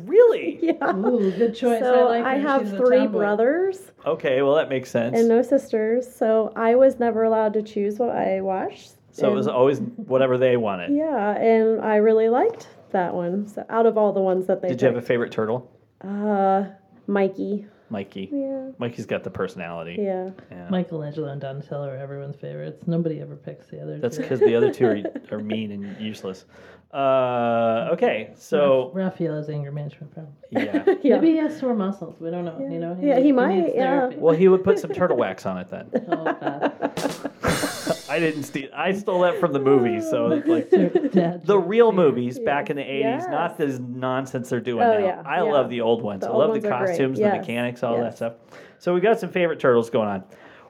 Really? 0.05 0.59
Yeah. 0.63 0.95
Ooh, 0.97 1.31
good 1.33 1.55
choice. 1.55 1.81
So 1.81 2.09
I, 2.09 2.19
like 2.19 2.25
I 2.25 2.37
have 2.37 2.69
three 2.77 3.07
brothers 3.09 3.91
Okay, 4.07 4.43
well 4.43 4.55
that 4.55 4.69
makes 4.69 4.91
sense. 4.91 5.19
and 5.19 5.29
no 5.29 5.43
sisters, 5.43 6.13
so 6.13 6.53
I 6.57 6.75
was 6.77 6.99
never 7.01 7.25
allowed 7.25 7.53
to 7.55 7.63
choose 7.63 7.99
what 7.99 8.11
I 8.11 8.41
watched. 8.41 8.93
So 9.13 9.31
it 9.31 9.35
was 9.35 9.47
always 9.47 9.79
whatever 9.81 10.39
they 10.39 10.57
wanted. 10.57 10.93
yeah, 10.95 11.37
and 11.37 11.81
I 11.81 11.97
really 11.97 12.29
liked 12.29 12.69
that 12.91 13.15
one. 13.15 13.47
So 13.47 13.65
out 13.71 13.87
of 13.87 13.97
all 13.97 14.13
the 14.13 14.21
ones 14.21 14.47
that 14.47 14.61
they 14.63 14.69
Did 14.69 14.83
you 14.83 14.89
have 14.89 14.97
a 14.97 15.03
favorite 15.03 15.33
turtle? 15.33 15.71
uh 16.03 16.65
Mikey. 17.07 17.67
Mikey. 17.91 18.31
Yeah. 18.33 18.71
Mikey's 18.79 19.05
got 19.07 19.23
the 19.23 19.31
personality. 19.31 19.97
Yeah. 20.01 20.31
Yeah. 20.51 20.69
Michelangelo 20.71 21.29
and 21.29 21.41
Donatello 21.41 21.89
are 21.89 21.97
everyone's 21.97 22.37
favorites. 22.37 22.87
Nobody 22.87 23.21
ever 23.21 23.37
picks 23.37 23.67
the 23.67 23.83
other 23.83 23.99
That's 23.99 24.17
because 24.17 24.41
the 24.41 24.55
other 24.55 24.73
two 24.73 24.87
are, 24.87 25.03
are 25.37 25.39
mean 25.41 25.73
and 25.73 26.01
useless. 26.01 26.47
Uh, 26.93 27.89
okay, 27.93 28.33
so 28.37 28.91
Raphael 28.95 29.35
has 29.37 29.49
anger 29.49 29.73
management 29.73 30.13
problem. 30.13 30.35
yeah. 30.51 30.85
Yeah. 31.03 31.15
Maybe 31.17 31.33
he 31.33 31.37
has 31.39 31.59
sore 31.59 31.75
muscles. 31.75 32.17
We 32.21 32.31
don't 32.31 32.45
know. 32.45 32.59
You 32.59 32.79
know. 32.79 32.99
Yeah, 33.01 33.19
he 33.19 33.33
might, 33.33 33.57
needs 33.57 33.73
yeah. 33.75 33.83
therapy. 33.83 34.17
Well, 34.17 34.35
he 34.35 34.49
would 34.49 34.63
put 34.63 34.79
some 34.79 34.91
turtle 34.95 35.17
wax 35.17 35.45
on 35.47 35.59
it 35.59 35.69
then. 35.69 35.91
Oh 36.09 36.25
God. 36.25 37.72
I 38.11 38.19
didn't 38.19 38.43
steal. 38.45 38.69
I 38.75 38.93
stole 38.93 39.21
that 39.23 39.39
from 39.41 39.53
the 39.53 39.59
movies. 39.61 40.09
So 40.09 40.31
it's 40.31 40.47
like 40.49 40.71
the 41.45 41.59
real 41.59 41.91
here. 41.91 41.97
movies 41.97 42.39
back 42.39 42.71
in 42.71 42.77
the 42.77 42.83
eighties, 42.83 43.03
Yes. 43.23 43.27
not 43.31 43.57
this 43.59 43.79
nonsense 43.79 44.51
they're 44.51 44.61
doing 44.61 44.83
Oh, 44.85 44.99
now. 44.99 45.05
yeah, 45.05 45.23
I 45.25 45.37
yeah. 45.37 45.43
love 45.53 45.69
the 45.71 45.81
old 45.81 46.03
ones. 46.03 46.21
The 46.21 46.29
I 46.29 46.31
old 46.31 46.39
love 46.41 46.51
ones 46.51 46.63
the 46.63 46.71
are 46.73 46.79
great. 46.79 46.89
costumes, 46.91 47.19
the 47.19 47.29
mechanics, 47.29 47.83
all 47.83 47.99
that 47.99 48.17
stuff. 48.17 48.35
So 48.79 48.93
we 48.95 49.01
got 49.01 49.19
some 49.21 49.31
favorite 49.31 49.61
turtles 49.61 49.91
going 49.91 50.09
on. 50.09 50.25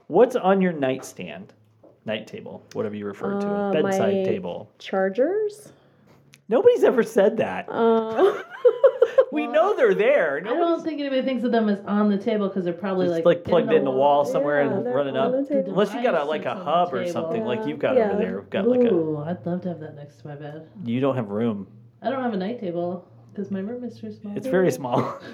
What's 0.09 0.37
on 0.37 0.61
your 0.61 0.73
nightstand, 0.73 1.53
night 2.05 2.27
table, 2.27 2.63
whatever 2.75 2.95
you 2.95 3.07
refer 3.07 3.41
to 3.41 3.47
Uh, 3.47 3.73
bedside 3.73 4.15
my- 4.15 4.25
table? 4.25 4.71
Chargers. 4.79 5.73
Nobody's 6.53 6.85
ever 6.85 7.03
said 7.03 7.39
that. 7.39 7.65
Uh, 7.71 8.43
we 9.33 9.47
know 9.47 9.75
they're 9.75 9.95
there. 9.95 10.37
I 10.37 10.49
don't 10.51 10.85
think 10.85 11.01
anybody 11.01 11.23
thinks 11.23 11.45
of 11.45 11.51
them 11.51 11.67
as 11.71 11.81
on 11.87 12.11
the 12.11 12.19
table 12.19 12.47
because 12.49 12.65
they're 12.65 12.75
probably 12.75 13.07
It's 13.07 13.15
like 13.15 13.25
like, 13.25 13.45
plugged 13.45 13.73
in 13.73 13.85
the 13.85 13.91
wall 13.91 14.27
somewhere 14.27 14.63
Yeah, 14.63 14.73
and 14.73 14.85
running 14.95 15.17
up. 15.17 15.33
Unless 15.33 15.95
you 15.95 16.03
got 16.03 16.15
a 16.15 16.25
like 16.25 16.43
a 16.43 16.55
Device 16.55 16.59
sits 16.59 16.67
on 16.67 16.85
hub 16.85 16.93
or 16.93 16.99
table. 17.05 17.13
something 17.13 17.45
like 17.47 17.67
you've 17.67 17.79
got 17.79 17.97
Yeah. 17.97 18.11
over 18.11 18.19
there. 18.19 18.41
We've 18.41 18.51
got 18.51 18.69
like 18.69 18.81
a. 18.83 18.93
Ooh, 18.93 19.25
I'd 19.27 19.45
love 19.47 19.63
to 19.63 19.69
have 19.71 19.81
that 19.81 19.97
next 19.97 20.17
to 20.21 20.27
my 20.29 20.35
bed. 20.35 20.69
You 20.85 21.01
don't 21.01 21.17
have 21.17 21.31
room. 21.31 21.67
I 22.03 22.11
don't 22.11 22.23
have 22.23 22.35
a 22.35 22.37
night 22.37 22.61
table 22.61 23.09
because 23.33 23.51
my 23.51 23.61
room 23.61 23.83
is 23.85 23.99
too 23.99 24.13
small. 24.13 24.37
It's 24.37 24.47
very 24.47 24.71
small. 24.71 25.01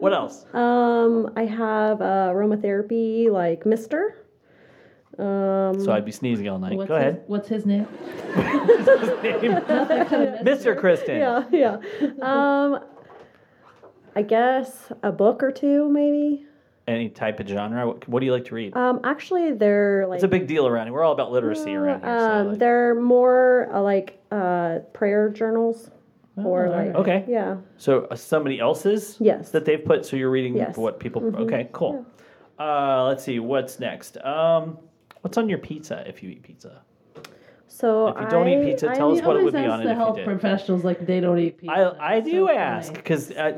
what 0.00 0.12
else? 0.12 0.44
um, 0.52 1.32
I 1.34 1.46
have 1.46 2.02
uh, 2.02 2.30
aromatherapy 2.34 3.30
like 3.30 3.64
Mister. 3.64 4.16
Um, 5.18 5.80
So 5.80 5.92
I'd 5.92 6.04
be 6.04 6.12
sneezing 6.12 6.48
all 6.48 6.58
night. 6.58 6.74
Go 6.74 6.80
his, 6.82 6.90
ahead. 6.90 7.24
What's 7.26 7.48
his 7.48 7.66
name? 7.66 7.86
Mr. 10.44 10.78
Kristen. 10.78 11.16
yeah, 11.16 11.44
yeah. 11.50 11.78
Um, 12.22 12.80
I 14.14 14.22
guess 14.22 14.92
a 15.02 15.10
book 15.12 15.42
or 15.42 15.50
two, 15.52 15.88
maybe. 15.88 16.44
Any 16.86 17.08
type 17.10 17.40
of 17.40 17.46
genre? 17.48 17.86
What, 17.86 18.08
what 18.08 18.20
do 18.20 18.26
you 18.26 18.32
like 18.32 18.46
to 18.46 18.54
read? 18.54 18.74
Um, 18.76 19.00
actually, 19.04 19.52
they're 19.52 20.06
like 20.06 20.16
it's 20.16 20.24
a 20.24 20.28
big 20.28 20.46
deal 20.46 20.66
around 20.66 20.86
here. 20.86 20.94
We're 20.94 21.04
all 21.04 21.12
about 21.12 21.30
literacy 21.32 21.74
around 21.74 22.00
here. 22.02 22.18
So 22.18 22.30
um, 22.30 22.48
like- 22.48 22.58
they're 22.58 22.94
more 22.94 23.68
uh, 23.72 23.82
like 23.82 24.18
uh, 24.30 24.78
prayer 24.92 25.28
journals 25.28 25.90
or 26.36 26.68
like 26.70 26.94
okay. 26.94 27.24
yeah. 27.28 27.56
So 27.76 28.06
uh, 28.10 28.14
somebody 28.16 28.58
else's? 28.60 29.16
Yes. 29.20 29.50
That 29.50 29.64
they've 29.64 29.84
put. 29.84 30.06
So 30.06 30.16
you're 30.16 30.30
reading 30.30 30.56
Yes. 30.56 30.72
Mm-hmm. 30.72 30.80
what 30.80 30.98
people. 31.00 31.22
Okay, 31.36 31.68
cool. 31.72 32.06
Uh, 32.58 33.04
let's 33.06 33.24
see. 33.24 33.38
What's 33.38 33.78
next? 33.78 34.16
Um, 34.24 34.78
what's 35.20 35.38
on 35.38 35.48
your 35.48 35.58
pizza 35.58 36.04
if 36.06 36.22
you 36.22 36.30
eat 36.30 36.42
pizza? 36.42 36.82
So 37.70 38.08
If 38.08 38.20
you 38.22 38.28
don't 38.28 38.48
eat 38.48 38.58
I- 38.60 38.64
pizza, 38.64 38.90
I 38.90 38.94
tell 38.94 39.12
us 39.14 39.22
what 39.22 39.36
it 39.36 39.44
would 39.44 39.52
be 39.52 39.58
on 39.60 39.80
it 39.82 39.84
the 39.84 39.90
if 39.90 39.94
you 39.96 40.02
health 40.02 40.16
did. 40.16 40.24
professionals 40.24 40.84
like 40.84 41.04
they 41.06 41.20
don't 41.20 41.38
eat 41.38 41.58
pizza. 41.58 41.96
I, 42.00 42.16
I 42.16 42.20
do 42.20 42.46
so 42.46 42.50
ask 42.50 42.94
because 42.94 43.30
uh, 43.32 43.52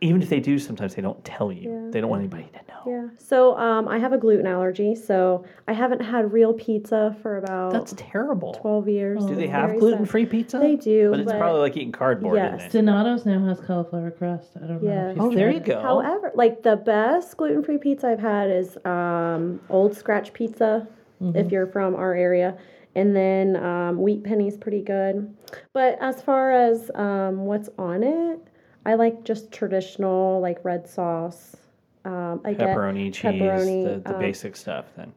even 0.00 0.22
if 0.22 0.28
they 0.28 0.38
do, 0.40 0.58
sometimes 0.58 0.94
they 0.94 1.02
don't 1.02 1.22
tell 1.24 1.50
you. 1.52 1.70
Yeah. 1.84 1.90
They 1.90 2.00
don't 2.00 2.10
want 2.10 2.20
anybody 2.20 2.44
to 2.52 2.58
know. 2.72 2.80
Yeah. 2.86 3.08
So 3.18 3.58
um, 3.58 3.88
I 3.88 3.98
have 3.98 4.12
a 4.12 4.18
gluten 4.18 4.46
allergy, 4.46 4.94
so 4.94 5.44
I 5.68 5.72
haven't 5.72 6.00
had 6.00 6.32
real 6.32 6.54
pizza 6.54 7.14
for 7.22 7.36
about 7.38 7.72
That's 7.72 7.92
terrible. 7.96 8.54
twelve 8.54 8.88
years. 8.88 9.26
do 9.26 9.34
they 9.34 9.48
have 9.48 9.78
gluten 9.78 10.06
free 10.06 10.24
pizza? 10.26 10.58
They 10.58 10.76
do, 10.76 11.10
but 11.10 11.20
it's 11.20 11.30
but- 11.32 11.38
probably 11.38 11.60
like 11.60 11.76
eating 11.76 11.92
cardboard, 11.92 12.36
Yes. 12.36 12.54
isn't 12.68 12.68
it? 12.68 12.72
Donato's 12.92 13.26
now 13.26 13.44
has 13.46 13.60
cauliflower 13.60 14.12
crust. 14.12 14.50
I 14.56 14.60
don't 14.60 14.82
know. 14.82 14.88
Yes. 14.90 15.16
if 15.16 15.20
Oh, 15.22 15.34
there 15.34 15.50
you 15.50 15.56
it. 15.58 15.64
go. 15.64 15.82
However, 15.82 16.30
like 16.34 16.62
the 16.62 16.76
best 16.76 17.36
gluten 17.36 17.62
free 17.64 17.78
pizza 17.78 18.08
I've 18.08 18.20
had 18.20 18.48
is 18.50 18.78
um, 18.86 19.60
Old 19.68 19.96
Scratch 19.96 20.32
Pizza, 20.32 20.86
Mm-hmm. 21.20 21.36
if 21.36 21.52
you're 21.52 21.66
from 21.66 21.94
our 21.96 22.14
area. 22.14 22.56
And 22.94 23.14
then 23.14 23.56
um, 23.56 23.98
Wheat 23.98 24.24
Penny's 24.24 24.56
pretty 24.56 24.82
good. 24.82 25.32
But 25.72 25.96
as 26.00 26.20
far 26.22 26.50
as 26.52 26.90
um, 26.94 27.44
what's 27.44 27.68
on 27.78 28.02
it, 28.02 28.40
I 28.84 28.94
like 28.94 29.24
just 29.24 29.52
traditional, 29.52 30.40
like 30.40 30.64
red 30.64 30.88
sauce. 30.88 31.56
Um, 32.04 32.40
I 32.44 32.54
get 32.54 32.68
pepperoni, 32.68 33.12
cheese, 33.12 33.22
pepperoni, 33.22 33.84
the, 33.84 34.00
the 34.00 34.14
um, 34.14 34.20
basic 34.20 34.56
stuff. 34.56 34.86
Then 34.96 35.12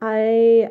I 0.00 0.70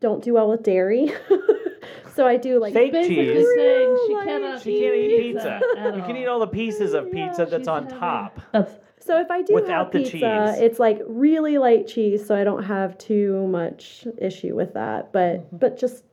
don't 0.00 0.22
do 0.22 0.34
well 0.34 0.50
with 0.50 0.62
dairy. 0.62 1.12
so 2.14 2.26
I 2.26 2.36
do 2.36 2.58
like 2.58 2.74
Fake 2.74 2.92
Basically 2.92 3.26
cheese. 3.26 3.46
saying 3.56 3.98
she 4.06 4.14
Like 4.14 4.26
cannot 4.26 4.62
She 4.62 4.80
can't 4.80 4.94
eat 4.96 5.32
pizza. 5.32 5.60
at 5.78 5.96
You 5.96 6.02
can 6.02 6.16
eat 6.16 6.26
all 6.26 6.40
the 6.40 6.46
pieces 6.48 6.94
of 6.94 7.10
pizza 7.12 7.46
that's 7.46 7.68
on 7.68 7.88
top. 7.88 8.40
That's 8.52 8.72
So 9.00 9.18
if 9.20 9.30
I 9.30 9.42
do 9.42 9.54
Without 9.54 9.86
have 9.86 9.92
the 9.92 9.98
pizza, 10.00 10.18
cheese. 10.54 10.60
it's 10.62 10.78
like 10.78 11.00
really 11.06 11.58
light 11.58 11.86
cheese, 11.88 12.24
so 12.26 12.34
I 12.34 12.44
don't 12.44 12.62
have 12.64 12.96
too 12.98 13.46
much 13.48 14.06
issue 14.18 14.54
with 14.54 14.74
that. 14.74 15.12
But 15.12 15.40
Mm-hmm. 15.46 15.56
but 15.56 15.78
just 15.78 16.04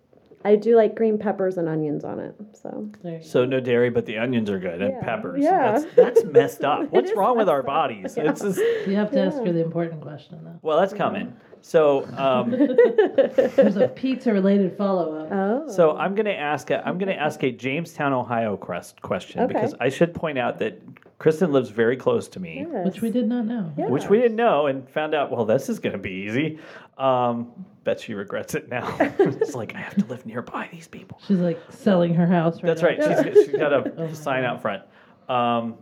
I 0.45 0.55
do 0.55 0.75
like 0.77 0.95
green 0.95 1.17
peppers 1.17 1.57
and 1.57 1.67
onions 1.67 2.05
on 2.05 2.19
it. 2.19 2.33
So 2.53 2.89
So 3.21 3.43
no 3.43 3.59
dairy, 3.59 3.89
but 3.89 4.05
the 4.05 4.17
onions 4.19 4.49
are 4.49 4.59
good 4.59 4.81
and 4.81 4.93
Yeah. 4.93 5.01
peppers. 5.03 5.43
Yeah. 5.43 5.71
That's, 5.79 5.95
that's 5.95 6.23
messed 6.25 6.63
up. 6.63 6.87
What's 6.91 7.11
wrong 7.15 7.37
with 7.37 7.49
our 7.49 7.63
bodies? 7.63 8.15
Yeah. 8.15 8.29
It's 8.29 8.41
just. 8.41 8.59
You 8.87 8.95
have 8.95 9.11
to 9.11 9.19
ask 9.19 9.37
her 9.39 9.51
the 9.51 9.61
important 9.63 9.99
question 10.01 10.39
though. 10.43 10.59
well, 10.61 10.79
that's 10.79 10.93
coming. 10.93 11.35
So 11.61 12.05
um, 12.17 12.51
There's 12.51 13.75
a 13.77 13.87
pizza 13.89 14.31
related 14.31 14.77
follow 14.77 15.17
up. 15.25 15.29
oh 15.31 15.71
so 15.71 15.97
I'm 15.97 16.15
gonna 16.15 16.29
ask 16.31 16.69
a, 16.69 16.87
I'm 16.87 16.97
gonna 16.97 17.11
ask 17.13 17.43
a 17.43 17.51
Jamestown, 17.51 18.13
Ohio 18.13 18.55
quest 18.55 19.01
question 19.01 19.41
Okay. 19.41 19.53
because 19.53 19.73
I 19.79 19.89
should 19.89 20.13
point 20.13 20.37
out 20.37 20.59
that 20.59 20.79
Kristen 21.19 21.51
lives 21.51 21.69
very 21.69 21.97
close 21.97 22.27
to 22.29 22.39
me. 22.39 22.65
yes. 22.71 22.85
Which 22.85 23.01
we 23.01 23.09
did 23.09 23.27
not 23.27 23.45
know. 23.45 23.73
Yeah. 23.77 23.87
which 23.87 24.07
we 24.07 24.19
didn't 24.19 24.35
know 24.37 24.67
and 24.67 24.87
found 24.89 25.15
out 25.15 25.31
well 25.31 25.45
this 25.45 25.67
is 25.69 25.79
going 25.79 25.93
to 25.93 25.99
be 25.99 26.11
easy 26.11 26.59
um, 26.97 27.51
bet 27.83 27.99
she 27.99 28.13
regrets 28.13 28.53
it 28.55 28.69
now 28.69 28.95
it's 28.99 29.55
like 29.55 29.73
i 29.75 29.79
have 29.79 29.95
to 29.95 30.05
live 30.05 30.25
nearby 30.25 30.67
these 30.71 30.87
people 30.87 31.19
She's 31.27 31.39
like 31.39 31.59
selling 31.69 32.13
her 32.15 32.27
house 32.27 32.55
right 32.61 32.65
that's 32.75 32.81
now. 32.81 32.87
right 32.87 33.25
she's, 33.33 33.45
she's 33.47 33.55
got 33.55 33.73
a 33.73 34.13
sign 34.15 34.43
out 34.43 34.61
front 34.61 34.83
um, 35.29 35.75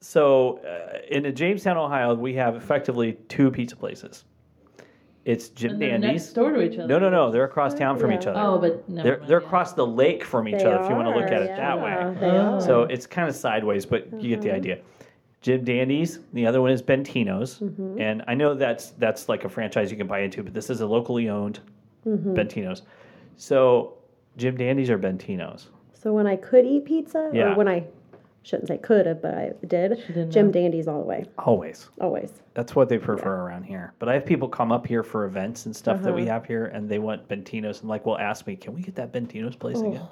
so 0.00 0.58
uh, 0.58 0.98
in 1.10 1.34
Jamestown 1.34 1.76
ohio 1.76 2.14
we 2.14 2.34
have 2.34 2.54
effectively 2.56 3.14
two 3.28 3.50
pizza 3.50 3.74
places 3.76 4.24
It's 5.28 5.50
Jim 5.50 5.72
And 5.72 5.82
they're 5.82 5.90
Dandy's. 5.90 6.10
next 6.10 6.32
door 6.32 6.52
to 6.52 6.62
each 6.62 6.78
other. 6.78 6.86
No, 6.88 6.98
no, 6.98 7.10
no. 7.10 7.30
They're 7.30 7.44
across 7.44 7.74
town 7.74 7.98
from 7.98 8.10
Yeah. 8.10 8.18
each 8.18 8.26
other. 8.26 8.40
Oh, 8.40 8.58
but 8.58 8.88
never 8.88 9.02
they're 9.06 9.18
mind, 9.18 9.28
they're 9.28 9.40
yeah. 9.40 9.46
across 9.46 9.74
the 9.74 9.86
lake 9.86 10.24
from 10.24 10.48
each 10.48 10.60
They 10.60 10.64
other. 10.64 10.82
If 10.82 10.88
you 10.88 10.96
want 10.96 11.06
to 11.06 11.14
look 11.14 11.30
are, 11.30 11.34
at 11.34 11.42
it 11.42 11.48
that 11.48 11.76
yeah, 11.76 11.84
way. 11.84 11.96
Oh, 12.00 12.14
they 12.18 12.30
Oh. 12.30 12.54
are. 12.54 12.60
So 12.62 12.82
it's 12.84 13.06
kind 13.06 13.28
of 13.28 13.36
sideways, 13.36 13.84
but 13.84 14.10
you 14.22 14.30
get 14.30 14.40
the 14.40 14.48
mm-hmm. 14.48 14.56
idea. 14.56 14.78
Jim 15.42 15.64
Dandy's. 15.64 16.20
The 16.32 16.46
other 16.46 16.62
one 16.62 16.70
is 16.70 16.80
Bentino's, 16.80 17.58
mm-hmm. 17.58 18.00
and 18.00 18.24
I 18.26 18.32
know 18.32 18.54
that's 18.54 18.92
that's 18.92 19.28
like 19.28 19.44
a 19.44 19.50
franchise 19.50 19.90
you 19.90 19.98
can 19.98 20.06
buy 20.06 20.20
into, 20.20 20.42
but 20.42 20.54
this 20.54 20.70
is 20.70 20.80
a 20.80 20.86
locally 20.86 21.28
owned 21.28 21.60
mm-hmm. 22.06 22.32
Bentino's. 22.32 22.82
So 23.36 23.98
Jim 24.38 24.56
Dandy's 24.56 24.88
or 24.88 24.98
Bentino's? 24.98 25.68
So 25.92 26.14
when 26.14 26.26
I 26.26 26.36
could 26.36 26.64
eat 26.64 26.86
pizza, 26.86 27.30
Yeah. 27.34 27.52
or 27.52 27.56
when 27.56 27.68
I 27.68 27.84
shouldn't 28.42 28.68
say 28.68 28.78
could, 28.78 29.06
have, 29.06 29.20
but 29.20 29.34
I 29.34 29.52
did, 29.66 30.02
Jim 30.30 30.46
know. 30.46 30.52
Dandy's 30.52 30.88
all 30.88 31.00
the 31.00 31.06
way, 31.06 31.24
Always. 31.38 31.90
always. 32.00 32.32
That's 32.54 32.74
what 32.74 32.88
they 32.88 32.98
prefer 32.98 33.34
around 33.42 33.64
here. 33.64 33.92
But 33.98 34.08
I 34.08 34.14
have 34.14 34.24
people 34.26 34.48
come 34.48 34.72
up 34.72 34.86
here 34.86 35.02
for 35.02 35.24
events 35.26 35.66
and 35.66 35.74
stuff 35.76 36.02
that 36.02 36.14
we 36.14 36.22
Uh-huh. 36.22 36.32
have 36.32 36.46
here, 36.46 36.66
and 36.66 36.88
they 36.88 36.98
want 36.98 37.28
Bentino's, 37.28 37.80
and 37.80 37.88
like 37.88 38.06
will 38.06 38.18
ask 38.18 38.46
me, 38.46 38.56
"Can 38.56 38.74
we 38.74 38.80
get 38.82 38.94
that 38.96 39.12
Bentino's 39.12 39.56
place 39.56 39.80
again?" 39.80 40.00
Oh. 40.02 40.08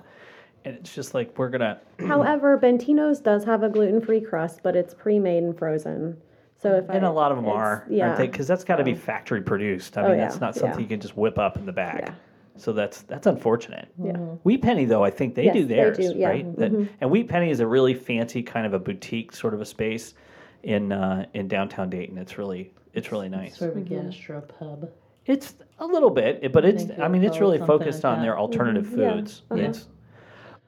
And 0.65 0.75
it's 0.77 0.95
just 0.95 1.15
like 1.15 1.39
we're 1.39 1.49
gonna. 1.49 1.79
However, 2.07 2.59
Bentino's 2.59 3.21
does 3.21 3.45
have 3.45 3.63
a 3.63 3.69
gluten 3.69 4.01
free 4.01 4.21
crust, 4.21 4.61
but 4.63 4.75
it's 4.77 4.93
pre 4.95 5.19
made 5.19 5.43
and 5.45 5.57
frozen. 5.57 6.17
So 6.59 6.75
if 6.77 6.89
And 6.89 7.05
I, 7.05 7.09
a 7.09 7.13
lot 7.13 7.31
of 7.33 7.37
them 7.39 7.47
are, 7.47 7.87
yeah. 7.89 8.17
Because 8.17 8.47
that's 8.49 8.65
got 8.65 8.77
to 8.77 8.85
be 8.85 8.95
factory 8.95 9.43
produced. 9.43 9.97
I 9.99 10.03
Oh, 10.03 10.09
mean, 10.09 10.19
yeah, 10.19 10.25
that's 10.25 10.41
not 10.41 10.55
something 10.55 10.79
yeah. 10.79 10.83
you 10.85 10.89
can 10.89 11.01
just 11.01 11.15
whip 11.17 11.39
up 11.39 11.57
in 11.59 11.67
the 11.67 11.73
bag. 11.73 12.11
Yeah. 12.57 12.63
So 12.63 12.73
that's 12.73 13.03
that's 13.03 13.27
unfortunate. 13.27 13.89
Yeah. 14.03 14.13
Wheat 14.45 14.63
Penny, 14.63 14.85
though, 14.85 15.05
I 15.05 15.11
think 15.11 15.35
they 15.35 15.45
Yes, 15.45 15.55
do 15.55 15.65
they 15.65 15.75
theirs, 15.77 15.97
do, 15.99 16.03
yeah. 16.17 16.33
Mm-hmm. 16.33 16.47
right? 16.49 16.57
That, 16.59 16.89
and 17.01 17.11
Wheat 17.11 17.29
Penny 17.29 17.51
is 17.51 17.61
a 17.61 17.67
really 17.67 17.95
fancy 17.95 18.43
kind 18.43 18.67
of 18.67 18.75
a 18.75 18.79
boutique 18.79 19.35
sort 19.35 19.55
of 19.55 19.61
a 19.61 19.65
space 19.67 20.15
in 20.63 20.93
uh, 20.93 21.27
in 21.35 21.49
downtown 21.49 21.91
Dayton. 21.91 22.19
It's 22.19 22.39
really 22.39 22.73
it's 22.95 23.13
really 23.13 23.29
nice. 23.29 23.57
Sort 23.59 23.71
of 23.73 23.77
a 23.77 23.81
Mm-hmm. 23.81 24.09
gastropub. 24.09 24.89
It's 25.27 25.55
a 25.81 25.87
little 25.87 26.11
bit, 26.11 26.53
but 26.53 26.65
it's 26.65 26.85
I 27.01 27.09
mean 27.09 27.25
it's 27.25 27.41
really 27.41 27.59
focused 27.59 28.05
like 28.05 28.17
on 28.17 28.23
their 28.23 28.39
alternative 28.39 28.87
Mm-hmm. 28.87 29.01
Yeah. 29.01 29.13
foods. 29.15 29.43
Uh-huh. 29.51 29.61
It's 29.63 29.89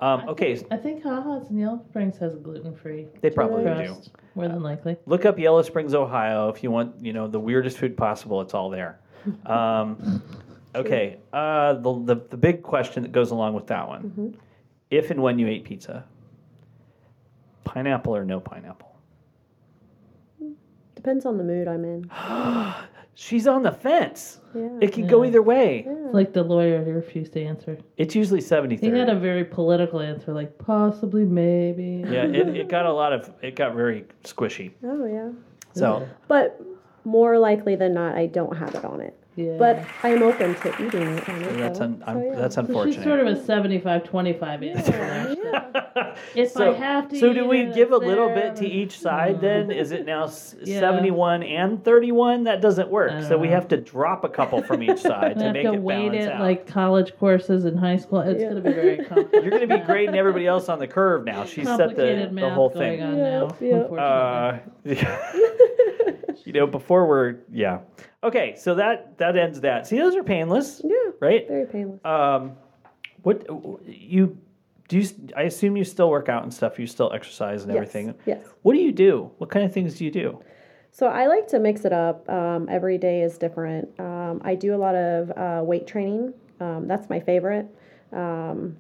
um, 0.01 0.29
okay. 0.29 0.65
I 0.71 0.77
think 0.77 1.03
Haha's 1.03 1.51
in 1.51 1.59
Yellow 1.59 1.83
Springs 1.89 2.19
has 2.19 2.37
gluten 2.37 2.73
free 2.77 3.07
They 3.21 3.31
probably 3.31 3.65
do. 3.65 3.97
More 4.37 4.47
than 4.47 4.63
likely. 4.63 4.97
Look 5.07 5.25
up 5.27 5.37
Yellow 5.41 5.63
Springs, 5.63 5.93
Ohio, 5.93 6.49
if 6.51 6.63
you 6.63 6.71
want, 6.71 7.05
you 7.05 7.13
know, 7.13 7.27
the 7.27 7.41
weirdest 7.41 7.79
food 7.79 7.97
possible. 7.97 8.41
It's 8.41 8.55
all 8.55 8.71
there. 8.71 9.01
Um, 9.47 10.23
okay, 10.81 11.19
uh, 11.33 11.75
the, 11.75 12.03
the 12.05 12.15
the 12.31 12.37
big 12.37 12.63
question 12.63 13.03
that 13.03 13.13
goes 13.13 13.31
along 13.31 13.55
with 13.55 13.67
that 13.69 13.87
one: 13.89 14.03
Mm-hmm. 14.03 14.29
if 14.91 15.11
and 15.11 15.23
when 15.23 15.39
you 15.39 15.47
ate 15.49 15.65
pizza, 15.65 16.05
pineapple 17.65 18.15
or 18.17 18.25
no 18.25 18.41
pineapple? 18.41 18.95
Depends 20.95 21.25
on 21.27 21.39
the 21.39 21.45
mood 21.45 21.69
I'm 21.69 21.85
in. 21.85 22.11
She's 23.15 23.49
on 23.49 23.63
the 23.65 23.73
fence. 23.73 24.41
Yeah. 24.55 24.69
It 24.81 24.93
can 24.93 25.09
go 25.09 25.25
either 25.25 25.43
way. 25.43 25.85
It's 25.89 26.15
like 26.15 26.33
the 26.33 26.43
lawyer 26.45 26.85
who 26.85 26.93
refused 26.93 27.33
to 27.33 27.43
answer. 27.43 27.77
It's 27.97 28.15
usually 28.15 28.41
70 28.41 28.77
He 28.77 28.87
had 28.91 29.09
a 29.09 29.19
very 29.19 29.45
political 29.45 29.99
answer, 30.01 30.33
like 30.33 30.57
possibly, 30.57 31.25
maybe. 31.25 32.05
Yeah, 32.09 32.25
it, 32.27 32.49
it 32.57 32.69
got 32.77 32.87
a 32.87 32.93
lot 32.93 33.13
of, 33.13 33.29
it 33.43 33.57
got 33.57 33.75
very 33.75 34.05
squishy. 34.23 34.71
Oh 34.85 35.05
yeah. 35.07 35.31
So, 35.75 36.09
But 36.29 36.61
more 37.05 37.39
likely 37.39 37.75
than 37.75 37.95
not, 37.95 38.15
I 38.15 38.27
don't 38.27 38.57
have 38.57 38.75
it 38.77 38.85
on 38.85 39.01
it. 39.01 39.18
Yeah. 39.39 39.57
But 39.57 39.85
I 40.03 40.09
am 40.09 40.25
open 40.25 40.57
to 40.57 40.69
eating 40.85 41.03
it 41.17 41.29
on 41.29 41.43
it. 41.43 41.57
that's, 41.59 41.79
though. 41.79 41.85
un, 41.85 42.03
I'm, 42.09 42.17
So, 42.19 42.25
yeah. 42.25 42.35
that's 42.35 42.55
So 42.57 42.61
unfortunate. 42.63 42.95
she's 42.97 43.05
sort 43.05 43.21
of 43.21 43.27
a 43.29 43.45
75 43.45 44.03
25 44.03 44.63
answer 44.65 44.91
there. 44.93 46.15
If 46.35 46.51
So, 46.51 46.73
I 46.75 46.77
have 46.77 47.09
to 47.11 47.19
so 47.21 47.33
do 47.33 47.47
we 47.47 47.61
it, 47.61 47.75
give 47.75 47.93
a 47.93 47.97
it's 47.97 48.05
little 48.05 48.27
there, 48.27 48.51
bit 48.53 48.57
to 48.57 48.67
each 48.67 48.99
side 48.99 49.41
then? 49.41 49.71
Is 49.71 49.93
it 49.93 50.05
now 50.07 50.25
Yeah. 50.65 50.81
71 50.81 51.45
and 51.45 51.85
31? 51.85 52.43
That 52.45 52.61
doesn't 52.61 52.89
work. 52.91 53.13
So 53.23 53.29
don't 53.31 53.41
we 53.41 53.49
have 53.49 53.69
to 53.69 53.77
drop 53.77 54.25
a 54.25 54.29
couple 54.29 54.61
from 54.63 54.83
each 54.83 54.99
side 55.03 55.37
We 55.37 55.41
to 55.41 55.45
have 55.47 55.53
make 55.53 55.67
to 55.67 55.75
it 55.75 55.83
weight 55.83 56.09
balance 56.11 56.25
it 56.27 56.33
out. 56.33 56.41
like 56.41 56.67
college 56.67 57.17
courses 57.19 57.65
in 57.65 57.77
high 57.77 57.97
school. 57.99 58.21
It's 58.23 58.41
Yeah. 58.41 58.51
going 58.51 58.63
to 58.65 58.69
be 58.69 58.75
very 58.75 58.97
complicated. 59.05 59.43
You're 59.45 59.51
going 59.51 59.69
to 59.69 59.79
be 59.79 59.85
grading 59.85 60.17
everybody 60.17 60.49
else 60.49 60.69
on 60.69 60.81
the 60.81 60.89
curve 60.89 61.25
now. 61.25 61.45
She's 61.45 61.67
set 61.69 61.95
the, 61.95 62.29
the 62.33 62.51
whole 62.51 62.71
going 62.71 62.99
thing. 62.99 63.03
on 63.05 63.17
Yeah, 63.17 63.39
now, 63.39 63.57
yeah. 63.61 63.75
unfortunately. 63.77 64.99
Uh, 64.99 66.17
you 66.45 66.53
know, 66.53 66.67
before 66.67 67.07
we're, 67.07 67.37
yeah. 67.53 67.81
Okay, 68.23 68.55
so 68.57 68.75
that 68.75 69.19
that 69.19 69.37
ends 69.37 69.61
that. 69.61 69.87
See, 69.87 69.99
those 69.99 70.15
are 70.17 70.23
painless, 70.25 70.81
Yeah. 70.85 70.97
right? 71.21 71.47
Very 71.49 71.67
painless. 71.67 72.05
Um, 72.05 72.53
what 73.23 73.47
you 73.87 74.37
do? 74.89 74.99
You, 74.99 75.09
I 75.37 75.43
assume 75.43 75.77
you 75.77 75.85
still 75.85 76.09
work 76.11 76.29
out 76.29 76.43
and 76.43 76.53
stuff. 76.53 76.79
You 76.79 76.87
still 76.87 77.13
exercise 77.13 77.63
and 77.63 77.73
Yes, 77.73 77.77
everything. 77.77 78.15
yes. 78.27 78.43
What 78.63 78.73
do 78.75 78.81
you 78.81 78.91
do? 78.93 79.31
What 79.39 79.51
kind 79.51 79.65
of 79.67 79.73
things 79.73 79.97
do 79.99 80.05
you 80.05 80.11
do? 80.11 80.41
So 80.91 81.07
I 81.07 81.27
like 81.27 81.47
to 81.49 81.59
mix 81.61 81.85
it 81.85 81.93
up. 81.93 82.29
Um, 82.29 82.67
every 82.71 82.97
day 82.99 83.21
is 83.23 83.37
different. 83.39 83.89
Um, 84.01 84.41
I 84.43 84.55
do 84.55 84.75
a 84.75 84.79
lot 84.79 84.95
of 84.95 85.31
uh, 85.37 85.63
weight 85.63 85.87
training. 85.87 86.33
Um, 86.61 86.89
that's 86.89 87.09
my 87.11 87.21
favorite. 87.21 87.67
Um, 88.13 88.79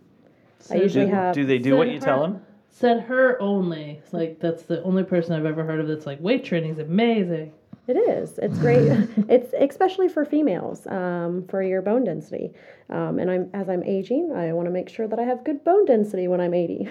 I 0.70 0.76
usually 0.76 1.04
Do, 1.06 1.12
have. 1.12 1.34
do 1.34 1.44
they 1.46 1.58
do 1.58 1.76
what 1.76 1.88
you 1.90 2.00
tell 2.00 2.22
them? 2.22 2.40
Said 2.78 3.00
her 3.00 3.42
only. 3.42 4.00
It's 4.04 4.12
like 4.12 4.38
that's 4.38 4.62
the 4.62 4.80
only 4.84 5.02
person 5.02 5.32
I've 5.32 5.46
ever 5.46 5.64
heard 5.64 5.80
of 5.80 5.88
that's 5.88 6.06
like 6.06 6.20
weight 6.20 6.44
training 6.44 6.70
is 6.70 6.78
amazing. 6.78 7.52
It 7.88 7.96
is. 7.96 8.38
It's 8.38 8.56
great. 8.58 8.86
it's 9.28 9.52
especially 9.58 10.08
for 10.08 10.24
females 10.24 10.86
um, 10.86 11.44
for 11.48 11.60
your 11.60 11.82
bone 11.82 12.04
density. 12.04 12.52
Um, 12.88 13.18
and 13.18 13.32
I'm 13.32 13.50
as 13.52 13.68
I'm 13.68 13.82
aging, 13.82 14.32
I 14.32 14.52
want 14.52 14.66
to 14.66 14.70
make 14.70 14.88
sure 14.88 15.08
that 15.08 15.18
I 15.18 15.24
have 15.24 15.42
good 15.42 15.64
bone 15.64 15.86
density 15.86 16.28
when 16.28 16.40
I'm 16.40 16.54
80. 16.54 16.88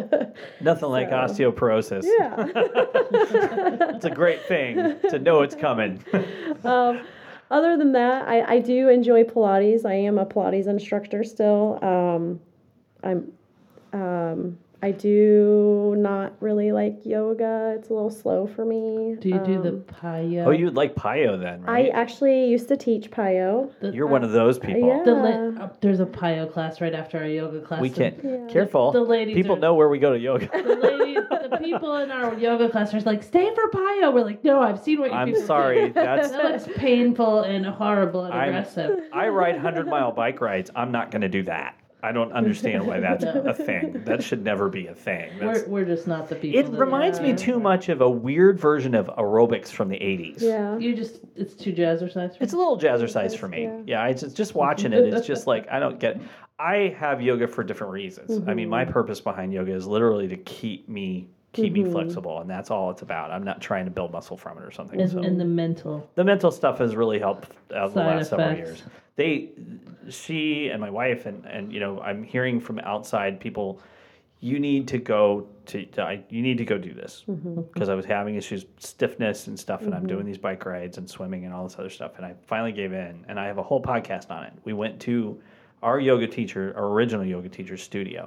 Nothing 0.60 0.90
like 0.90 1.10
osteoporosis. 1.10 2.04
yeah. 2.04 2.46
It's 3.96 4.04
a 4.04 4.10
great 4.10 4.44
thing 4.46 4.76
to 5.10 5.18
know 5.18 5.42
it's 5.42 5.56
coming. 5.56 6.04
um, 6.62 7.00
other 7.50 7.76
than 7.76 7.90
that, 7.90 8.28
I, 8.28 8.54
I 8.54 8.58
do 8.60 8.88
enjoy 8.88 9.24
Pilates. 9.24 9.84
I 9.84 9.94
am 9.94 10.18
a 10.18 10.26
Pilates 10.26 10.68
instructor 10.68 11.24
still. 11.24 11.80
Um, 11.82 12.40
I'm 13.02 13.32
um, 13.92 14.58
I 14.84 14.90
do 14.90 15.94
not 15.96 16.34
really 16.40 16.70
like 16.70 17.06
yoga. 17.06 17.74
It's 17.78 17.88
a 17.88 17.94
little 17.94 18.10
slow 18.10 18.46
for 18.46 18.66
me. 18.66 19.16
Do 19.18 19.30
you 19.30 19.38
do 19.38 19.62
the 19.62 19.70
Um, 19.70 19.84
PiYo? 20.02 20.44
oh, 20.46 20.50
you 20.50 20.66
would 20.66 20.76
like 20.76 20.94
PiYo 20.94 21.40
then, 21.40 21.62
I 21.66 21.88
actually 21.88 22.44
used 22.50 22.68
to 22.68 22.76
teach 22.76 23.10
PiYo. 23.10 23.70
The- 23.80 23.92
You're 23.94 24.08
one 24.08 24.22
of 24.24 24.32
those 24.32 24.58
people. 24.58 24.86
yeah. 24.86 25.02
The 25.02 25.14
la- 25.14 25.64
uh, 25.64 25.68
there's 25.80 26.00
a 26.00 26.04
PiYo 26.04 26.52
class 26.52 26.82
right 26.82 26.92
after 26.92 27.16
our 27.16 27.24
yoga 27.26 27.60
class. 27.60 27.80
We 27.80 27.88
can't. 27.88 28.50
Careful. 28.50 28.92
The 28.92 29.00
ladies 29.00 29.34
People 29.34 29.56
are- 29.56 29.58
know 29.58 29.72
where 29.74 29.88
we 29.88 29.98
go 29.98 30.12
to 30.12 30.18
yoga. 30.18 30.50
The 30.52 30.76
ladies, 30.76 31.18
the 31.30 31.56
people 31.62 31.96
in 31.96 32.10
our 32.10 32.34
yoga 32.34 32.68
class 32.68 32.92
are 32.92 33.00
like, 33.00 33.22
"Stay 33.22 33.54
for 33.54 33.70
PiYo." 33.70 34.12
We're 34.12 34.24
like, 34.24 34.44
"No, 34.44 34.60
I've 34.60 34.80
seen 34.80 35.00
what 35.00 35.10
you 35.12 35.16
I'm 35.16 35.28
people 35.28 35.40
do." 35.40 35.46
sorry. 35.46 35.88
That's 35.94 36.30
That 36.30 36.44
looks 36.44 36.68
painful 36.76 37.40
and 37.40 37.64
horrible 37.64 38.24
and 38.24 38.34
I'm- 38.34 38.48
aggressive. 38.50 39.00
I 39.14 39.28
ride 39.28 39.54
100 39.54 39.86
mile 39.86 40.12
bike 40.12 40.42
rides. 40.42 40.70
I'm 40.76 40.92
not 40.92 41.10
going 41.10 41.22
to 41.22 41.30
do 41.30 41.42
that. 41.44 41.74
I 42.04 42.12
don't 42.12 42.32
understand 42.32 42.86
why 42.86 43.00
that's 43.00 43.24
a 43.26 43.54
thing. 43.54 44.02
That 44.04 44.22
should 44.22 44.44
never 44.44 44.68
be 44.68 44.88
a 44.88 44.94
thing. 44.94 45.32
That's, 45.40 45.62
We're, 45.62 45.68
we're 45.68 45.84
just 45.86 46.06
not 46.06 46.28
the 46.28 46.34
people. 46.34 46.60
it 46.60 46.70
that 46.70 46.78
reminds 46.78 47.18
me 47.18 47.34
too 47.34 47.58
much 47.58 47.88
of 47.88 48.02
a 48.02 48.10
weird 48.10 48.60
version 48.60 48.94
of 48.94 49.06
aerobics 49.06 49.68
from 49.68 49.88
the 49.88 49.96
80s. 49.96 50.42
Yeah. 50.42 50.76
You 50.76 50.94
just 50.94 51.20
it's 51.34 51.54
too 51.54 51.72
jazzercise. 51.72 52.36
It's 52.40 52.52
a 52.52 52.58
little 52.58 52.78
jazzercise 52.78 53.34
for 53.34 53.48
me. 53.48 53.62
Yeah. 53.62 53.80
Yeah, 53.86 54.02
I 54.02 54.12
just 54.12 54.36
just 54.36 54.54
watching 54.54 54.92
it. 54.92 55.14
It's 55.14 55.26
just 55.26 55.46
like 55.46 55.66
I 55.70 55.78
don't 55.78 55.98
get. 55.98 56.20
I 56.58 56.94
have 56.98 57.22
yoga 57.22 57.48
for 57.48 57.64
different 57.64 57.94
reasons. 57.94 58.46
I 58.46 58.52
mean, 58.54 58.68
my 58.68 58.84
mm-hmm. 58.84 58.92
purpose 58.92 59.20
behind 59.20 59.52
yoga 59.52 59.72
is 59.72 59.86
literally 59.86 60.28
to 60.28 60.36
keep 60.36 60.88
me 60.88 61.28
keep 61.54 61.72
me 61.72 61.82
mm-hmm. 61.82 61.92
flexible, 61.92 62.40
and 62.40 62.50
that's 62.50 62.70
all 62.70 62.90
it's 62.90 63.02
about. 63.02 63.30
I'm 63.30 63.44
not 63.44 63.60
trying 63.60 63.84
to 63.84 63.90
build 63.90 64.12
muscle 64.12 64.36
from 64.36 64.58
it 64.58 64.64
or 64.64 64.70
something. 64.70 65.00
and, 65.00 65.10
so 65.10 65.22
and 65.22 65.40
the 65.40 65.44
mental. 65.44 66.08
the 66.14 66.24
mental 66.24 66.50
stuff 66.50 66.78
has 66.78 66.96
really 66.96 67.18
helped 67.18 67.50
out 67.74 67.94
the 67.94 68.00
last 68.00 68.30
several 68.30 68.50
effects. 68.50 68.68
years. 68.68 68.82
They, 69.16 69.50
she 70.08 70.68
and 70.68 70.80
my 70.80 70.90
wife 70.90 71.26
and 71.26 71.44
and 71.46 71.72
you 71.72 71.80
know 71.80 72.00
I'm 72.00 72.22
hearing 72.22 72.60
from 72.60 72.78
outside 72.80 73.40
people, 73.40 73.80
you 74.40 74.58
need 74.58 74.86
to 74.88 74.98
go 74.98 75.46
to, 75.66 75.86
to 75.86 76.02
I, 76.02 76.22
you 76.28 76.42
need 76.42 76.58
to 76.58 76.64
go 76.64 76.76
do 76.76 76.92
this 76.92 77.24
mm-hmm. 77.28 77.62
because 77.72 77.88
I 77.88 77.94
was 77.94 78.04
having 78.04 78.34
issues 78.34 78.66
stiffness 78.78 79.46
and 79.46 79.58
stuff, 79.58 79.82
and 79.82 79.94
I'm 79.94 80.00
mm-hmm. 80.00 80.08
doing 80.08 80.26
these 80.26 80.38
bike 80.38 80.66
rides 80.66 80.98
and 80.98 81.08
swimming 81.08 81.46
and 81.46 81.54
all 81.54 81.64
this 81.64 81.78
other 81.78 81.88
stuff, 81.88 82.12
and 82.16 82.26
I 82.26 82.34
finally 82.46 82.72
gave 82.72 82.92
in, 82.92 83.24
and 83.28 83.40
I 83.40 83.46
have 83.46 83.58
a 83.58 83.62
whole 83.62 83.82
podcast 83.82 84.30
on 84.30 84.44
it. 84.44 84.52
We 84.64 84.72
went 84.72 85.00
to 85.02 85.40
our 85.82 86.00
yoga 86.00 86.26
teacher, 86.26 86.72
our 86.76 86.88
original 86.88 87.24
yoga 87.24 87.48
teacher's 87.48 87.82
studio, 87.82 88.26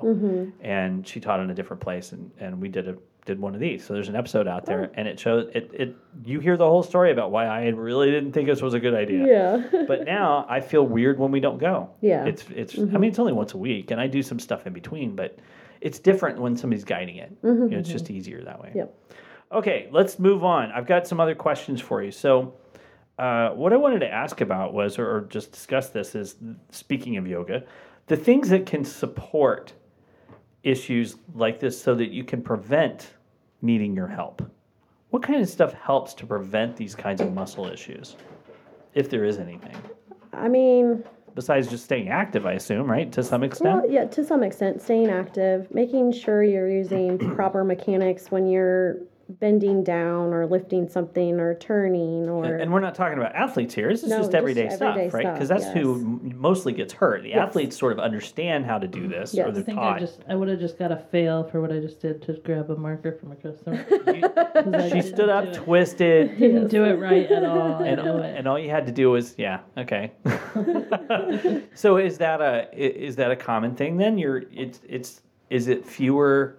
and 0.61 1.07
she 1.07 1.19
taught 1.19 1.39
in 1.39 1.49
a 1.49 1.55
different 1.55 1.81
place, 1.81 2.11
and, 2.11 2.31
and 2.39 2.61
we 2.61 2.69
did 2.69 2.87
a 2.87 2.95
did 3.27 3.39
one 3.39 3.53
of 3.53 3.59
these. 3.59 3.85
So 3.85 3.93
there's 3.93 4.09
an 4.09 4.15
episode 4.15 4.47
out 4.47 4.65
there, 4.65 4.85
oh. 4.89 4.93
and 4.95 5.07
it 5.07 5.19
shows 5.19 5.51
it 5.53 5.69
it 5.73 5.95
you 6.25 6.39
hear 6.39 6.57
the 6.57 6.65
whole 6.65 6.81
story 6.81 7.11
about 7.11 7.29
why 7.29 7.45
I 7.45 7.67
really 7.67 8.09
didn't 8.09 8.31
think 8.31 8.47
this 8.47 8.61
was 8.61 8.73
a 8.73 8.79
good 8.79 8.95
idea. 8.95 9.27
Yeah. 9.27 9.83
but 9.87 10.05
now 10.05 10.45
I 10.49 10.61
feel 10.61 10.87
weird 10.87 11.19
when 11.19 11.29
we 11.29 11.39
don't 11.39 11.59
go. 11.59 11.91
Yeah. 12.01 12.25
it's 12.25 12.45
it's. 12.49 12.73
I 12.73 12.81
mm-hmm. 12.81 12.99
mean, 12.99 13.09
it's 13.11 13.19
only 13.19 13.33
once 13.33 13.53
a 13.53 13.57
week, 13.57 13.91
and 13.91 14.01
I 14.01 14.07
do 14.07 14.23
some 14.23 14.39
stuff 14.39 14.65
in 14.65 14.73
between, 14.73 15.15
but 15.15 15.37
it's 15.81 15.99
different 15.99 16.39
when 16.39 16.57
somebody's 16.57 16.85
guiding 16.85 17.17
it. 17.17 17.39
Mm-hmm, 17.43 17.63
you 17.63 17.69
know, 17.69 17.77
it's 17.77 17.89
mm-hmm. 17.89 17.97
just 17.97 18.09
easier 18.09 18.43
that 18.43 18.59
way. 18.59 18.71
Yep. 18.73 19.13
Okay, 19.51 19.87
let's 19.91 20.17
move 20.17 20.43
on. 20.43 20.71
I've 20.71 20.87
got 20.87 21.07
some 21.07 21.19
other 21.19 21.35
questions 21.35 21.79
for 21.79 22.01
you. 22.01 22.11
So, 22.11 22.55
uh, 23.19 23.49
what 23.51 23.73
I 23.73 23.77
wanted 23.77 23.99
to 23.99 24.11
ask 24.11 24.41
about 24.41 24.73
was, 24.73 24.97
or, 24.97 25.09
or 25.09 25.21
just 25.21 25.51
discuss 25.51 25.89
this, 25.89 26.15
is 26.15 26.35
speaking 26.71 27.17
of 27.17 27.27
yoga, 27.27 27.63
the 28.07 28.17
things 28.17 28.49
that 28.49 28.65
can 28.65 28.83
support 28.83 29.73
issues 30.63 31.15
like 31.33 31.59
this 31.59 31.81
so 31.81 31.95
that 31.95 32.11
you 32.11 32.23
can 32.23 32.41
prevent 32.41 33.13
needing 33.61 33.95
your 33.95 34.07
help. 34.07 34.41
What 35.09 35.23
kind 35.23 35.41
of 35.41 35.49
stuff 35.49 35.73
helps 35.73 36.13
to 36.15 36.25
prevent 36.25 36.75
these 36.75 36.95
kinds 36.95 37.21
of 37.21 37.33
muscle 37.33 37.67
issues? 37.67 38.15
if 38.97 39.09
there 39.09 39.23
is 39.23 39.37
anything 39.37 39.75
I 40.33 40.49
mean, 40.49 41.03
besides 41.33 41.67
just 41.67 41.85
staying 41.85 42.09
active. 42.09 42.45
I 42.45 42.53
assume, 42.53 42.91
right, 42.91 43.11
to 43.13 43.23
some 43.23 43.43
extent. 43.43 43.83
well, 43.83 43.89
yeah, 43.89 44.05
to 44.05 44.23
some 44.23 44.43
extent, 44.43 44.81
staying 44.81 45.09
active, 45.09 45.73
making 45.73 46.11
sure 46.11 46.43
you're 46.43 46.69
using 46.69 47.17
proper 47.35 47.63
mechanics 47.63 48.29
when 48.29 48.45
you're 48.45 48.97
bending 49.29 49.83
down 49.83 50.33
or 50.33 50.45
lifting 50.45 50.87
something 50.87 51.39
or 51.39 51.55
turning 51.55 52.29
or 52.29 52.45
And 52.45 52.71
we're 52.71 52.79
not 52.79 52.95
talking 52.95 53.17
about 53.17 53.35
athletes 53.35 53.73
here. 53.73 53.89
This 53.89 54.03
is 54.03 54.09
No, 54.09 54.17
just 54.17 54.27
just 54.31 54.35
everyday, 54.35 54.67
everyday 54.67 55.09
stuff, 55.09 55.13
right? 55.13 55.33
Because 55.33 55.49
that's 55.49 55.65
who 55.65 55.95
yes. 55.95 56.01
m- 56.05 56.39
mostly 56.39 56.73
gets 56.73 56.93
hurt. 56.93 57.23
The 57.23 57.33
athletes 57.33 57.77
sort 57.77 57.91
of 57.93 57.99
understand 57.99 58.65
how 58.65 58.77
to 58.77 58.87
do 58.87 59.07
mm. 59.07 59.09
this, 59.09 59.33
or 59.37 59.51
they're 59.51 59.61
I 59.61 59.65
think 59.65 59.77
taught. 59.77 59.97
I 59.97 59.99
just 59.99 60.19
I 60.29 60.35
would 60.35 60.47
have 60.47 60.59
just 60.59 60.79
got 60.79 60.91
a 60.91 60.97
fail 60.97 61.43
for 61.43 61.61
what 61.61 61.71
I 61.71 61.79
just 61.79 61.99
did 61.99 62.21
to 62.23 62.33
grab 62.33 62.69
a 62.69 62.75
marker 62.75 63.13
from 63.13 63.31
a 63.31 63.35
customer 63.35 63.85
room. 63.89 64.21
'Cause 64.71 64.91
she 64.91 65.01
stood 65.01 65.29
up, 65.29 65.53
twisted, 65.53 66.37
Didn't 66.39 66.67
do 66.69 66.83
it 66.85 66.93
right 66.95 67.29
at 67.29 67.43
all. 67.43 67.81
And, 67.83 67.99
and 67.99 68.47
all 68.47 68.57
you 68.57 68.69
had 68.69 68.85
to 68.87 68.91
do 68.91 69.11
was, 69.11 69.35
yeah, 69.37 69.59
okay. 69.77 70.11
so 71.73 71.97
is 71.97 72.17
that 72.17 72.41
a 72.41 72.67
i- 72.73 72.75
is 72.75 73.15
that 73.17 73.31
a 73.31 73.35
common 73.35 73.75
thing 73.75 73.97
then? 73.97 74.17
You're 74.17 74.43
it's 74.51 74.81
it's 74.87 75.21
is 75.49 75.67
it 75.67 75.85
fewer, 75.85 76.57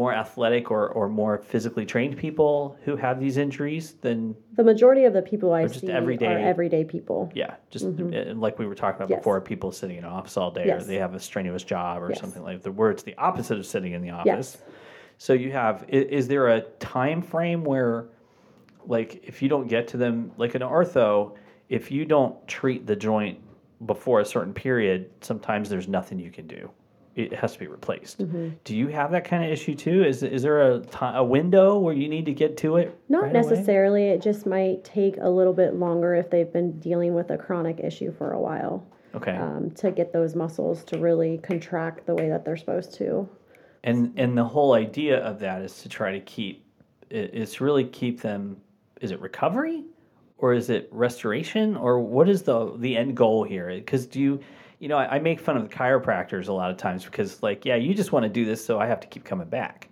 more 0.00 0.14
athletic 0.14 0.70
or 0.70 0.88
or 0.88 1.08
more 1.10 1.36
physically 1.52 1.84
trained 1.84 2.16
people 2.16 2.74
who 2.86 2.96
have 2.96 3.20
these 3.20 3.36
injuries 3.36 3.92
than 4.00 4.34
the 4.56 4.64
majority 4.64 5.04
of 5.04 5.12
the 5.12 5.20
people 5.20 5.52
I 5.52 5.66
just 5.66 5.80
see 5.80 5.90
everyday- 5.90 6.26
are 6.34 6.38
everyday 6.38 6.84
people. 6.84 7.30
Yeah, 7.34 7.56
just 7.68 7.84
uh, 7.84 8.34
like 8.46 8.58
we 8.58 8.66
were 8.66 8.74
talking 8.74 8.96
about 8.96 9.08
Mm-hmm. 9.10 9.12
Yes. 9.12 9.20
before, 9.20 9.40
people 9.42 9.72
sitting 9.72 9.98
in 9.98 10.04
an 10.04 10.10
office 10.10 10.36
all 10.38 10.50
day, 10.50 10.70
or 10.70 10.80
they 10.82 10.96
have 10.96 11.14
a 11.14 11.20
strenuous 11.20 11.62
job, 11.64 12.02
or 12.02 12.08
Yes. 12.10 12.20
something 12.20 12.42
like 12.42 12.62
the 12.62 12.72
where 12.72 12.90
it's 12.90 13.02
the 13.02 13.14
opposite 13.18 13.58
of 13.58 13.66
sitting 13.66 13.92
in 13.92 14.00
the 14.00 14.10
office. 14.10 14.26
Yes. 14.26 14.58
So 15.18 15.34
you 15.34 15.52
have, 15.52 15.82
i- 15.92 15.96
is 16.18 16.28
there 16.28 16.48
a 16.48 16.62
time 16.96 17.20
frame 17.20 17.62
where, 17.62 18.06
like, 18.86 19.22
if 19.24 19.42
you 19.42 19.48
don't 19.50 19.68
get 19.68 19.86
to 19.88 19.96
them, 19.98 20.32
like 20.38 20.54
an 20.54 20.62
ortho, 20.62 21.36
if 21.68 21.90
you 21.90 22.06
don't 22.06 22.34
treat 22.48 22.86
the 22.86 22.96
joint 22.96 23.38
before 23.84 24.20
a 24.20 24.24
certain 24.24 24.54
period, 24.54 25.10
sometimes 25.20 25.68
there's 25.68 25.88
nothing 25.88 26.18
you 26.18 26.30
can 26.30 26.46
do. 26.46 26.70
It 27.24 27.34
has 27.34 27.52
to 27.54 27.58
be 27.58 27.66
replaced. 27.66 28.18
Mm-hmm. 28.18 28.50
Do 28.64 28.76
you 28.76 28.88
have 28.88 29.10
that 29.12 29.24
kind 29.24 29.44
of 29.44 29.50
issue 29.50 29.74
too? 29.74 30.04
Is 30.04 30.22
is 30.22 30.42
there 30.42 30.82
a 31.02 31.24
window 31.24 31.78
where 31.78 31.94
you 31.94 32.08
need 32.08 32.26
to 32.26 32.32
get 32.32 32.56
to 32.58 32.76
it? 32.76 32.98
Not 33.08 33.22
right 33.24 33.36
away? 33.36 33.42
necessarily. 33.50 34.04
It 34.08 34.22
just 34.22 34.46
might 34.46 34.84
take 34.84 35.16
a 35.20 35.28
little 35.28 35.52
bit 35.52 35.74
longer 35.74 36.14
if 36.14 36.30
they've 36.30 36.52
been 36.52 36.78
dealing 36.80 37.14
with 37.14 37.30
a 37.30 37.38
chronic 37.38 37.80
issue 37.80 38.12
for 38.12 38.32
a 38.32 38.40
while 38.40 38.86
Okay. 39.14 39.34
um, 39.36 39.70
to 39.72 39.90
get 39.90 40.12
those 40.12 40.36
muscles 40.36 40.84
to 40.84 40.98
really 40.98 41.38
contract 41.38 42.06
the 42.06 42.14
way 42.14 42.28
that 42.28 42.44
they're 42.44 42.56
supposed 42.56 42.94
to. 42.94 43.28
and 43.82 44.12
and 44.16 44.36
the 44.36 44.44
whole 44.44 44.74
idea 44.74 45.18
of 45.24 45.38
that 45.40 45.62
is 45.62 45.82
to 45.82 45.88
try 45.88 46.12
to 46.12 46.20
keep 46.20 46.64
it's 47.10 47.60
really 47.60 47.84
keep 47.84 48.20
them 48.20 48.56
is 49.00 49.10
it 49.10 49.20
recovery 49.20 49.82
or 50.38 50.52
is 50.54 50.70
it 50.70 50.88
restoration 50.92 51.76
or 51.76 51.98
what 51.98 52.28
is 52.28 52.42
the 52.42 52.76
the 52.78 52.96
end 52.96 53.16
goal 53.16 53.42
here 53.42 53.68
because 53.74 54.06
do 54.06 54.20
you 54.20 54.38
you 54.80 54.88
know 54.88 54.96
I, 54.98 55.16
I 55.16 55.18
make 55.20 55.38
fun 55.38 55.56
of 55.56 55.68
the 55.68 55.74
chiropractors 55.74 56.48
a 56.48 56.52
lot 56.52 56.70
of 56.70 56.76
times 56.76 57.04
because 57.04 57.42
like 57.42 57.64
yeah 57.64 57.76
you 57.76 57.94
just 57.94 58.10
want 58.10 58.24
to 58.24 58.28
do 58.28 58.44
this 58.44 58.64
so 58.64 58.80
i 58.80 58.86
have 58.86 58.98
to 59.00 59.06
keep 59.06 59.24
coming 59.24 59.48
back 59.48 59.88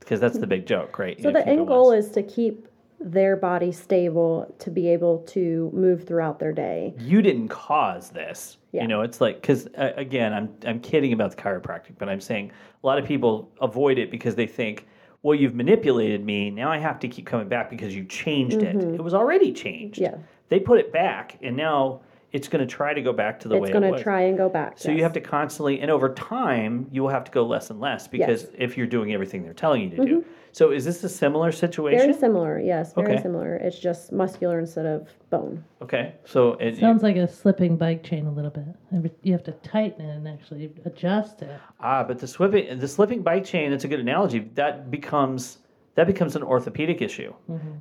because 0.00 0.20
that's 0.20 0.38
the 0.38 0.46
big 0.46 0.66
joke 0.66 0.98
right 0.98 1.20
So 1.20 1.30
the 1.30 1.46
end 1.46 1.66
goal 1.66 1.92
is 1.92 2.10
to 2.12 2.22
keep 2.22 2.68
their 3.00 3.36
body 3.36 3.70
stable 3.70 4.54
to 4.58 4.70
be 4.70 4.88
able 4.88 5.18
to 5.18 5.70
move 5.74 6.06
throughout 6.06 6.38
their 6.38 6.52
day. 6.52 6.94
you 6.98 7.20
didn't 7.20 7.48
cause 7.48 8.10
this. 8.10 8.56
Yeah. 8.72 8.82
You 8.82 8.88
know, 8.88 9.02
it's 9.02 9.20
like 9.20 9.40
because 9.40 9.66
uh, 9.78 9.92
again, 9.96 10.32
I'm 10.32 10.48
I'm 10.66 10.80
kidding 10.80 11.12
about 11.12 11.30
the 11.30 11.36
chiropractic, 11.36 11.98
but 11.98 12.08
I'm 12.08 12.20
saying 12.20 12.50
a 12.82 12.86
lot 12.86 12.98
of 12.98 13.04
people 13.04 13.52
avoid 13.60 13.98
it 13.98 14.10
because 14.10 14.34
they 14.34 14.46
think, 14.46 14.86
well, 15.22 15.34
you've 15.34 15.54
manipulated 15.54 16.24
me. 16.24 16.50
Now 16.50 16.72
I 16.72 16.78
have 16.78 16.98
to 17.00 17.08
keep 17.08 17.26
coming 17.26 17.48
back 17.48 17.68
because 17.68 17.94
you 17.94 18.04
changed 18.04 18.62
it. 18.62 18.76
It 18.76 19.02
was 19.02 19.14
already 19.14 19.52
changed. 19.52 20.00
Mm-hmm. 20.00 20.16
Yeah. 20.16 20.22
They 20.48 20.60
put 20.60 20.78
it 20.78 20.92
back, 20.92 21.38
and 21.42 21.56
now 21.56 22.00
it's 22.34 22.48
going 22.48 22.66
to 22.66 22.66
try 22.66 22.92
to 22.92 23.00
go 23.00 23.12
back 23.12 23.38
to 23.38 23.46
the 23.48 23.56
way 23.56 23.68
It's 23.68 23.72
going 23.72 23.84
it 23.84 23.86
to 23.86 23.92
was. 23.92 24.02
try 24.02 24.22
and 24.22 24.36
go 24.36 24.48
back. 24.48 24.76
So 24.76 24.90
you 24.90 25.04
have 25.04 25.12
to 25.12 25.20
constantly, 25.20 25.78
and 25.80 25.88
over 25.88 26.12
time, 26.14 26.88
you 26.90 27.00
will 27.00 27.08
have 27.10 27.22
to 27.24 27.30
go 27.30 27.46
less 27.46 27.70
and 27.70 27.78
less 27.78 28.08
because 28.08 28.42
Yes. 28.42 28.50
Mm-hmm. 28.50 28.62
if 28.62 28.76
you're 28.76 28.88
doing 28.88 29.14
everything 29.14 29.44
they're 29.44 29.54
telling 29.54 29.82
you 29.82 29.90
to 29.96 30.04
do. 30.04 30.24
So 30.50 30.72
is 30.72 30.84
this 30.84 31.04
a 31.04 31.08
similar 31.08 31.52
situation? 31.52 32.00
Very 32.00 32.12
similar, 32.12 32.58
yes, 32.58 32.92
very 32.92 33.12
Okay. 33.12 33.22
similar. 33.22 33.54
It's 33.54 33.78
just 33.78 34.10
muscular 34.10 34.58
instead 34.58 34.84
of 34.84 35.08
bone. 35.30 35.62
okay. 35.80 36.14
So 36.24 36.54
it, 36.54 36.76
Sounds 36.76 37.04
like 37.04 37.14
a 37.16 37.28
slipping 37.28 37.76
bike 37.76 38.02
chain 38.02 38.26
a 38.26 38.32
little 38.32 38.50
bit. 38.50 39.14
You 39.22 39.32
have 39.32 39.44
to 39.44 39.52
tighten 39.52 40.04
it 40.04 40.16
and 40.16 40.26
actually 40.26 40.72
adjust 40.84 41.40
it. 41.42 41.56
Ah, 41.78 42.02
but 42.02 42.18
the 42.18 42.26
slipping 42.26 42.76
the 42.80 42.88
slipping 42.88 43.22
bike 43.22 43.44
chain, 43.44 43.72
it's 43.72 43.84
a 43.84 43.88
good 43.88 44.00
analogy. 44.00 44.40
That 44.54 44.90
becomes 44.90 45.58
that 45.94 46.08
becomes 46.08 46.34
an 46.34 46.42
orthopedic 46.42 47.00
issue 47.00 47.32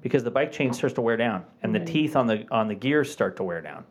because 0.04 0.24
the 0.24 0.30
bike 0.30 0.52
chain 0.52 0.72
starts 0.74 0.94
to 0.94 1.02
wear 1.02 1.18
down 1.18 1.44
and 1.64 1.74
the 1.74 1.80
teeth 1.80 2.16
on 2.16 2.28
the 2.28 2.46
on 2.52 2.68
the 2.68 2.76
gears 2.76 3.12
start 3.12 3.36
to 3.38 3.44
wear 3.44 3.60
down. 3.62 3.84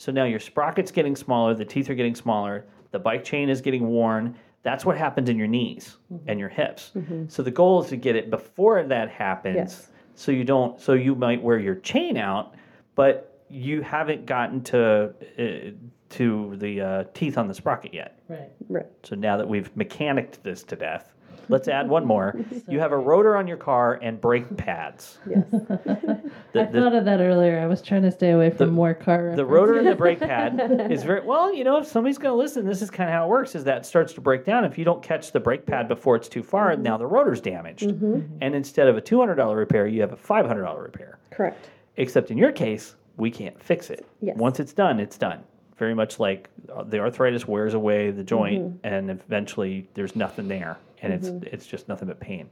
So 0.00 0.10
now 0.10 0.24
your 0.24 0.40
sprocket's 0.40 0.90
getting 0.90 1.14
smaller, 1.14 1.52
the 1.52 1.64
teeth 1.64 1.90
are 1.90 1.94
getting 1.94 2.14
smaller, 2.14 2.64
the 2.90 2.98
bike 2.98 3.22
chain 3.22 3.50
is 3.50 3.60
getting 3.60 3.86
worn. 3.86 4.34
That's 4.62 4.86
what 4.86 4.96
happens 4.96 5.28
in 5.28 5.36
your 5.36 5.46
knees 5.46 5.98
and 6.26 6.40
your 6.40 6.48
hips. 6.48 6.92
So 7.28 7.42
the 7.42 7.50
goal 7.50 7.82
is 7.82 7.90
to 7.90 7.96
get 7.96 8.16
it 8.16 8.30
before 8.30 8.82
that 8.82 9.10
happens. 9.10 9.56
Yes. 9.56 9.88
So 10.14 10.32
you 10.32 10.42
don't 10.42 10.80
so 10.80 10.94
you 10.94 11.14
might 11.14 11.42
wear 11.42 11.58
your 11.58 11.74
chain 11.74 12.16
out, 12.16 12.54
but 12.94 13.44
you 13.50 13.82
haven't 13.82 14.24
gotten 14.24 14.62
to 14.64 15.12
uh, 15.38 15.76
to 16.14 16.56
the 16.56 16.80
uh, 16.80 17.04
teeth 17.12 17.36
on 17.36 17.46
the 17.46 17.54
sprocket 17.54 17.92
yet. 17.92 18.20
Right. 18.28 18.50
Right. 18.70 18.86
So 19.02 19.16
now 19.16 19.36
that 19.36 19.46
we've 19.46 19.70
mechanicked 19.76 20.42
this 20.42 20.62
to 20.64 20.76
death, 20.76 21.12
let's 21.50 21.68
add 21.68 21.88
one 21.88 22.06
more. 22.06 22.38
You 22.68 22.78
have 22.78 22.92
a 22.92 22.98
rotor 22.98 23.36
on 23.36 23.48
your 23.48 23.56
car 23.56 23.98
and 24.00 24.20
brake 24.20 24.56
pads. 24.56 25.18
Yes. 25.28 25.44
The, 26.52 26.62
I 26.62 26.64
the, 26.64 26.80
thought 26.80 26.94
of 26.94 27.04
that 27.04 27.20
earlier. 27.20 27.60
I 27.60 27.66
was 27.66 27.80
trying 27.80 28.02
to 28.02 28.10
stay 28.10 28.30
away 28.30 28.50
from 28.50 28.70
more 28.70 28.92
car. 28.92 29.34
the 29.36 29.44
rotor 29.44 29.78
and 29.78 29.86
the 29.86 29.94
brake 29.94 30.18
pad 30.18 30.88
is 30.90 31.04
very 31.04 31.24
well. 31.24 31.54
You 31.54 31.62
know, 31.62 31.78
if 31.78 31.86
somebody's 31.86 32.18
going 32.18 32.32
to 32.32 32.36
listen, 32.36 32.66
this 32.66 32.82
is 32.82 32.90
kind 32.90 33.08
of 33.08 33.14
how 33.14 33.26
it 33.26 33.28
works. 33.28 33.54
Is 33.54 33.62
that 33.64 33.78
it 33.78 33.86
starts 33.86 34.12
to 34.14 34.20
break 34.20 34.44
down. 34.44 34.64
If 34.64 34.76
you 34.76 34.84
don't 34.84 35.00
catch 35.00 35.30
the 35.30 35.38
brake 35.38 35.64
pad 35.64 35.86
before 35.86 36.16
it's 36.16 36.28
too 36.28 36.42
far, 36.42 36.72
mm-hmm. 36.72 36.82
now 36.82 36.96
the 36.96 37.06
rotor's 37.06 37.40
damaged. 37.40 37.84
Mm-hmm. 37.84 38.04
Mm-hmm. 38.04 38.38
And 38.40 38.54
instead 38.56 38.88
of 38.88 38.96
a 38.96 39.00
two 39.00 39.20
hundred 39.20 39.36
dollar 39.36 39.56
repair, 39.56 39.86
you 39.86 40.00
have 40.00 40.12
a 40.12 40.16
five 40.16 40.46
hundred 40.46 40.62
dollar 40.62 40.82
repair. 40.82 41.18
Correct. 41.30 41.68
Except 41.96 42.32
in 42.32 42.38
your 42.38 42.52
case, 42.52 42.96
we 43.16 43.30
can't 43.30 43.60
fix 43.62 43.90
it. 43.90 44.06
Yes. 44.20 44.36
Once 44.36 44.58
it's 44.58 44.72
done, 44.72 44.98
it's 44.98 45.18
done. 45.18 45.42
Very 45.80 45.94
much 45.94 46.20
like 46.20 46.50
uh, 46.70 46.82
the 46.82 46.98
arthritis 46.98 47.48
wears 47.48 47.72
away 47.72 48.10
the 48.10 48.22
joint, 48.22 48.62
Mm-hmm. 48.62 48.86
and 48.86 49.10
eventually 49.10 49.88
there's 49.94 50.14
nothing 50.14 50.46
there, 50.46 50.76
and 51.00 51.10
it's 51.10 51.28
it's 51.50 51.66
just 51.66 51.88
nothing 51.88 52.06
but 52.08 52.20
pain. 52.20 52.50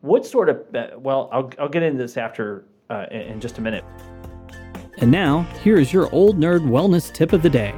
What 0.00 0.26
sort 0.26 0.48
of 0.48 0.56
uh, 0.74 0.88
well, 0.98 1.28
I'll 1.30 1.48
I'll 1.60 1.68
get 1.68 1.84
into 1.84 1.98
this 1.98 2.16
after 2.16 2.64
uh, 2.90 3.06
in, 3.12 3.20
in 3.20 3.40
just 3.40 3.58
a 3.58 3.60
minute. 3.60 3.84
And 4.98 5.08
now, 5.12 5.42
here 5.62 5.76
is 5.78 5.92
your 5.92 6.12
old 6.12 6.36
nerd 6.36 6.62
wellness 6.66 7.12
tip 7.12 7.32
of 7.32 7.42
the 7.42 7.48
day. 7.50 7.72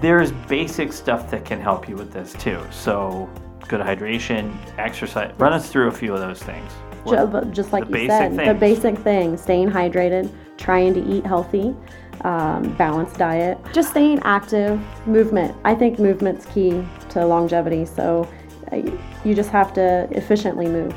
There's 0.00 0.32
basic 0.48 0.90
stuff 0.90 1.30
that 1.30 1.44
can 1.44 1.60
help 1.60 1.86
you 1.86 1.96
with 1.96 2.14
this 2.14 2.32
too. 2.32 2.62
So 2.70 3.28
good 3.68 3.82
hydration, 3.82 4.56
exercise. 4.78 5.34
Run 5.36 5.52
us 5.52 5.68
through 5.70 5.88
a 5.88 5.92
few 5.92 6.14
of 6.14 6.20
those 6.20 6.42
things. 6.42 6.72
Ju- 7.06 7.26
but 7.26 7.50
just 7.50 7.74
like 7.74 7.84
the 7.90 8.00
you 8.00 8.08
basic 8.08 8.36
said, 8.38 8.56
the 8.56 8.58
basic 8.58 8.96
thing: 8.96 9.36
staying 9.36 9.68
hydrated, 9.68 10.30
trying 10.56 10.94
to 10.94 11.04
eat 11.04 11.26
healthy, 11.26 11.76
um, 12.22 12.74
balanced 12.76 13.16
diet, 13.16 13.58
just 13.72 13.90
staying 13.90 14.20
active, 14.24 14.80
movement. 15.06 15.56
I 15.64 15.74
think 15.74 15.98
movement's 15.98 16.46
key 16.46 16.84
to 17.10 17.24
longevity. 17.24 17.84
So 17.84 18.28
uh, 18.72 18.76
you 19.24 19.34
just 19.34 19.50
have 19.50 19.72
to 19.74 20.08
efficiently 20.10 20.66
move. 20.66 20.92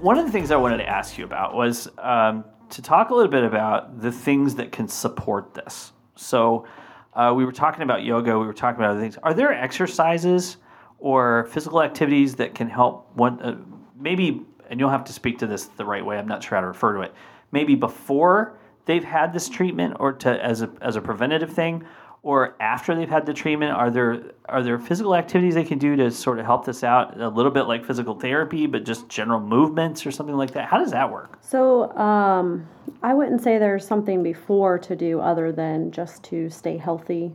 One 0.00 0.18
of 0.18 0.26
the 0.26 0.32
things 0.32 0.50
I 0.50 0.56
wanted 0.56 0.78
to 0.78 0.88
ask 0.88 1.18
you 1.18 1.24
about 1.24 1.54
was 1.54 1.88
um, 1.98 2.44
to 2.70 2.82
talk 2.82 3.10
a 3.10 3.14
little 3.14 3.30
bit 3.30 3.44
about 3.44 4.00
the 4.00 4.12
things 4.12 4.54
that 4.56 4.72
can 4.72 4.88
support 4.88 5.54
this. 5.54 5.92
So, 6.16 6.66
uh, 7.14 7.32
we 7.34 7.46
were 7.46 7.52
talking 7.52 7.82
about 7.82 8.04
yoga, 8.04 8.38
we 8.38 8.46
were 8.46 8.52
talking 8.52 8.78
about 8.78 8.90
other 8.90 9.00
things. 9.00 9.16
Are 9.22 9.32
there 9.32 9.50
exercises 9.52 10.58
or 10.98 11.46
physical 11.50 11.82
activities 11.82 12.34
that 12.36 12.54
can 12.54 12.68
help 12.68 13.10
one, 13.16 13.40
uh, 13.40 13.56
maybe, 13.98 14.42
and 14.68 14.78
you'll 14.78 14.90
have 14.90 15.04
to 15.04 15.14
speak 15.14 15.38
to 15.38 15.46
this 15.46 15.66
the 15.66 15.84
right 15.84 16.04
way, 16.04 16.18
I'm 16.18 16.28
not 16.28 16.42
sure 16.42 16.56
how 16.56 16.60
to 16.60 16.66
refer 16.66 16.94
to 16.94 17.00
it, 17.00 17.14
maybe 17.52 17.74
before 17.74 18.58
they've 18.86 19.04
had 19.04 19.32
this 19.32 19.48
treatment 19.48 19.96
or 20.00 20.12
to 20.14 20.44
as 20.44 20.62
a, 20.62 20.70
as 20.80 20.96
a 20.96 21.00
preventative 21.00 21.52
thing? 21.52 21.84
Or 22.22 22.56
after 22.58 22.96
they've 22.96 23.08
had 23.08 23.24
the 23.24 23.34
treatment, 23.34 23.70
are 23.70 23.88
there 23.88 24.32
are 24.48 24.60
there 24.60 24.80
physical 24.80 25.14
activities 25.14 25.54
they 25.54 25.62
can 25.62 25.78
do 25.78 25.94
to 25.94 26.10
sort 26.10 26.40
of 26.40 26.44
help 26.44 26.64
this 26.64 26.82
out 26.82 27.20
a 27.20 27.28
little 27.28 27.52
bit 27.52 27.64
like 27.68 27.84
physical 27.84 28.18
therapy, 28.18 28.66
but 28.66 28.84
just 28.84 29.08
general 29.08 29.38
movements 29.38 30.04
or 30.04 30.10
something 30.10 30.34
like 30.34 30.50
that? 30.52 30.68
How 30.68 30.78
does 30.78 30.90
that 30.90 31.12
work? 31.12 31.38
So 31.40 31.96
um, 31.96 32.66
I 33.00 33.14
wouldn't 33.14 33.42
say 33.42 33.58
there's 33.58 33.86
something 33.86 34.24
before 34.24 34.76
to 34.80 34.96
do 34.96 35.20
other 35.20 35.52
than 35.52 35.92
just 35.92 36.24
to 36.24 36.50
stay 36.50 36.76
healthy. 36.76 37.32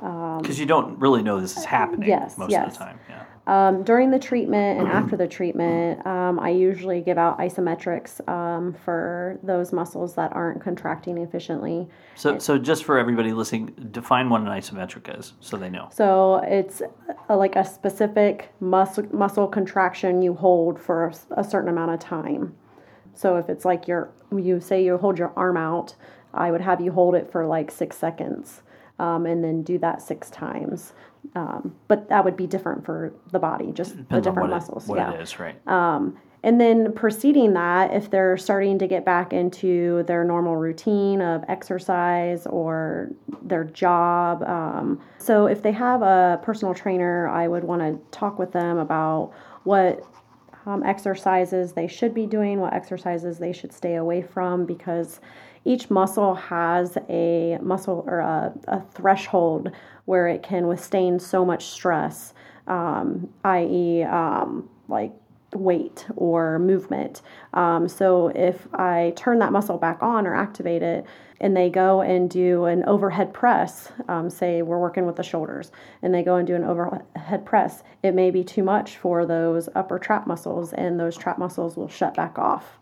Because 0.00 0.58
you 0.58 0.64
don't 0.64 0.98
really 0.98 1.22
know 1.22 1.38
this 1.38 1.58
is 1.58 1.66
happening 1.66 2.08
yes, 2.08 2.38
most 2.38 2.54
of 2.54 2.72
the 2.72 2.78
time. 2.78 2.98
Yeah. 3.10 3.24
Um, 3.50 3.82
during 3.82 4.12
the 4.12 4.18
treatment 4.20 4.78
and 4.78 4.86
after 4.86 5.16
the 5.16 5.26
treatment, 5.26 6.06
um, 6.06 6.38
I 6.38 6.50
usually 6.50 7.00
give 7.00 7.18
out 7.18 7.36
isometrics 7.40 8.26
um, 8.28 8.76
for 8.84 9.40
those 9.42 9.72
muscles 9.72 10.14
that 10.14 10.32
aren't 10.32 10.62
contracting 10.62 11.18
efficiently. 11.18 11.88
So, 12.14 12.38
so 12.38 12.58
just 12.58 12.84
for 12.84 12.96
everybody 12.96 13.32
listening, 13.32 13.74
define 13.90 14.30
what 14.30 14.42
an 14.42 14.46
isometric 14.46 15.18
is, 15.18 15.32
so 15.40 15.56
they 15.56 15.68
know. 15.68 15.88
So 15.92 16.36
it's 16.46 16.80
a, 17.28 17.34
like 17.34 17.56
a 17.56 17.64
specific 17.64 18.52
muscle 18.60 19.08
muscle 19.12 19.48
contraction 19.48 20.22
you 20.22 20.32
hold 20.34 20.78
for 20.80 21.12
a 21.36 21.42
certain 21.42 21.70
amount 21.70 21.90
of 21.90 21.98
time. 21.98 22.54
so 23.14 23.36
if 23.36 23.48
it's 23.48 23.64
like 23.64 23.88
your, 23.88 24.12
you 24.32 24.60
say 24.60 24.84
you 24.84 24.96
hold 24.96 25.18
your 25.18 25.32
arm 25.34 25.56
out, 25.56 25.96
I 26.32 26.52
would 26.52 26.60
have 26.60 26.80
you 26.80 26.92
hold 26.92 27.16
it 27.16 27.32
for 27.32 27.44
like 27.48 27.72
six 27.72 27.96
seconds, 27.96 28.62
um, 29.00 29.26
and 29.26 29.42
then 29.42 29.64
do 29.64 29.76
that 29.78 30.02
six 30.02 30.30
times. 30.30 30.92
Um, 31.34 31.74
but 31.88 32.08
that 32.08 32.24
would 32.24 32.36
be 32.36 32.46
different 32.46 32.84
for 32.84 33.12
the 33.30 33.38
body, 33.38 33.72
just 33.72 33.92
the 33.92 34.02
Depends 34.02 34.26
on 34.26 34.32
different 34.32 34.50
muscles. 34.50 34.88
it, 34.88 34.96
yeah. 34.96 35.12
it 35.12 35.20
is, 35.20 35.38
right? 35.38 35.68
Um, 35.68 36.18
And 36.42 36.58
then 36.58 36.92
preceding 36.94 37.52
that, 37.52 37.92
if 37.92 38.10
they're 38.10 38.38
starting 38.38 38.78
to 38.78 38.86
get 38.86 39.04
back 39.04 39.32
into 39.32 40.02
their 40.04 40.24
normal 40.24 40.56
routine 40.56 41.20
of 41.20 41.44
exercise 41.48 42.46
or 42.46 43.10
their 43.42 43.64
job. 43.64 44.42
Um, 44.42 45.00
so 45.18 45.46
if 45.46 45.62
they 45.62 45.72
have 45.72 46.00
a 46.02 46.40
personal 46.42 46.74
trainer, 46.74 47.28
I 47.28 47.46
would 47.46 47.64
want 47.64 47.82
to 47.82 48.18
talk 48.18 48.38
with 48.38 48.52
them 48.52 48.78
about 48.78 49.32
what 49.64 50.02
um, 50.64 50.82
exercises 50.82 51.72
they 51.72 51.86
should 51.86 52.14
be 52.14 52.26
doing, 52.26 52.60
what 52.60 52.72
exercises 52.72 53.38
they 53.38 53.52
should 53.52 53.72
stay 53.72 53.96
away 53.96 54.22
from, 54.22 54.64
because 54.64 55.20
each 55.64 55.90
muscle 55.90 56.34
has 56.34 56.96
a 57.08 57.58
muscle 57.60 58.04
or 58.06 58.20
a, 58.20 58.52
a 58.68 58.80
threshold 58.92 59.70
where 60.06 60.28
it 60.28 60.42
can 60.42 60.66
withstand 60.66 61.20
so 61.20 61.44
much 61.44 61.66
stress, 61.66 62.34
um, 62.66 63.28
i.e., 63.44 64.02
um, 64.04 64.68
like 64.88 65.12
weight 65.54 66.06
or 66.16 66.58
movement. 66.58 67.22
Um, 67.54 67.88
so 67.88 68.28
if 68.28 68.68
I 68.74 69.12
turn 69.16 69.38
that 69.40 69.52
muscle 69.52 69.78
back 69.78 70.02
on 70.02 70.26
or 70.26 70.34
activate 70.34 70.82
it, 70.82 71.04
and 71.40 71.56
they 71.56 71.70
go 71.70 72.02
and 72.02 72.28
do 72.28 72.66
an 72.66 72.84
overhead 72.84 73.32
press, 73.32 73.90
um, 74.08 74.28
say 74.28 74.62
we're 74.62 74.78
working 74.78 75.06
with 75.06 75.16
the 75.16 75.22
shoulders, 75.22 75.72
and 76.02 76.14
they 76.14 76.22
go 76.22 76.36
and 76.36 76.46
do 76.46 76.54
an 76.54 76.64
overhead 76.64 77.46
press, 77.46 77.82
it 78.02 78.14
may 78.14 78.30
be 78.30 78.44
too 78.44 78.62
much 78.62 78.98
for 78.98 79.24
those 79.24 79.68
upper 79.74 79.98
trap 79.98 80.26
muscles, 80.26 80.72
and 80.74 81.00
those 81.00 81.16
trap 81.16 81.38
muscles 81.38 81.76
will 81.76 81.88
shut 81.88 82.14
back 82.14 82.38
off. 82.38 82.78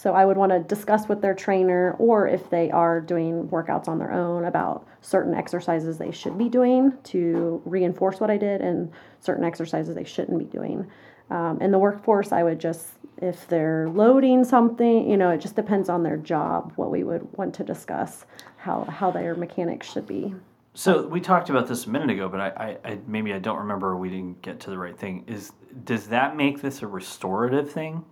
So 0.00 0.14
I 0.14 0.24
would 0.24 0.38
want 0.38 0.50
to 0.50 0.60
discuss 0.60 1.08
with 1.08 1.20
their 1.20 1.34
trainer, 1.34 1.94
or 1.98 2.26
if 2.26 2.48
they 2.48 2.70
are 2.70 3.02
doing 3.02 3.46
workouts 3.48 3.86
on 3.86 3.98
their 3.98 4.10
own, 4.10 4.46
about 4.46 4.86
certain 5.02 5.34
exercises 5.34 5.98
they 5.98 6.10
should 6.10 6.38
be 6.38 6.48
doing 6.48 6.94
to 7.04 7.60
reinforce 7.66 8.18
what 8.18 8.30
I 8.30 8.38
did, 8.38 8.62
and 8.62 8.90
certain 9.20 9.44
exercises 9.44 9.94
they 9.94 10.04
shouldn't 10.04 10.38
be 10.38 10.46
doing. 10.46 10.90
Um, 11.28 11.60
in 11.60 11.70
the 11.70 11.78
workforce, 11.78 12.32
I 12.32 12.42
would 12.42 12.58
just, 12.58 12.92
if 13.20 13.46
they're 13.48 13.90
loading 13.90 14.42
something, 14.42 15.06
you 15.06 15.18
know, 15.18 15.32
it 15.32 15.38
just 15.42 15.54
depends 15.54 15.90
on 15.90 16.02
their 16.02 16.16
job, 16.16 16.72
what 16.76 16.90
we 16.90 17.04
would 17.04 17.30
want 17.36 17.52
to 17.56 17.62
discuss, 17.62 18.24
how, 18.56 18.84
how 18.84 19.10
their 19.10 19.34
mechanics 19.34 19.92
should 19.92 20.06
be. 20.06 20.34
So 20.72 21.06
we 21.08 21.20
talked 21.20 21.50
about 21.50 21.66
this 21.66 21.84
a 21.84 21.90
minute 21.90 22.08
ago, 22.08 22.26
but 22.26 22.40
I, 22.40 22.48
I, 22.84 22.90
I 22.92 22.98
maybe 23.06 23.34
I 23.34 23.38
don't 23.38 23.58
remember. 23.58 23.94
We 23.98 24.08
didn't 24.08 24.40
get 24.40 24.60
to 24.60 24.70
the 24.70 24.78
right 24.78 24.96
thing. 24.96 25.24
Is 25.26 25.52
does 25.84 26.06
that 26.06 26.36
make 26.36 26.62
this 26.62 26.80
a 26.80 26.86
restorative 26.86 27.70
thing? 27.70 28.02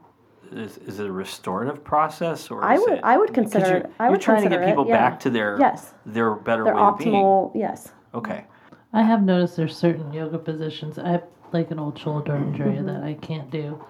Is, 0.52 0.78
is 0.78 0.98
it 1.00 1.06
a 1.06 1.12
restorative 1.12 1.84
process, 1.84 2.50
or 2.50 2.64
I 2.64 2.78
would- 2.78 2.92
it, 2.94 3.00
I 3.02 3.16
would 3.18 3.28
'cause 3.28 3.34
consider 3.52 3.66
you're, 3.68 3.76
it- 3.78 3.90
I 3.98 4.04
you're 4.04 4.12
would 4.12 4.20
trying 4.20 4.36
to 4.38 4.42
consider 4.44 4.60
get 4.62 4.68
it, 4.68 4.72
people 4.72 4.86
yeah. 4.88 4.96
back 5.10 5.20
to 5.20 5.30
their 5.30 5.58
Yes. 5.58 5.94
their 6.06 6.34
better 6.34 6.64
Their 6.64 6.74
way 6.74 6.80
of 6.80 6.98
being. 6.98 7.12
optimal, 7.14 7.50
yes. 7.54 7.92
Okay, 8.14 8.44
I 8.92 9.02
have 9.02 9.22
noticed 9.22 9.56
there's 9.56 9.76
certain 9.76 10.12
yoga 10.12 10.38
positions. 10.38 10.98
I 10.98 11.08
have 11.10 11.24
like 11.52 11.70
an 11.70 11.78
old 11.78 11.98
shoulder 11.98 12.34
injury 12.36 12.76
Mm-hmm. 12.76 12.86
that 12.86 13.02
I 13.02 13.14
can't 13.14 13.50
do, 13.50 13.82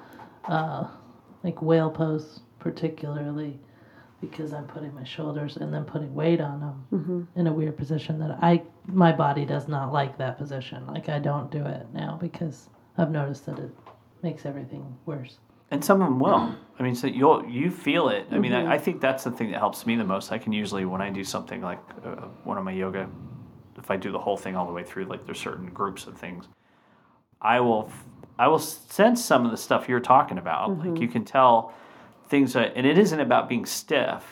uh, 0.47 0.87
like 1.45 1.61
wheel 1.63 1.91
pose 1.91 2.41
particularly, 2.59 3.61
because 4.21 4.53
I'm 4.53 4.65
putting 4.65 4.93
my 4.95 5.05
shoulders 5.05 5.57
and 5.59 5.73
then 5.73 5.85
putting 5.85 6.13
weight 6.15 6.41
on 6.41 6.61
them 6.61 6.85
Mm-hmm. 6.93 7.23
in 7.39 7.47
a 7.47 7.53
weird 7.53 7.77
position 7.77 8.19
that 8.19 8.37
I 8.43 8.63
my 8.87 9.13
body 9.13 9.45
does 9.45 9.69
not 9.69 9.93
like 9.93 10.19
that 10.19 10.39
position. 10.39 10.85
Like 10.89 11.09
I 11.09 11.21
don't 11.21 11.51
do 11.53 11.65
it 11.65 11.87
now 11.95 12.19
because 12.21 12.69
I've 12.97 13.13
noticed 13.13 13.47
that 13.47 13.59
it 13.61 13.71
makes 14.23 14.45
everything 14.45 14.85
worse. 15.07 15.39
And 15.71 15.85
some 15.85 16.01
of 16.01 16.09
them 16.09 16.19
will. 16.19 16.55
I 16.79 16.83
mean, 16.83 16.95
so 16.95 17.07
you'll 17.07 17.45
you 17.47 17.71
feel 17.71 18.09
it. 18.09 18.27
I 18.31 18.39
mean, 18.39 18.53
Mm-hmm. 18.53 18.69
I, 18.69 18.75
I 18.75 18.79
think 18.79 19.01
that's 19.01 19.25
the 19.25 19.31
thing 19.31 19.51
that 19.51 19.59
helps 19.59 19.85
me 19.87 19.97
the 19.97 20.05
most. 20.05 20.33
I 20.33 20.39
can 20.39 20.53
usually 20.53 20.85
when 20.85 21.03
I 21.03 21.11
do 21.11 21.25
something 21.25 21.61
like 21.61 21.81
uh, 22.05 22.29
one 22.45 22.57
of 22.57 22.65
my 22.65 22.73
yoga, 22.73 23.09
if 23.77 23.91
I 23.91 23.97
do 23.97 24.13
the 24.13 24.19
whole 24.19 24.37
thing 24.37 24.57
all 24.57 24.67
the 24.67 24.73
way 24.73 24.85
through, 24.85 25.05
like 25.07 25.25
there's 25.27 25.41
certain 25.41 25.71
groups 25.71 26.07
of 26.07 26.17
things, 26.17 26.47
I 27.41 27.61
will 27.61 27.91
I 28.39 28.47
will 28.49 28.59
sense 28.59 29.25
some 29.25 29.45
of 29.45 29.51
the 29.51 29.57
stuff 29.57 29.89
you're 29.89 30.01
talking 30.01 30.39
about. 30.39 30.71
Mm-hmm. 30.71 30.91
Like 30.91 31.01
you 31.01 31.09
can 31.09 31.25
tell 31.25 31.75
things 32.29 32.53
that, 32.53 32.73
and 32.77 32.87
it 32.87 32.99
isn't 32.99 33.21
about 33.21 33.49
being 33.49 33.67
stiff 33.67 34.25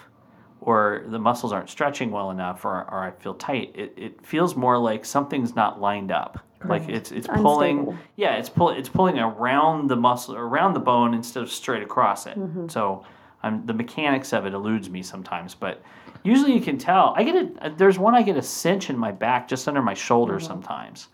or 0.60 1.04
the 1.08 1.18
muscles 1.18 1.52
aren't 1.52 1.68
stretching 1.68 2.10
well 2.10 2.30
enough 2.30 2.64
or, 2.64 2.88
or 2.90 3.02
I 3.02 3.10
feel 3.10 3.34
tight. 3.34 3.72
It, 3.74 3.94
it 3.96 4.26
feels 4.26 4.54
more 4.54 4.78
like 4.78 5.04
something's 5.04 5.54
not 5.54 5.80
lined 5.80 6.10
up. 6.10 6.45
Like 6.64 6.88
it's 6.88 7.12
it's 7.12 7.26
pulling 7.26 7.98
yeah, 8.16 8.36
it's 8.36 8.48
pull 8.48 8.70
it's 8.70 8.88
pulling 8.88 9.18
around 9.18 9.88
the 9.88 9.96
muscle 9.96 10.34
around 10.34 10.72
the 10.74 10.80
bone 10.80 11.14
instead 11.14 11.42
of 11.42 11.50
straight 11.52 11.82
across 11.82 12.26
it. 12.26 12.38
Mm-hmm. 12.38 12.68
So 12.68 13.04
I'm 13.42 13.64
the 13.66 13.74
mechanics 13.74 14.32
of 14.32 14.46
it 14.46 14.54
eludes 14.54 14.88
me 14.90 15.02
sometimes, 15.02 15.54
but 15.54 15.82
usually 16.24 16.52
you 16.54 16.60
can 16.60 16.78
tell. 16.78 17.12
I 17.16 17.22
get 17.24 17.34
a 17.36 17.70
there's 17.76 17.98
one 17.98 18.14
I 18.14 18.22
get 18.22 18.36
a 18.36 18.42
cinch 18.42 18.90
in 18.90 18.96
my 18.98 19.12
back 19.12 19.48
just 19.48 19.68
under 19.68 19.82
my 19.82 19.94
shoulder 19.94 20.34
Mm-hmm. 20.36 20.46
sometimes. 20.46 21.08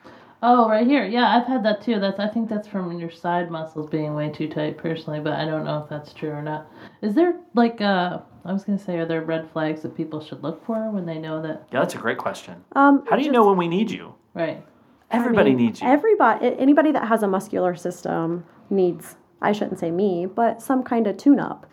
Oh, 0.45 0.69
right 0.69 0.87
here. 0.87 1.05
Yeah, 1.07 1.37
I've 1.37 1.47
had 1.47 1.65
that 1.65 1.83
too. 1.83 2.01
That's 2.01 2.19
I 2.19 2.29
think 2.29 2.49
that's 2.49 2.67
from 2.67 2.99
your 2.99 3.11
side 3.11 3.51
muscles 3.51 3.89
being 3.91 4.15
way 4.15 4.29
too 4.31 4.49
tight 4.49 4.77
personally, 4.79 5.21
but 5.21 5.35
I 5.35 5.45
don't 5.45 5.65
know 5.65 5.79
if 5.83 5.89
that's 5.89 6.13
true 6.13 6.31
or 6.31 6.43
not. 6.43 6.67
Is 7.03 7.15
there 7.15 7.35
like 7.55 7.81
uh 7.81 8.21
I 8.45 8.53
was 8.53 8.65
gonna 8.65 8.79
say, 8.79 8.99
are 8.99 9.07
there 9.07 9.23
red 9.23 9.49
flags 9.53 9.83
that 9.83 9.97
people 9.97 10.21
should 10.21 10.43
look 10.43 10.65
for 10.65 10.91
when 10.91 11.05
they 11.07 11.19
know 11.19 11.43
that 11.43 11.67
Yeah, 11.73 11.81
that's 11.81 11.95
a 11.95 11.99
great 11.99 12.19
question. 12.19 12.65
Um, 12.75 13.05
How 13.09 13.17
do 13.17 13.23
you 13.23 13.31
know 13.31 13.47
when 13.47 13.57
we 13.57 13.69
need 13.69 13.91
you? 13.91 14.15
right? 14.35 14.65
Everybody 15.13 15.51
I 15.51 15.55
mean, 15.55 15.67
needs 15.67 15.81
you. 15.81 15.89
Everybody, 15.89 16.57
anybody 16.59 16.93
that 16.93 17.07
has 17.07 17.23
a 17.23 17.29
muscular 17.29 17.75
system 17.77 18.45
needs. 18.71 19.17
I 19.41 19.53
shouldn't 19.53 19.79
say 19.81 19.91
me, 19.91 20.27
but 20.27 20.63
some 20.63 20.83
kind 20.83 21.07
of 21.07 21.17
tune-up. 21.17 21.67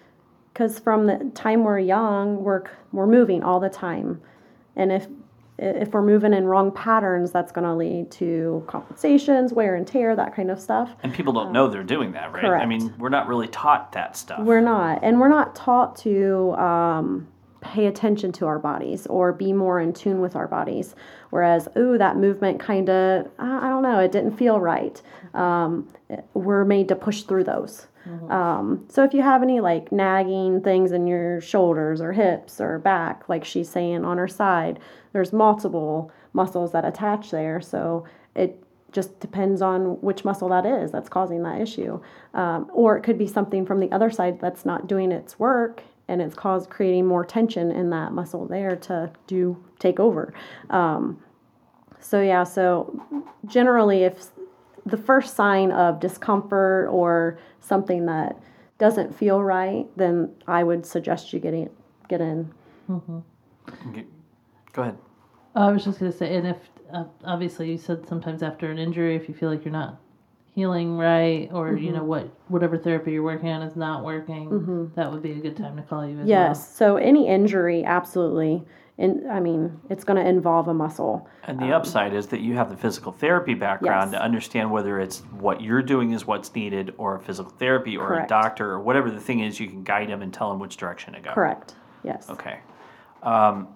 Because 0.51 0.79
from 0.79 1.05
the 1.07 1.31
time 1.35 1.63
we're 1.63 1.79
young, 1.79 2.43
we're 2.43 2.63
we're 2.91 3.07
moving 3.07 3.43
all 3.43 3.59
the 3.59 3.69
time, 3.69 4.21
and 4.75 4.91
if 4.91 5.07
if 5.59 5.89
we're 5.93 6.01
moving 6.01 6.33
in 6.33 6.45
wrong 6.45 6.71
patterns, 6.71 7.31
that's 7.31 7.51
going 7.51 7.65
to 7.65 7.73
lead 7.73 8.09
to 8.11 8.63
compensations, 8.67 9.51
wear 9.53 9.75
and 9.75 9.85
tear, 9.85 10.15
that 10.15 10.33
kind 10.33 10.49
of 10.49 10.59
stuff. 10.59 10.95
and 11.03 11.13
people 11.13 11.33
don't 11.33 11.51
know 11.51 11.67
they're 11.67 11.83
doing 11.83 12.13
that, 12.13 12.31
right? 12.31 12.45
I 12.45 12.65
mean, 12.65 12.93
we're 12.97 13.09
not 13.09 13.27
really 13.27 13.47
taught 13.47 13.91
that 13.91 14.15
stuff. 14.15 14.39
We're 14.39 14.61
not, 14.61 15.03
and 15.03 15.19
we're 15.19 15.29
not 15.29 15.55
taught 15.55 15.97
to 15.97 16.53
um, 16.53 17.27
pay 17.61 17.87
attention 17.87 18.31
to 18.33 18.45
our 18.45 18.59
bodies 18.59 19.07
or 19.07 19.33
be 19.33 19.53
more 19.53 19.79
in 19.79 19.93
tune 19.93 20.21
with 20.21 20.35
our 20.35 20.47
bodies. 20.47 20.95
Whereas, 21.29 21.67
ooh, 21.77 21.97
that 21.97 22.17
movement 22.17 22.59
kind 22.59 22.89
of, 22.89 23.27
I 23.37 23.69
don't 23.69 23.83
know, 23.83 23.99
it 23.99 24.11
didn't 24.11 24.37
feel 24.37 24.59
right. 24.59 25.01
Um, 25.33 25.87
we're 26.33 26.65
made 26.65 26.87
to 26.87 26.95
push 26.95 27.23
through 27.23 27.43
those. 27.43 27.87
Um, 28.31 28.85
so 28.89 29.03
if 29.03 29.13
you 29.13 29.21
have 29.21 29.43
any 29.43 29.59
like 29.59 29.91
nagging 29.91 30.61
things 30.61 30.93
in 30.93 31.05
your 31.05 31.41
shoulders 31.41 32.01
or 32.01 32.11
hips 32.11 32.59
or 32.59 32.79
back, 32.79 33.27
like 33.29 33.45
she's 33.45 33.69
saying 33.69 34.03
on 34.03 34.17
her 34.17 34.27
side, 34.27 34.79
there's 35.13 35.31
multiple 35.31 36.11
muscles 36.33 36.71
that 36.71 36.85
attach 36.85 37.29
there. 37.29 37.61
So 37.61 38.05
it 38.35 38.63
just 38.91 39.19
depends 39.19 39.61
on 39.61 40.01
which 40.01 40.25
muscle 40.25 40.49
that 40.49 40.65
is 40.65 40.91
that's 40.91 41.09
causing 41.09 41.43
that 41.43 41.61
issue. 41.61 42.01
Um, 42.33 42.71
or 42.73 42.97
it 42.97 43.03
could 43.03 43.17
be 43.19 43.27
something 43.27 43.65
from 43.65 43.79
the 43.79 43.91
other 43.91 44.09
side 44.09 44.39
that's 44.39 44.65
not 44.65 44.87
doing 44.87 45.11
its 45.11 45.37
work 45.37 45.83
and 46.09 46.21
it's 46.21 46.35
caused 46.35 46.69
creating 46.69 47.05
more 47.05 47.23
tension 47.23 47.71
in 47.71 47.89
that 47.91 48.11
muscle 48.11 48.45
there 48.45 48.75
to 48.75 49.09
do 49.27 49.55
take 49.77 49.99
over. 49.99 50.33
Um, 50.69 51.23
so 51.99 52.21
yeah, 52.21 52.43
so 52.43 53.01
generally 53.45 54.03
if 54.03 54.27
the 54.85 54.97
first 54.97 55.35
sign 55.35 55.71
of 55.71 55.99
discomfort 55.99 56.89
or 56.89 57.39
something 57.61 58.05
that 58.07 58.35
doesn't 58.79 59.15
feel 59.15 59.43
right, 59.43 59.85
then 59.95 60.33
I 60.47 60.63
would 60.63 60.85
suggest 60.85 61.31
you 61.31 61.39
getting 61.39 61.69
get 62.07 62.21
in. 62.21 62.51
Okay. 63.89 64.05
Go 64.73 64.81
ahead. 64.81 64.97
I 65.55 65.71
was 65.71 65.83
just 65.83 65.99
gonna 65.99 66.11
say, 66.11 66.35
and 66.35 66.47
if 66.47 66.57
uh, 66.91 67.03
obviously 67.23 67.69
you 67.71 67.77
said 67.77 68.07
sometimes 68.07 68.41
after 68.41 68.71
an 68.71 68.79
injury, 68.79 69.15
if 69.15 69.27
you 69.29 69.35
feel 69.35 69.49
like 69.49 69.63
you're 69.63 69.71
not 69.71 69.99
healing 70.59 70.97
right, 70.97 71.47
or 71.53 71.77
you 71.77 71.91
know 71.93 72.03
what 72.03 72.27
whatever 72.49 72.77
therapy 72.77 73.13
you're 73.13 73.23
working 73.23 73.47
on 73.49 73.61
is 73.61 73.77
not 73.77 74.03
working, 74.03 74.91
that 74.95 75.09
would 75.09 75.21
be 75.23 75.31
a 75.31 75.35
good 75.39 75.55
time 75.55 75.77
to 75.77 75.81
call 75.83 76.05
you 76.05 76.19
as 76.19 76.27
Yes. 76.27 76.75
So 76.75 76.97
any 76.97 77.27
injury, 77.29 77.85
absolutely. 77.85 78.63
And 78.97 79.31
I 79.31 79.39
mean, 79.39 79.79
it's 79.89 80.03
going 80.03 80.21
to 80.21 80.29
involve 80.29 80.67
a 80.67 80.73
muscle. 80.73 81.25
And 81.45 81.57
the 81.57 81.71
upside 81.71 82.13
is 82.13 82.27
that 82.27 82.41
you 82.41 82.55
have 82.55 82.69
the 82.69 82.75
physical 82.75 83.13
therapy 83.13 83.53
background 83.53 84.07
Um, 84.09 84.11
Yes. 84.11 84.19
to 84.19 84.25
understand 84.25 84.71
whether 84.71 84.99
it's 84.99 85.19
what 85.39 85.61
you're 85.61 85.81
doing 85.81 86.11
is 86.11 86.27
what's 86.27 86.53
needed, 86.53 86.93
or 86.97 87.15
a 87.15 87.19
physical 87.21 87.49
therapy, 87.53 87.95
or 87.95 88.19
a 88.19 88.27
doctor, 88.27 88.69
or 88.73 88.81
whatever 88.81 89.09
the 89.09 89.21
thing 89.21 89.39
is. 89.39 89.57
You 89.57 89.67
can 89.69 89.83
guide 89.83 90.09
them 90.09 90.21
and 90.21 90.33
tell 90.33 90.49
them 90.49 90.59
which 90.59 90.75
direction 90.75 91.13
to 91.13 91.21
go. 91.21 91.31
Correct. 91.31 91.75
Yes. 92.03 92.29
Okay. 92.29 92.59
Um, 93.23 93.69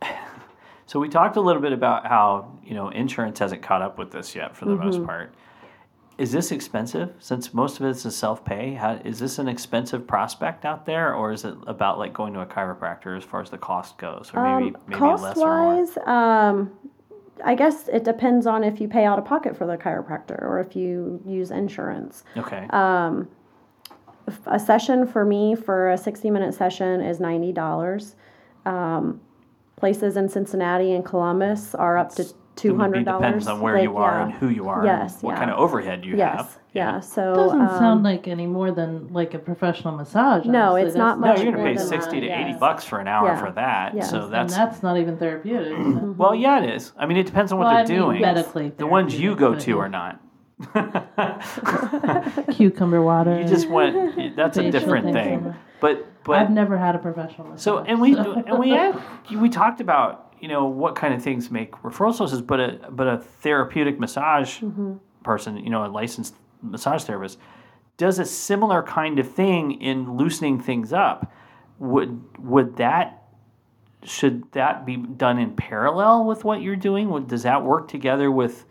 so 0.86 0.98
we 0.98 1.10
talked 1.10 1.36
a 1.36 1.40
little 1.42 1.60
bit 1.60 1.72
about 1.74 2.06
how 2.06 2.50
you 2.64 2.72
know 2.74 2.88
insurance 2.88 3.38
hasn't 3.40 3.60
caught 3.62 3.82
up 3.82 3.98
with 3.98 4.10
this 4.10 4.34
yet 4.34 4.56
for 4.56 4.64
the 4.64 4.70
Mm-hmm. 4.72 4.84
most 4.86 5.04
part. 5.04 5.34
Is 6.20 6.32
this 6.32 6.52
expensive? 6.52 7.14
Since 7.18 7.54
most 7.54 7.80
of 7.80 7.86
it 7.86 8.04
is 8.04 8.14
self 8.14 8.44
pay, 8.44 8.78
is 9.06 9.18
this 9.18 9.38
an 9.38 9.48
expensive 9.48 10.06
prospect 10.06 10.66
out 10.66 10.84
there, 10.84 11.14
or 11.14 11.32
is 11.32 11.46
it 11.46 11.54
about 11.66 11.98
like 11.98 12.12
going 12.12 12.34
to 12.34 12.42
a 12.42 12.46
chiropractor 12.46 13.16
as 13.16 13.24
far 13.24 13.40
as 13.40 13.48
the 13.48 13.56
cost 13.56 13.96
goes, 13.96 14.30
or 14.34 14.42
maybe 14.42 14.76
maybe 14.86 14.98
Cost 14.98 15.22
less 15.22 15.36
wise, 15.38 15.96
um, 16.06 16.70
I 17.42 17.54
guess 17.54 17.88
it 17.88 18.04
depends 18.04 18.46
on 18.46 18.64
if 18.64 18.82
you 18.82 18.86
pay 18.86 19.06
out 19.06 19.18
of 19.18 19.24
pocket 19.24 19.56
for 19.56 19.66
the 19.66 19.78
chiropractor 19.78 20.42
or 20.42 20.60
if 20.60 20.76
you 20.76 21.22
use 21.24 21.50
insurance. 21.50 22.24
Okay. 22.36 22.66
Um, 22.68 23.26
a 24.44 24.58
session 24.58 25.06
for 25.06 25.24
me 25.24 25.54
for 25.54 25.90
a 25.90 25.96
60 25.96 26.30
minute 26.30 26.52
session 26.52 27.00
is 27.00 27.18
$90. 27.18 28.14
Um, 28.66 29.22
places 29.76 30.18
in 30.18 30.28
Cincinnati 30.28 30.92
and 30.92 31.02
Columbus 31.02 31.74
are 31.74 31.96
up 31.96 32.14
to 32.16 32.30
It 32.64 32.72
$200. 32.72 33.04
depends 33.04 33.46
on 33.46 33.60
where 33.60 33.74
Like, 33.74 33.82
you 33.84 33.96
are 33.96 34.12
yeah. 34.18 34.22
and 34.24 34.32
who 34.34 34.48
you 34.48 34.68
are. 34.68 34.84
Yes, 34.84 35.14
And 35.14 35.22
what 35.22 35.32
yeah. 35.32 35.38
kind 35.38 35.50
of 35.50 35.58
overhead 35.58 36.04
you 36.04 36.16
Yes, 36.16 36.36
have. 36.36 36.58
yeah. 36.72 37.00
So 37.00 37.32
it 37.32 37.36
doesn't 37.36 37.60
um, 37.60 37.78
sound 37.78 38.02
like 38.02 38.28
any 38.28 38.46
more 38.46 38.70
than 38.72 39.12
like 39.12 39.34
a 39.34 39.38
professional 39.38 39.94
massage. 39.96 40.44
No, 40.44 40.72
honestly. 40.72 40.88
it's 40.88 40.96
not 40.96 41.20
That's- 41.20 41.20
No, 41.20 41.26
much 41.28 41.42
you're 41.44 41.52
going 41.52 41.64
more 41.64 41.74
to 41.74 41.80
pay 41.80 41.86
sixty 41.88 42.20
that, 42.20 42.26
to 42.26 42.32
eighty 42.40 42.50
yes. 42.50 42.60
bucks 42.60 42.84
for 42.84 42.98
an 43.00 43.08
hour 43.08 43.28
Yeah. 43.28 43.36
for 43.44 43.50
that. 43.52 43.94
Yes. 43.94 44.10
So 44.10 44.24
And 44.24 44.32
that's, 44.32 44.52
and 44.54 44.62
that's 44.70 44.82
not 44.82 44.96
even 44.98 45.16
therapeutic. 45.16 45.76
well, 46.18 46.34
yeah, 46.34 46.62
it 46.62 46.70
is. 46.74 46.92
I 46.98 47.06
mean, 47.06 47.16
it 47.16 47.26
depends 47.26 47.52
on 47.52 47.58
what 47.58 47.64
Well, 47.66 47.74
they're 47.86 47.96
I 47.96 47.98
mean, 48.00 48.08
doing. 48.08 48.20
medically 48.20 48.72
the 48.76 48.86
ones 48.86 49.18
you 49.18 49.34
go 49.36 49.54
to 49.54 49.78
are 49.78 49.88
not. 49.88 50.20
Cucumber 52.52 53.02
water. 53.02 53.40
You 53.40 53.46
just 53.48 53.68
went. 53.68 54.36
that's 54.36 54.58
a 54.58 54.70
different 54.70 55.12
thing. 55.12 55.54
But 55.80 56.06
but 56.24 56.36
I've 56.36 56.50
never 56.50 56.76
had 56.76 56.94
a 56.94 56.98
professional 56.98 57.48
massage. 57.48 57.62
So 57.64 57.78
and 57.78 58.00
we 58.00 58.14
and 58.16 58.58
we 58.58 58.70
had, 58.70 59.00
we 59.34 59.48
talked 59.48 59.80
about 59.80 60.29
you 60.40 60.48
know 60.48 60.64
what 60.66 60.96
kind 60.96 61.14
of 61.14 61.22
things 61.22 61.50
make 61.50 61.72
referral 61.82 62.14
sources, 62.14 62.40
but 62.40 62.60
a 62.60 62.90
but 62.90 63.06
a 63.06 63.18
therapeutic 63.18 64.00
massage 64.00 64.58
mm-hmm. 64.58 64.94
person, 65.22 65.56
you 65.58 65.70
know, 65.70 65.84
a 65.84 65.88
licensed 65.88 66.34
massage 66.62 67.04
therapist, 67.04 67.38
does 67.96 68.18
a 68.18 68.24
similar 68.24 68.82
kind 68.82 69.18
of 69.18 69.30
thing 69.30 69.80
in 69.80 70.16
loosening 70.16 70.58
things 70.58 70.92
up. 70.92 71.32
Would 71.78 72.38
would 72.38 72.76
that 72.76 73.20
should 74.02 74.50
that 74.52 74.86
be 74.86 74.96
done 74.96 75.38
in 75.38 75.54
parallel 75.54 76.24
with 76.24 76.44
what 76.44 76.62
you're 76.62 76.76
doing? 76.76 77.10
Would, 77.10 77.28
does 77.28 77.42
that 77.42 77.62
work 77.62 77.88
together 77.88 78.30
with 78.30 78.64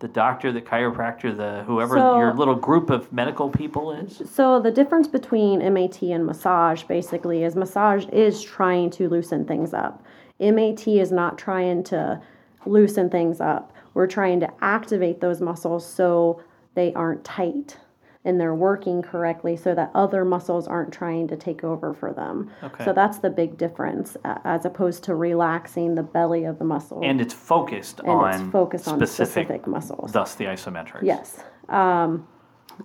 the 0.00 0.08
doctor, 0.08 0.50
the 0.50 0.60
chiropractor, 0.60 1.36
the 1.36 1.62
whoever 1.64 1.96
So- 1.96 2.18
your 2.18 2.34
little 2.34 2.56
group 2.56 2.90
of 2.90 3.12
medical 3.12 3.48
people 3.48 3.92
is? 3.92 4.20
So 4.28 4.60
the 4.60 4.72
difference 4.72 5.06
between 5.06 5.60
MAT 5.60 6.02
and 6.02 6.26
massage 6.26 6.82
basically 6.82 7.44
is 7.44 7.54
massage 7.54 8.06
is 8.06 8.42
trying 8.42 8.90
to 8.90 9.08
loosen 9.08 9.44
things 9.44 9.72
up. 9.72 10.04
MAT 10.40 10.86
is 10.88 11.12
not 11.12 11.38
trying 11.38 11.84
to 11.84 12.20
loosen 12.66 13.10
things 13.10 13.40
up. 13.40 13.72
We're 13.94 14.06
trying 14.06 14.40
to 14.40 14.48
activate 14.60 15.20
those 15.20 15.40
muscles 15.40 15.86
so 15.86 16.42
they 16.74 16.92
aren't 16.94 17.24
tight 17.24 17.76
and 18.24 18.40
they're 18.40 18.54
working 18.54 19.02
correctly 19.02 19.56
so 19.56 19.74
that 19.74 19.90
other 19.94 20.24
muscles 20.24 20.68
aren't 20.68 20.92
trying 20.92 21.26
to 21.26 21.36
take 21.36 21.64
over 21.64 21.92
for 21.92 22.12
them. 22.12 22.48
Okay. 22.62 22.84
So 22.84 22.92
that's 22.92 23.18
the 23.18 23.30
big 23.30 23.58
difference 23.58 24.16
as 24.44 24.64
opposed 24.64 25.02
to 25.04 25.14
relaxing 25.16 25.96
the 25.96 26.04
belly 26.04 26.44
of 26.44 26.58
the 26.60 26.64
muscle. 26.64 27.00
And 27.02 27.20
it's 27.20 27.34
focused 27.34 27.98
And 28.00 28.10
on 28.10 28.42
it's 28.42 28.52
focused 28.52 28.86
on 28.88 28.98
specific, 28.98 29.46
specific 29.48 29.66
muscles. 29.66 30.12
thus 30.12 30.36
the 30.36 30.44
isometrics. 30.44 31.02
Yes. 31.02 31.42
Um, 31.68 32.28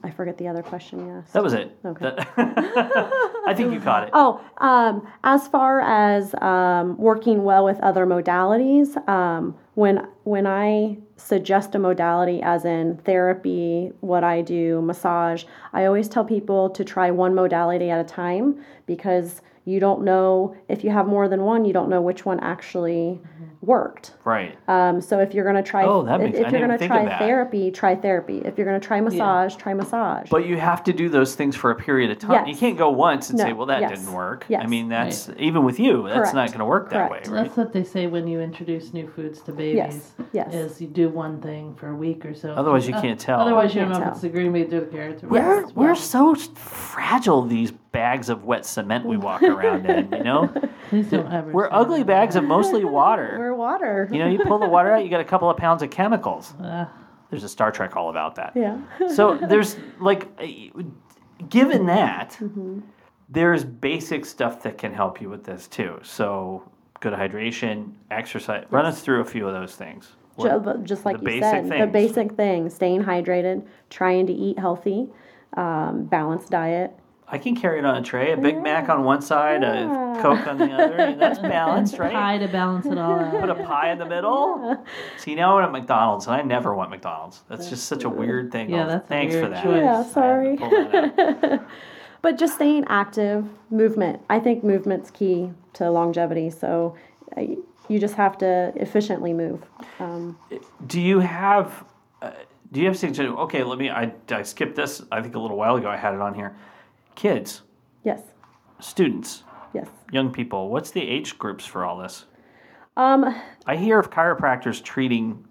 I 0.03 0.11
forget 0.11 0.37
the 0.37 0.47
other 0.47 0.61
question 0.63 0.99
you 1.05 1.13
asked. 1.13 1.33
That 1.33 1.43
was 1.43 1.53
it. 1.53 1.77
Okay. 1.85 2.15
I 2.37 3.53
think 3.55 3.73
you 3.73 3.79
caught 3.79 4.03
it. 4.03 4.09
Oh, 4.13 4.41
um, 4.57 5.07
as 5.23 5.47
far 5.47 5.81
as 5.81 6.33
um, 6.41 6.97
working 6.97 7.43
well 7.43 7.65
with 7.65 7.79
other 7.81 8.05
modalities, 8.05 8.95
um, 9.07 9.55
when 9.75 10.07
when 10.23 10.47
I 10.47 10.97
suggest 11.17 11.75
a 11.75 11.79
modality, 11.79 12.41
as 12.41 12.65
in 12.65 12.97
therapy, 12.97 13.91
what 14.01 14.23
I 14.23 14.41
do, 14.41 14.81
massage, 14.81 15.45
I 15.73 15.85
always 15.85 16.07
tell 16.09 16.25
people 16.25 16.69
to 16.71 16.83
try 16.83 17.11
one 17.11 17.35
modality 17.35 17.89
at 17.89 17.99
a 17.99 18.03
time 18.03 18.63
because 18.85 19.41
you 19.67 19.79
don't 19.81 20.03
know 20.03 20.55
if 20.69 20.83
you 20.83 20.89
have 20.89 21.07
more 21.07 21.27
than 21.27 21.41
one, 21.43 21.65
you 21.65 21.73
don't 21.73 21.89
know 21.89 22.01
which 22.01 22.25
one 22.25 22.39
actually 22.39 23.19
worked. 23.61 24.13
Right. 24.23 24.57
Um, 24.69 25.01
so 25.01 25.19
if 25.19 25.33
you're 25.33 25.43
going 25.43 25.61
to 25.61 25.69
try, 25.69 25.83
Oh, 25.83 26.03
that 26.03 26.21
if, 26.21 26.25
makes- 26.27 26.37
if 26.39 26.45
I 26.45 26.49
you're 26.51 26.67
going 26.67 26.79
to 26.79 26.87
try 26.87 27.17
therapy, 27.19 27.71
try 27.71 27.95
therapy. 27.95 28.37
If 28.45 28.57
you're 28.57 28.65
going 28.67 28.79
to 28.79 28.87
try 28.87 29.01
massage, 29.01 29.55
try 29.57 29.73
massage. 29.73 30.29
But 30.29 30.45
you 30.45 30.55
have 30.57 30.83
to 30.85 30.93
do 30.93 31.09
those 31.09 31.35
things 31.35 31.55
for 31.55 31.71
a 31.71 31.75
period 31.75 32.11
of 32.11 32.19
time. 32.19 32.45
yes. 32.45 32.47
You 32.47 32.55
can't 32.55 32.77
go 32.77 32.89
once 32.91 33.29
and 33.29 33.37
No, 33.39 33.43
say, 33.45 33.53
"Well, 33.53 33.65
that 33.67 33.81
yes, 33.81 33.99
didn't 33.99 34.13
work." 34.13 34.45
yes. 34.47 34.61
I 34.63 34.67
mean, 34.67 34.87
that's 34.89 35.29
even 35.37 35.65
with 35.65 35.79
you. 35.79 36.03
That's 36.07 36.31
Correct, 36.31 36.35
not 36.35 36.47
going 36.49 36.59
to 36.59 36.65
work 36.65 36.89
that 36.91 37.09
correct. 37.09 37.27
way, 37.27 37.33
right? 37.33 37.43
That's 37.43 37.57
what 37.57 37.73
they 37.73 37.83
say 37.83 38.07
when 38.07 38.25
you 38.27 38.39
introduce 38.39 38.93
new 38.93 39.07
foods 39.09 39.41
to 39.41 39.51
babies. 39.51 40.13
yes. 40.31 40.53
Is 40.53 40.79
you 40.81 40.87
do 40.87 41.09
one 41.09 41.41
thing 41.41 41.75
for 41.75 41.89
a 41.89 41.95
week 41.95 42.25
or 42.25 42.33
so. 42.33 42.51
Otherwise, 42.53 42.87
you 42.87 42.93
Uh, 42.95 43.01
can't 43.01 43.19
tell. 43.19 43.41
Otherwise, 43.41 43.73
you 43.75 43.81
don't 43.81 43.91
Can't 43.91 43.99
know 43.99 43.99
if 43.99 44.03
tell. 44.05 44.13
it's 44.13 44.21
the 44.21 44.29
green 44.29 44.53
beans 44.53 44.73
or 44.73 44.79
the 44.81 44.85
carrots. 44.85 45.23
Or 45.23 45.27
We're 45.27 45.61
what's 45.63 45.75
we're 45.75 45.95
so 45.95 46.35
fragile. 46.35 47.41
These 47.43 47.73
bags 47.97 48.29
of 48.29 48.43
wet 48.43 48.63
cement 48.65 49.05
we 49.05 49.17
walk 49.17 49.41
around 49.53 49.85
in. 49.89 50.11
You 50.11 50.23
know, 50.23 50.53
don't 51.09 51.51
we're 51.51 51.67
ugly 51.71 51.99
that. 51.99 52.07
bags 52.07 52.35
of 52.35 52.43
mostly 52.43 52.85
water. 52.99 53.35
We're 53.39 53.55
water. 53.55 54.07
You 54.11 54.19
know, 54.19 54.27
you 54.27 54.37
pull 54.45 54.59
the 54.59 54.67
water 54.69 54.91
out, 54.91 55.03
you 55.03 55.09
got 55.09 55.19
a 55.19 55.25
couple 55.25 55.49
of 55.49 55.57
pounds 55.57 55.81
of 55.81 55.89
chemicals. 55.89 56.53
Uh, 56.63 56.85
There's 57.31 57.43
a 57.43 57.49
Star 57.49 57.71
Trek 57.71 57.95
all 57.97 58.09
about 58.09 58.35
that. 58.35 58.51
yeah. 58.55 58.79
So 59.13 59.35
there's 59.51 59.75
like, 59.99 60.23
given 61.49 61.85
that, 61.87 62.37
Mm-hmm. 62.39 62.79
there's 63.29 63.63
basic 63.65 64.25
stuff 64.25 64.61
that 64.63 64.77
can 64.77 64.93
help 64.93 65.19
you 65.21 65.29
with 65.29 65.43
this 65.43 65.67
too. 65.67 65.99
So 66.03 66.63
good 67.01 67.13
hydration, 67.13 67.91
exercise. 68.11 68.65
Run 68.69 68.85
us 68.85 69.01
through 69.01 69.21
a 69.21 69.25
few 69.25 69.47
of 69.47 69.53
those 69.53 69.75
things. 69.75 70.13
Ju- 70.39 70.81
just 70.83 71.03
like 71.03 71.15
the 71.17 71.31
you 71.33 71.41
basic 71.41 71.65
said, 71.67 71.81
the 71.81 71.87
basic 71.87 72.31
things: 72.33 72.73
staying 72.75 73.03
hydrated, 73.03 73.65
trying 73.89 74.27
to 74.27 74.33
eat 74.33 74.57
healthy, 74.59 75.09
um, 75.57 76.05
balanced 76.05 76.49
diet. 76.51 76.91
I 77.29 77.37
can 77.37 77.55
carry 77.57 77.79
it 77.79 77.85
on 77.85 77.97
a 77.97 78.01
tray, 78.01 78.31
a 78.31 78.37
Big 78.37 78.61
Mac 78.61 78.87
on 78.87 79.03
one 79.03 79.21
side, 79.21 79.61
a 79.61 80.17
Coke 80.21 80.47
on 80.47 80.57
the 80.57 80.71
other. 80.71 81.13
That's 81.15 81.39
balanced, 81.55 81.99
right? 81.99 82.13
pie 82.13 82.37
to 82.37 82.47
balance 82.47 82.85
it 82.85 82.97
all 82.97 83.29
Put 83.39 83.49
a 83.49 83.55
pie 83.55 83.91
in 83.91 83.97
the 83.97 84.05
middle. 84.05 84.81
See, 85.17 85.35
now 85.35 85.57
I'm 85.57 85.65
at 85.65 85.71
McDonald's, 85.73 86.27
and 86.27 86.35
I 86.37 86.41
never 86.41 86.73
want 86.73 86.89
McDonald's. 86.89 87.43
That's 87.49 87.69
just 87.69 87.85
such 87.87 88.05
a 88.05 88.09
weird 88.09 88.51
thing. 88.51 88.69
Yeah, 88.69 88.85
Oh, 88.85 88.87
that's 88.87 89.07
thanks 89.09 89.35
for 89.35 89.49
that. 89.49 89.61
choice. 89.63 89.83
Yeah, 89.83 90.03
to 90.03 90.09
sorry. 90.09 90.57
out. 91.53 91.67
But 92.23 92.37
just 92.39 92.55
staying 92.55 92.85
active, 92.87 93.47
movement. 93.69 94.21
I 94.29 94.39
think 94.39 94.63
movement's 94.63 95.11
key 95.11 95.51
to 95.73 95.89
longevity. 95.91 96.49
So 96.49 96.95
uh, 97.37 97.41
you 97.87 97.99
just 97.99 98.15
have 98.15 98.37
to 98.39 98.73
efficiently 98.75 99.33
move. 99.33 99.63
Um, 99.99 100.37
do 100.87 100.99
you 100.99 101.19
have 101.19 101.85
uh, 102.21 102.31
do 102.71 102.79
you 102.79 102.87
have 102.87 102.97
something 102.97 103.13
suggestions? 103.13 103.39
Okay, 103.41 103.63
let 103.63 103.77
me. 103.77 103.89
I, 103.91 104.11
I 104.31 104.41
skipped 104.41 104.75
this. 104.75 105.03
I 105.11 105.21
think 105.21 105.35
a 105.35 105.39
little 105.39 105.57
while 105.57 105.75
ago 105.75 105.89
I 105.89 105.95
had 105.95 106.15
it 106.15 106.19
on 106.19 106.33
here. 106.33 106.55
Kids, 107.17 107.63
yes, 108.03 108.21
students, 108.79 109.43
yes. 109.73 109.87
young 110.11 110.31
people. 110.31 110.69
What's 110.69 110.91
the 110.91 111.01
age 111.01 111.39
groups 111.39 111.65
for 111.65 111.83
all 111.83 111.97
this? 111.97 112.25
Um, 112.95 113.25
I 113.65 113.75
hear 113.75 113.97
of 113.97 114.11
chiropractors 114.11 114.83
treating 114.83 115.43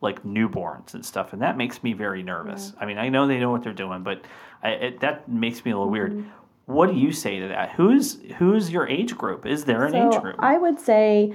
like 0.00 0.24
newborns 0.24 0.94
and 0.94 1.06
stuff, 1.06 1.32
and 1.32 1.40
that 1.40 1.56
makes 1.56 1.84
me 1.84 1.92
very 1.92 2.24
nervous. 2.24 2.72
I 2.80 2.84
mean, 2.84 2.98
I 2.98 3.08
know 3.10 3.28
they 3.28 3.38
know 3.38 3.52
what 3.52 3.62
they're 3.62 3.72
doing, 3.72 4.02
but 4.02 4.24
I, 4.64 4.70
it, 4.70 5.00
that 5.00 5.28
makes 5.28 5.64
me 5.64 5.70
a 5.70 5.78
little 5.78 5.92
Mm-hmm. 5.92 6.16
weird. 6.16 6.30
What 6.66 6.90
do 6.90 6.96
you 6.96 7.12
say 7.12 7.38
to 7.38 7.46
that? 7.48 7.70
Who's 7.72 8.20
who's 8.38 8.72
your 8.72 8.88
age 8.88 9.16
group? 9.16 9.46
Is 9.46 9.64
there 9.64 9.84
an 9.84 9.94
age 9.94 10.14
so 10.14 10.20
group? 10.20 10.36
I 10.40 10.58
would 10.58 10.80
say 10.80 11.32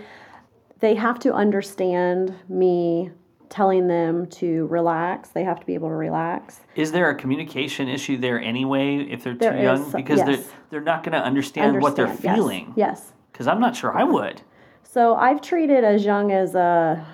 they 0.80 0.96
have 0.96 1.20
to 1.20 1.34
understand 1.34 2.34
me 2.50 3.12
telling 3.50 3.88
them 3.88 4.28
to 4.28 4.68
relax. 4.68 5.30
They 5.30 5.44
have 5.44 5.60
to 5.60 5.66
be 5.66 5.74
able 5.74 5.90
to 5.90 5.96
relax. 5.96 6.60
Is 6.76 6.92
there 6.92 7.10
a 7.10 7.16
communication 7.16 7.88
issue 7.90 8.18
there 8.18 8.40
anyway 8.40 8.98
if 9.10 9.24
they're 9.24 9.34
There 9.34 9.54
too 9.54 9.62
young? 9.62 9.88
is, 9.88 9.94
Because 9.94 10.18
yes. 10.20 10.28
they're 10.28 10.46
they're 10.70 10.82
not 10.82 11.04
going 11.04 11.14
to 11.14 11.24
understand, 11.24 11.82
what 11.82 11.96
they're 11.96 12.08
yes, 12.08 12.22
feeling. 12.22 12.74
Yes. 12.76 13.12
Because 13.32 13.48
I'm 13.48 13.60
not 13.60 13.76
sure 13.76 13.98
I 13.98 14.04
would. 14.04 14.42
So 14.84 15.16
I've 15.16 15.42
treated 15.42 15.84
as 15.84 16.06
young 16.06 16.32
as 16.32 16.54
a, 16.56 17.06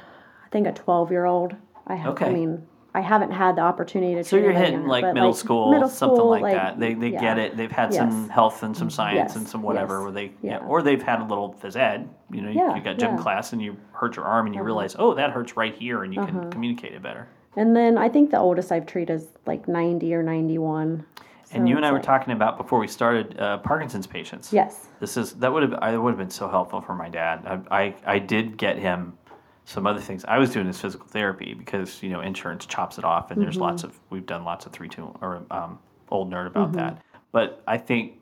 I 0.46 0.50
think 0.50 0.68
a 0.68 0.74
12 0.74 1.12
year 1.12 1.26
old. 1.26 1.56
I 1.88 1.96
have, 1.96 2.14
Okay. 2.14 2.26
I 2.26 2.34
mean, 2.34 2.68
I 2.96 3.02
haven't 3.02 3.32
had 3.32 3.58
the 3.58 3.62
opportunity 3.62 4.16
to. 4.16 4.24
So 4.24 4.38
you're 4.38 4.54
hitting 4.54 4.74
younger, 4.74 4.88
like 4.88 5.04
but, 5.04 5.14
middle 5.16 5.34
school, 5.34 5.74
something 5.90 6.16
school, 6.18 6.30
like, 6.30 6.54
that. 6.56 6.80
They 6.80 6.94
they 6.94 7.10
yeah. 7.10 7.20
get 7.20 7.38
it. 7.38 7.58
They've 7.58 7.70
had 7.72 7.94
some 7.94 8.10
Yes. 8.10 8.14
Mm-hmm. 8.16 8.30
health 8.30 8.64
and 8.64 8.76
some 8.76 8.90
science 8.90 9.18
Yes, 9.18 9.36
and 9.36 9.46
some 9.46 9.62
whatever 9.62 9.96
yes, 9.96 10.04
where 10.04 10.12
they 10.14 10.32
yeah. 10.42 10.58
or 10.60 10.82
they've 10.82 11.04
had 11.04 11.20
a 11.20 11.26
little 11.26 11.54
phys 11.62 11.76
ed. 11.76 12.08
You 12.32 12.42
know, 12.42 12.50
you, 12.50 12.60
Yeah, 12.60 12.74
you 12.74 12.82
got 12.82 12.98
gym 12.98 13.10
yeah. 13.10 13.14
Uh-huh. 13.16 13.24
class 13.24 13.52
and 13.52 13.62
you 13.62 13.76
hurt 13.92 14.16
your 14.16 14.24
arm 14.24 14.46
and 14.46 14.56
you 14.56 14.64
realize, 14.64 14.96
oh, 14.98 15.14
that 15.14 15.32
hurts 15.32 15.58
right 15.58 15.76
here, 15.76 16.04
and 16.04 16.14
you 16.14 16.26
can 16.26 16.50
communicate 16.52 16.94
it 16.94 17.04
better. 17.04 17.28
And 17.58 17.76
then 17.76 17.98
I 17.98 18.08
think 18.08 18.32
the 18.32 18.40
oldest 18.40 18.72
I've 18.72 18.86
treated 18.86 19.14
is 19.14 19.28
like 19.46 19.68
90 19.68 20.14
or 20.14 20.24
91. 20.24 21.06
and 21.52 21.64
So 21.64 21.70
you 21.70 21.76
and 21.76 21.86
I 21.86 21.92
were 21.92 21.98
like- 21.98 22.06
talking 22.06 22.32
about 22.34 22.56
before 22.58 22.80
we 22.80 22.88
started 22.88 23.38
uh, 23.40 23.58
Parkinson's 23.58 24.08
patients. 24.08 24.54
Yes. 24.54 24.88
This 25.02 25.18
is 25.18 25.34
that 25.34 25.52
would 25.52 25.64
have 25.64 25.74
I 25.82 25.98
would 25.98 26.12
have 26.12 26.18
been 26.18 26.30
so 26.30 26.48
helpful 26.48 26.80
for 26.80 26.96
my 26.96 27.10
dad. 27.10 27.46
I, 27.70 27.84
I 27.84 27.96
I 28.16 28.20
did 28.20 28.56
get 28.58 28.78
him 28.78 29.18
some 29.66 29.86
other 29.88 30.00
things. 30.00 30.24
I 30.26 30.38
was 30.38 30.52
doing 30.52 30.68
is 30.68 30.80
physical 30.80 31.08
therapy 31.08 31.54
because 31.54 32.02
you 32.02 32.10
know 32.10 32.22
insurance 32.22 32.66
chops 32.66 32.98
it 32.98 33.04
off, 33.04 33.32
and 33.32 33.42
there's 33.42 33.58
lots 33.58 33.82
Mm-hmm. 33.84 33.92
of 33.92 34.00
we've 34.12 34.26
done 34.26 34.44
lots 34.44 34.66
of 34.66 34.72
three 34.72 34.88
two 34.88 35.14
or 35.22 35.44
um, 35.52 35.80
old 36.10 36.32
nerd 36.32 36.48
about 36.48 36.72
that. 36.74 37.02
But 37.32 37.62
I 37.68 37.78
think 37.78 38.20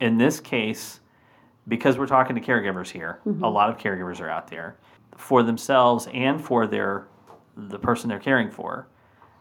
in 0.00 0.16
this 0.16 0.40
case, 0.40 1.00
because 1.68 1.98
we're 1.98 2.06
talking 2.06 2.34
to 2.36 2.42
caregivers 2.42 2.88
here, 2.90 3.20
Mm-hmm. 3.26 3.42
a 3.44 3.48
lot 3.50 3.68
of 3.70 3.76
caregivers 3.76 4.20
are 4.20 4.30
out 4.30 4.48
there 4.48 4.76
for 5.16 5.42
themselves 5.42 6.08
and 6.14 6.42
for 6.42 6.66
their 6.66 7.08
the 7.56 7.78
person 7.78 8.08
they're 8.08 8.18
caring 8.18 8.50
for. 8.50 8.88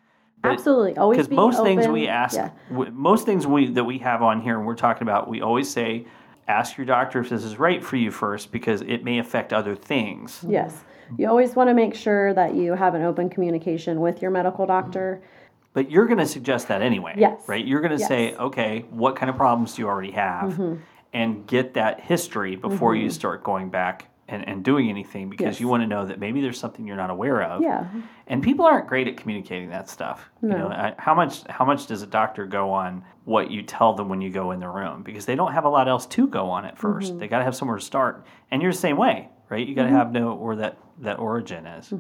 But- 0.42 0.52
Absolutely, 0.52 0.96
always 0.96 1.16
because 1.18 1.28
be 1.28 1.36
most 1.36 1.62
things 1.62 1.86
we 1.88 2.08
ask 2.08 2.34
Yeah. 2.36 2.50
w- 2.70 2.90
most 2.92 3.26
things 3.26 3.46
we 3.46 3.66
that 3.72 3.84
we 3.84 3.98
have 3.98 4.22
on 4.22 4.40
here 4.40 4.56
and 4.56 4.66
we're 4.66 4.74
talking 4.74 5.02
about 5.02 5.28
we 5.28 5.42
always 5.42 5.68
say 5.70 6.06
ask 6.48 6.78
your 6.78 6.86
doctor 6.86 7.20
if 7.20 7.28
this 7.28 7.44
is 7.44 7.58
right 7.58 7.84
for 7.84 7.96
you 7.96 8.10
first 8.10 8.50
because 8.50 8.80
it 8.80 9.04
may 9.04 9.18
affect 9.18 9.52
other 9.52 9.76
things 9.76 10.42
Yes, 10.48 10.82
you 11.18 11.28
always 11.28 11.54
want 11.56 11.68
to 11.68 11.74
make 11.74 11.94
sure 11.94 12.32
that 12.32 12.54
you 12.54 12.72
have 12.72 12.94
an 12.94 13.02
open 13.02 13.28
communication 13.28 14.00
with 14.00 14.22
your 14.22 14.30
medical 14.30 14.64
doctor. 14.64 15.20
But 15.72 15.90
you're 15.90 16.06
going 16.06 16.18
to 16.18 16.26
suggest 16.26 16.68
that 16.68 16.82
anyway 16.82 17.14
Yes. 17.16 17.42
right 17.46 17.64
you're 17.64 17.80
going 17.80 17.96
to 17.98 18.04
say 18.04 18.34
okay 18.36 18.84
what 18.90 19.16
kind 19.16 19.30
of 19.30 19.36
problems 19.36 19.74
do 19.74 19.82
you 19.82 19.88
already 19.88 20.10
have 20.12 20.50
Mm-hmm. 20.52 20.74
and 21.12 21.46
get 21.46 21.74
that 21.74 22.00
history 22.00 22.56
before 22.56 22.94
you 22.94 23.10
start 23.10 23.42
going 23.44 23.70
back 23.70 24.06
and, 24.28 24.46
and 24.48 24.62
doing 24.64 24.88
anything 24.88 25.28
because 25.28 25.44
Yes. 25.54 25.60
you 25.60 25.66
want 25.66 25.82
to 25.82 25.88
know 25.88 26.06
that 26.06 26.20
maybe 26.20 26.40
there's 26.40 26.58
something 26.58 26.86
you're 26.86 26.96
not 26.96 27.10
aware 27.10 27.42
of 27.42 27.62
Yeah, 27.62 27.84
and 28.28 28.40
people 28.42 28.64
aren't 28.64 28.86
great 28.86 29.08
at 29.08 29.16
communicating 29.16 29.70
that 29.70 29.88
stuff. 29.88 30.30
You 30.40 30.50
know, 30.50 30.68
I- 30.68 30.94
how 30.98 31.14
much 31.16 31.42
how 31.48 31.64
much 31.64 31.86
does 31.88 32.02
a 32.02 32.06
doctor 32.06 32.46
go 32.46 32.70
on 32.70 33.02
what 33.24 33.50
you 33.50 33.62
tell 33.62 33.92
them 33.92 34.08
when 34.08 34.20
you 34.20 34.30
go 34.30 34.52
in 34.52 34.60
the 34.60 34.68
room 34.68 35.02
because 35.02 35.26
they 35.26 35.34
don't 35.34 35.52
have 35.52 35.64
a 35.64 35.68
lot 35.68 35.88
else 35.88 36.06
to 36.06 36.28
go 36.28 36.48
on 36.48 36.64
at 36.64 36.78
1st 36.78 37.08
Mm-hmm. 37.08 37.18
They 37.18 37.26
got 37.28 37.38
to 37.38 37.44
have 37.44 37.56
somewhere 37.56 37.78
to 37.78 37.84
start, 37.84 38.24
and 38.52 38.62
you're 38.62 38.70
the 38.72 38.78
same 38.78 38.96
way, 38.96 39.28
right? 39.48 39.66
You 39.66 39.74
got 39.74 39.84
to 39.84 39.90
have 39.90 40.12
know 40.12 40.34
where 40.36 40.54
that 40.56 40.78
that 41.00 41.18
origin 41.18 41.66
is. 41.66 41.92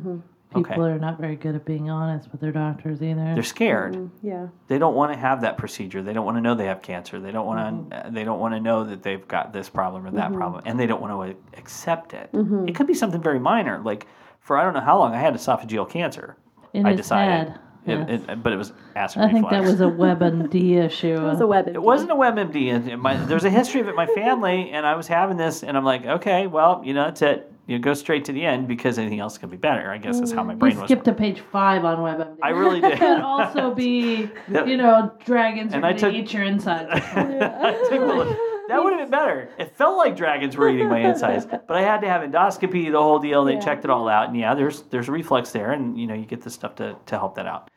Mm-hmm. 0.50 0.58
People 0.64 0.82
Okay. 0.84 0.92
are 0.92 0.98
not 0.98 1.18
very 1.20 1.36
good 1.36 1.54
at 1.54 1.64
being 1.64 1.90
honest 1.90 2.30
with 2.32 2.40
their 2.40 2.50
doctors 2.52 3.00
either. 3.02 3.34
They're 3.34 3.42
scared. 3.42 4.10
yeah, 4.22 4.48
They 4.66 4.78
don't 4.78 4.94
want 4.96 5.12
to 5.12 5.18
have 5.18 5.42
that 5.42 5.56
procedure. 5.56 6.02
They 6.02 6.12
don't 6.12 6.24
want 6.24 6.36
to 6.38 6.40
know 6.40 6.54
they 6.54 6.66
have 6.66 6.82
cancer. 6.82 7.20
They 7.20 7.30
don't 7.30 7.46
want 7.46 7.90
to. 7.90 7.96
Mm-hmm. 7.96 8.14
They 8.14 8.24
don't 8.24 8.40
want 8.40 8.54
to 8.54 8.60
know 8.60 8.84
that 8.84 9.02
they've 9.02 9.26
got 9.28 9.52
this 9.52 9.68
problem 9.68 10.06
or 10.06 10.10
that 10.12 10.32
problem, 10.32 10.62
and 10.66 10.78
they 10.78 10.86
don't 10.86 11.00
want 11.00 11.30
to 11.30 11.58
accept 11.58 12.14
it. 12.14 12.30
Mm-hmm. 12.32 12.68
It 12.68 12.74
could 12.74 12.86
be 12.88 12.94
something 12.94 13.22
very 13.22 13.38
minor, 13.38 13.80
like 13.84 14.06
for 14.40 14.56
I 14.58 14.64
don't 14.64 14.74
know 14.74 14.80
how 14.80 14.98
long 14.98 15.14
I 15.14 15.20
had 15.20 15.34
esophageal 15.34 15.88
cancer. 15.88 16.36
In 16.72 16.84
I 16.86 16.90
his 16.90 16.98
decided. 17.00 17.30
head. 17.30 17.48
It, 17.48 17.60
Yes. 17.86 18.22
it, 18.28 18.42
but 18.42 18.52
it 18.52 18.56
was 18.56 18.74
acid 18.94 19.22
I 19.22 19.32
think 19.32 19.50
reflux. 19.50 19.52
that 19.52 19.62
was 19.62 19.80
a 19.80 19.84
WebMD 19.84 20.72
issue. 20.84 21.14
it 21.14 21.20
was 21.22 21.40
a 21.40 21.46
web. 21.46 21.66
It 21.68 21.80
wasn't 21.82 22.10
a 22.10 22.14
WebMD. 22.14 22.74
and- 22.74 22.86
and 22.90 23.00
My, 23.00 23.16
there's 23.16 23.44
a 23.44 23.50
history 23.50 23.80
of 23.80 23.86
it 23.86 23.90
in 23.90 23.96
my 23.96 24.06
family, 24.14 24.70
and 24.70 24.84
I 24.84 24.94
was 24.96 25.06
having 25.08 25.38
this, 25.38 25.62
and 25.62 25.76
I'm 25.78 25.84
like, 25.84 26.04
okay, 26.04 26.46
well, 26.46 26.82
you 26.84 26.92
know, 26.92 27.04
that's 27.04 27.22
it. 27.22 27.50
You 27.70 27.78
go 27.78 27.94
straight 27.94 28.24
to 28.24 28.32
the 28.32 28.44
end 28.44 28.66
because 28.66 28.98
anything 28.98 29.20
else 29.20 29.38
can 29.38 29.48
be 29.48 29.56
better. 29.56 29.92
I 29.92 29.98
guess 29.98 30.18
that's 30.18 30.32
how 30.32 30.42
my 30.42 30.54
mm. 30.54 30.56
You 30.56 30.58
brain 30.58 30.76
was. 30.80 30.88
skipped 30.88 31.04
to 31.04 31.12
page 31.14 31.38
five 31.52 31.84
on 31.84 31.98
WebMD. 31.98 32.38
I 32.42 32.48
really 32.48 32.80
did. 32.80 32.98
could 32.98 33.20
also 33.20 33.72
be, 33.72 34.28
you 34.48 34.76
know, 34.76 35.12
dragons 35.24 35.72
And 35.72 35.84
are 35.84 35.88
I 35.88 35.92
to 35.92 35.98
took- 36.00 36.14
eat 36.14 36.32
your 36.32 36.42
insides. 36.42 36.88
I 36.92 37.72
took 37.88 38.00
the 38.00 38.06
look. 38.06 38.38
That 38.66 38.82
would 38.82 38.92
have 38.92 39.02
been 39.02 39.10
better. 39.10 39.50
It 39.56 39.76
felt 39.76 39.96
like 39.98 40.16
dragons 40.16 40.56
were 40.56 40.68
eating 40.68 40.88
my 40.88 40.98
insides, 40.98 41.46
but 41.46 41.70
I 41.70 41.82
had 41.82 42.00
to 42.00 42.08
have 42.08 42.22
endoscopy, 42.22 42.90
the 42.90 43.00
whole 43.00 43.20
deal. 43.20 43.44
They 43.44 43.54
Yeah. 43.54 43.60
checked 43.60 43.84
it 43.84 43.90
all 43.90 44.08
out, 44.08 44.28
and 44.28 44.36
yeah, 44.36 44.54
there's 44.54 44.82
there's 44.90 45.08
reflux 45.08 45.52
there, 45.52 45.70
and 45.70 45.96
you 45.98 46.06
know 46.08 46.14
you 46.14 46.24
get 46.24 46.42
the 46.42 46.50
stuff 46.50 46.74
to 46.76 46.96
to 47.06 47.18
help 47.18 47.36
that 47.36 47.46
out. 47.46 47.68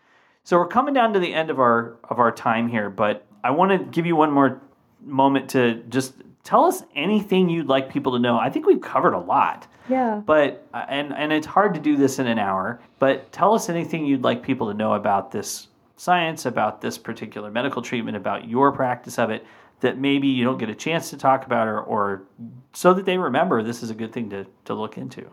So 0.43 0.57
we're 0.57 0.67
coming 0.67 0.93
down 0.93 1.13
to 1.13 1.19
the 1.19 1.33
end 1.33 1.49
of 1.51 1.59
our 1.59 1.97
of 2.09 2.19
our 2.19 2.31
time 2.31 2.67
here, 2.67 2.89
but 2.89 3.25
I 3.43 3.51
want 3.51 3.71
to 3.71 3.77
give 3.79 4.05
you 4.07 4.15
one 4.15 4.31
more 4.31 4.61
moment 5.03 5.49
to 5.51 5.83
just 5.89 6.13
tell 6.43 6.65
us 6.65 6.83
anything 6.95 7.49
you'd 7.49 7.67
like 7.67 7.89
people 7.89 8.11
to 8.13 8.19
know. 8.19 8.37
I 8.37 8.49
think 8.49 8.65
we've 8.65 8.81
covered 8.81 9.13
a 9.13 9.19
lot. 9.19 9.67
Yeah. 9.89 10.21
But 10.25 10.65
uh, 10.73 10.85
and 10.87 11.13
and 11.13 11.33
it's 11.33 11.47
hard 11.47 11.73
to 11.73 11.79
do 11.79 11.97
this 11.97 12.19
in 12.19 12.27
an 12.27 12.39
hour. 12.39 12.79
But 12.99 13.31
tell 13.31 13.53
us 13.53 13.69
anything 13.69 14.05
you'd 14.05 14.23
like 14.23 14.43
people 14.43 14.67
to 14.67 14.73
know 14.73 14.93
about 14.93 15.31
this 15.31 15.67
science, 15.97 16.45
about 16.45 16.81
this 16.81 16.97
particular 16.97 17.51
medical 17.51 17.81
treatment, 17.81 18.17
about 18.17 18.47
your 18.47 18.71
practice 18.71 19.19
of 19.19 19.29
it 19.29 19.45
that 19.81 19.97
maybe 19.97 20.27
you 20.27 20.45
don't 20.45 20.57
get 20.57 20.69
a 20.69 20.75
chance 20.75 21.09
to 21.09 21.17
talk 21.17 21.45
about, 21.45 21.67
or, 21.67 21.81
or 21.81 22.23
so 22.71 22.93
that 22.93 23.05
they 23.05 23.17
remember 23.17 23.61
this 23.61 23.83
is 23.83 23.89
a 23.89 23.93
good 23.93 24.13
thing 24.13 24.29
to 24.29 24.45
to 24.65 24.73
look 24.73 24.97
into. 24.97 25.29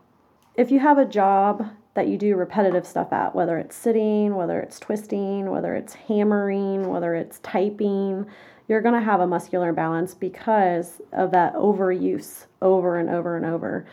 if 0.56 0.70
you 0.70 0.80
have 0.80 0.98
a 0.98 1.04
job 1.06 1.64
that 1.94 2.06
you 2.08 2.16
do 2.16 2.36
repetitive 2.36 2.86
stuff 2.86 3.12
at, 3.12 3.34
whether 3.34 3.58
it's 3.58 3.74
sitting, 3.76 4.34
whether 4.36 4.60
it's 4.60 4.78
twisting, 4.78 5.50
whether 5.50 5.74
it's 5.74 5.94
hammering, 5.94 6.88
whether 6.88 7.14
it's 7.14 7.40
typing, 7.40 8.26
you're 8.70 8.80
going 8.80 8.94
to 8.94 9.00
have 9.04 9.18
a 9.18 9.26
muscular 9.26 9.70
imbalance 9.70 10.14
because 10.14 11.02
of 11.12 11.32
that 11.32 11.52
overuse 11.54 12.46
over 12.62 12.98
and 12.98 13.10
over 13.10 13.36
and 13.36 13.44
over. 13.44 13.84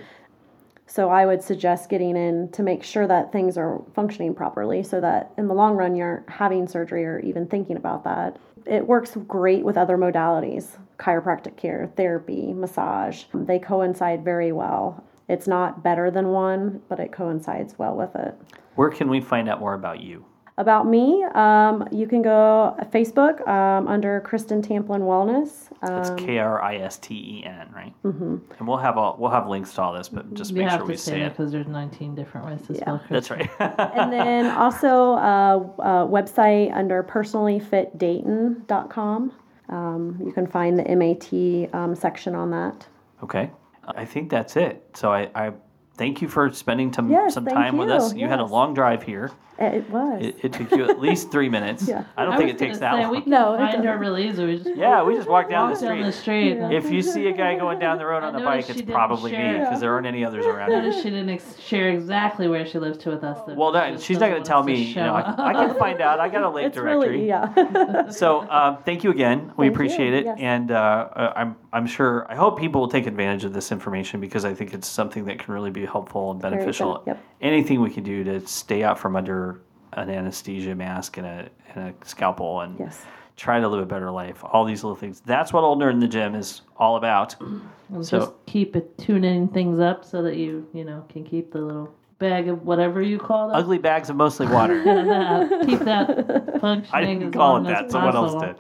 So 0.86 1.10
I 1.10 1.26
would 1.26 1.42
suggest 1.42 1.90
getting 1.90 2.16
in 2.16 2.50
to 2.52 2.62
make 2.62 2.84
sure 2.84 3.08
that 3.08 3.32
things 3.32 3.58
are 3.58 3.82
functioning 3.96 4.36
properly 4.36 4.84
so 4.84 5.02
that 5.02 5.34
in 5.36 5.48
the 5.48 5.56
long 5.56 5.76
run 5.76 5.96
you 5.96 6.04
aren't 6.04 6.30
having 6.30 6.68
surgery 6.68 7.06
or 7.06 7.18
even 7.22 7.48
thinking 7.48 7.76
about 7.76 8.04
that. 8.04 8.38
It 8.68 8.86
works 8.86 9.18
great 9.28 9.66
with 9.66 9.78
other 9.78 9.98
modalities, 9.98 10.78
chiropractic 11.00 11.58
care, 11.58 11.92
therapy, 11.98 12.54
massage. 12.54 13.24
They 13.34 13.58
coincide 13.58 14.24
very 14.24 14.52
well. 14.52 15.04
It's 15.28 15.48
not 15.48 15.82
better 15.82 16.12
than 16.12 16.28
one, 16.28 16.84
but 16.88 17.00
it 17.00 17.12
coincides 17.12 17.80
well 17.80 17.96
with 17.96 18.16
it. 18.16 18.36
Where 18.76 18.92
can 18.92 19.10
we 19.10 19.22
find 19.22 19.50
out 19.50 19.60
more 19.60 19.74
about 19.74 20.02
you? 20.02 20.24
About 20.60 20.88
me, 20.88 21.24
um, 21.36 21.88
you 21.92 22.08
can 22.08 22.24
go 22.24 22.76
Facebook 22.92 23.48
um, 23.48 23.88
under 23.88 24.22
Kristen 24.22 24.60
Tamplin 24.64 25.02
Wellness. 25.02 25.68
It's 25.84 26.10
Um, 26.10 26.18
K 26.18 26.40
R 26.40 26.60
I 26.64 26.78
S 26.78 26.98
T 26.98 27.14
E 27.14 27.44
N, 27.46 27.70
right? 27.76 27.94
Mm-hmm. 28.04 28.38
And 28.58 28.68
we'll 28.68 28.78
have 28.78 28.98
all 28.98 29.16
we'll 29.20 29.30
have 29.30 29.48
links 29.48 29.72
to 29.76 29.84
all 29.84 29.94
this, 29.94 30.10
but 30.10 30.34
just 30.34 30.50
you 30.50 30.58
make 30.64 30.72
sure 30.72 30.80
to 30.80 30.86
we 30.86 30.98
say 30.98 31.12
say 31.12 31.22
it. 31.22 31.30
because 31.38 31.52
there's 31.52 31.68
19 31.68 32.16
different 32.16 32.48
ways 32.48 32.60
to 32.66 32.74
spell 32.74 32.96
it. 32.96 33.02
That's 33.08 33.30
right. 33.30 33.48
and 33.60 34.12
then 34.12 34.48
also 34.48 35.12
uh, 35.14 35.60
uh, 35.78 36.08
website 36.08 36.74
under 36.76 37.04
personallyfitdayton.com. 37.04 39.32
Um, 39.70 40.20
you 40.26 40.32
can 40.32 40.48
find 40.48 40.80
the 40.80 40.86
MAT 40.96 41.32
um, 41.80 41.94
section 41.94 42.34
on 42.34 42.50
that. 42.52 42.88
Okay. 43.24 43.52
I 43.88 44.06
think 44.06 44.30
that's 44.32 44.56
it. 44.56 44.84
So 44.96 45.12
I, 45.12 45.30
I 45.36 45.52
thank 45.98 46.20
you 46.22 46.28
for 46.28 46.52
spending 46.52 46.92
some, 46.92 47.12
Yes, 47.12 47.36
some 47.36 47.46
thank 47.46 47.56
time 47.56 47.78
with 47.78 47.90
you. 47.90 47.96
us. 47.96 48.16
You 48.16 48.28
had 48.28 48.40
a 48.40 48.46
long 48.46 48.74
drive 48.74 49.04
here. 49.04 49.30
It, 49.60 49.74
it 49.74 49.90
was. 49.90 50.24
It, 50.24 50.36
it 50.44 50.54
took 50.54 50.72
you 50.72 50.90
at 50.90 51.00
least 51.00 51.32
three 51.32 51.50
minutes. 51.50 51.88
Yeah. 51.88 52.04
I 52.16 52.26
don't 52.26 52.34
I 52.34 52.38
think 52.38 52.54
was 52.54 52.62
it 52.62 52.66
takes 52.66 52.80
that 52.80 52.94
say, 52.96 53.04
long. 53.04 53.12
We 53.12 53.22
can 53.22 53.32
No, 53.32 53.56
find 53.58 53.76
her 53.78 53.84
doesn't. 53.84 54.00
really 54.00 54.28
easy. 54.30 54.46
We 54.46 54.58
just 54.58 54.76
yeah, 54.78 55.04
we 55.04 55.16
just 55.16 55.28
walked 55.30 55.50
down 55.50 55.70
walk 55.72 55.80
the 55.80 55.86
down 55.88 56.02
the 56.02 56.12
street. 56.12 56.54
street. 56.58 56.76
If 56.76 56.92
you 56.92 57.02
see 57.02 57.28
a 57.28 57.34
guy 57.34 57.56
going 57.58 57.80
down 57.80 57.98
the 57.98 58.06
road 58.06 58.24
on 58.24 58.36
I 58.36 58.40
a 58.42 58.44
bike, 58.44 58.60
it's 58.60 58.68
she 58.70 58.74
didn't 58.86 58.94
probably 58.94 59.32
me 59.32 59.54
because 59.60 59.80
there 59.80 59.94
aren't 59.94 60.08
any 60.08 60.24
others 60.24 60.46
around 60.46 60.72
I 60.72 60.76
here. 60.76 60.82
noticed 60.84 61.04
she 61.04 61.10
didn't 61.10 61.30
ex- 61.30 61.60
share 61.60 61.90
exactly 61.90 62.48
where 62.48 62.66
she 62.66 62.78
lives 62.80 62.98
to 63.00 63.10
with 63.10 63.24
us. 63.24 63.40
though. 63.48 63.56
Well, 63.56 63.72
that, 63.72 63.94
just 63.94 64.06
she's 64.06 64.20
not 64.20 64.30
going 64.30 64.44
to 64.44 64.48
tell 64.48 64.64
me. 64.64 64.82
You 64.84 64.96
know, 64.96 65.14
I, 65.16 65.50
I 65.50 65.54
can 65.54 65.76
find 65.78 66.02
out. 66.02 66.20
I 66.20 66.30
got 66.30 66.44
a 66.44 66.50
link 66.58 66.68
it's 66.68 66.76
directory. 66.76 67.10
really, 67.22 67.28
yeah. 67.28 68.10
So 68.12 68.50
um, 68.50 68.78
thank 68.86 69.04
you 69.04 69.12
again. 69.12 69.52
We 69.58 69.66
Thank 69.66 69.76
appreciate 69.76 70.10
you. 70.10 70.16
it, 70.20 70.26
Yes. 70.26 70.38
and 70.40 70.72
uh, 70.72 70.76
uh, 70.76 71.34
I'm 71.36 71.56
I'm 71.74 71.86
sure 71.88 72.26
I 72.30 72.36
hope 72.36 72.58
people 72.60 72.82
will 72.82 72.88
take 72.90 73.06
advantage 73.08 73.44
of 73.44 73.54
this 73.54 73.72
information 73.72 74.20
because 74.20 74.46
I 74.46 74.54
think 74.54 74.74
it's 74.74 74.88
something 74.88 75.26
that 75.26 75.40
can 75.40 75.54
really 75.54 75.70
be 75.72 75.86
helpful 75.86 76.32
and 76.32 76.42
beneficial. 76.42 77.04
Anything 77.42 77.82
we 77.82 77.90
can 77.92 78.04
do 78.04 78.24
to 78.24 78.46
stay 78.48 78.84
out 78.84 78.98
from 78.98 79.16
under 79.16 79.47
an 79.94 80.10
anesthesia 80.10 80.76
mask 80.76 81.18
and 81.18 81.26
a 81.26 81.50
and 81.74 81.90
a 81.90 82.06
scalpel 82.06 82.62
and 82.62 82.80
yes. 82.80 83.04
try 83.36 83.60
to 83.60 83.68
live 83.68 83.82
a 83.82 83.86
better 83.86 84.12
life. 84.12 84.44
All 84.44 84.66
these 84.66 84.84
little 84.84 84.96
things. 84.96 85.22
That's 85.26 85.54
what 85.54 85.64
old 85.64 85.80
nerd 85.80 85.94
in 85.94 86.00
the 86.00 86.08
gym 86.08 86.36
is 86.36 86.62
all 86.78 86.98
about. 86.98 87.36
And 87.90 88.06
So- 88.06 88.20
just 88.20 88.34
keep 88.48 88.76
it 88.76 88.98
tuning 88.98 89.48
things 89.48 89.80
up 89.80 90.04
so 90.04 90.22
that 90.24 90.36
you 90.36 90.68
you 90.74 90.84
know 90.84 91.06
can 91.08 91.24
keep 91.24 91.54
the 91.54 91.60
little 91.60 91.94
bag 92.20 92.50
of 92.50 92.64
whatever 92.66 93.02
you 93.02 93.18
call 93.18 93.50
it. 93.50 93.54
Ugly 93.54 93.78
bags 93.78 94.10
of 94.10 94.18
mostly 94.18 94.48
water. 94.48 94.76
keep 95.66 95.80
that 95.80 96.60
functioning. 96.60 96.90
I 96.94 97.02
didn't 97.06 97.32
call 97.32 97.58
it 97.58 97.64
that. 97.70 97.90
Someone 97.90 98.16
else 98.16 98.42
did. 98.44 98.56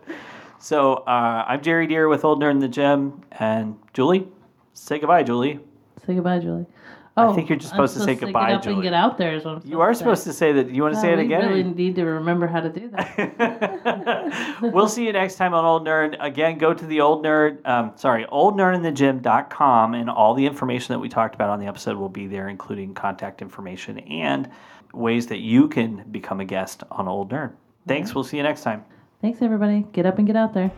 So 0.59 0.93
uh, 0.95 1.43
I'm 1.47 1.61
Jerry 1.61 1.87
Deer 1.87 2.07
with 2.07 2.23
Old 2.25 2.41
Nerd 2.41 2.51
in 2.51 2.59
the 2.59 2.67
Gym, 2.67 3.21
and 3.33 3.77
Julie, 3.93 4.27
say 4.73 4.97
goodbye, 4.97 5.23
Julie. 5.23 5.59
Say 6.05 6.15
goodbye, 6.15 6.39
Julie. 6.39 6.65
Oh, 7.17 7.33
think 7.33 7.49
you're 7.49 7.57
just 7.57 7.73
I'm 7.73 7.77
supposed 7.77 7.93
to 7.97 8.03
say 8.03 8.15
goodbye, 8.15 8.47
Get 8.49 8.55
up 8.57 8.63
Julie. 8.63 8.73
and 8.75 8.83
get 8.83 8.93
out 8.93 9.17
there. 9.17 9.33
Is 9.35 9.43
what 9.45 9.55
I'm 9.55 9.61
You 9.65 9.81
are 9.81 9.93
say. 9.93 9.97
supposed 9.99 10.23
to 10.25 10.33
say 10.33 10.51
that. 10.53 10.69
You 10.69 10.83
want 10.83 10.95
to 10.95 11.01
say 11.01 11.13
it 11.13 11.19
again? 11.19 11.47
really 11.49 11.63
need 11.63 11.95
to 11.95 12.03
remember 12.05 12.47
how 12.47 12.59
to 12.61 12.69
do 12.69 12.89
that. 12.89 14.59
we'll 14.73 14.87
see 14.87 15.05
you 15.05 15.13
next 15.13 15.35
time 15.35 15.53
on 15.53 15.65
Old 15.65 15.85
Nerd. 15.85 16.15
Again, 16.19 16.57
go 16.57 16.73
to 16.73 16.85
the 16.85 17.01
Old 17.01 17.23
Nerd, 17.25 17.65
um, 17.67 17.91
sorry, 17.95 18.25
oldnerdinthegym.com, 18.31 19.93
and 19.95 20.09
all 20.09 20.33
the 20.33 20.45
information 20.45 20.93
that 20.93 20.99
we 20.99 21.09
talked 21.09 21.35
about 21.35 21.49
on 21.49 21.59
the 21.59 21.65
episode 21.67 21.97
will 21.97 22.09
be 22.09 22.27
there, 22.27 22.49
including 22.49 22.93
contact 22.93 23.41
information 23.41 23.99
and 23.99 24.49
ways 24.93 25.27
that 25.27 25.39
you 25.39 25.67
can 25.67 26.03
become 26.11 26.39
a 26.39 26.45
guest 26.45 26.83
on 26.91 27.07
Old 27.07 27.31
Nerd. 27.31 27.53
Thanks. 27.87 28.13
We'll 28.13 28.23
see 28.23 28.37
you 28.37 28.43
next 28.43 28.61
time. 28.63 28.83
Thanks, 29.21 29.41
everybody. 29.41 29.85
Get 29.93 30.05
up 30.05 30.17
and 30.17 30.27
get 30.27 30.35
out 30.35 30.53
there. 30.53 30.71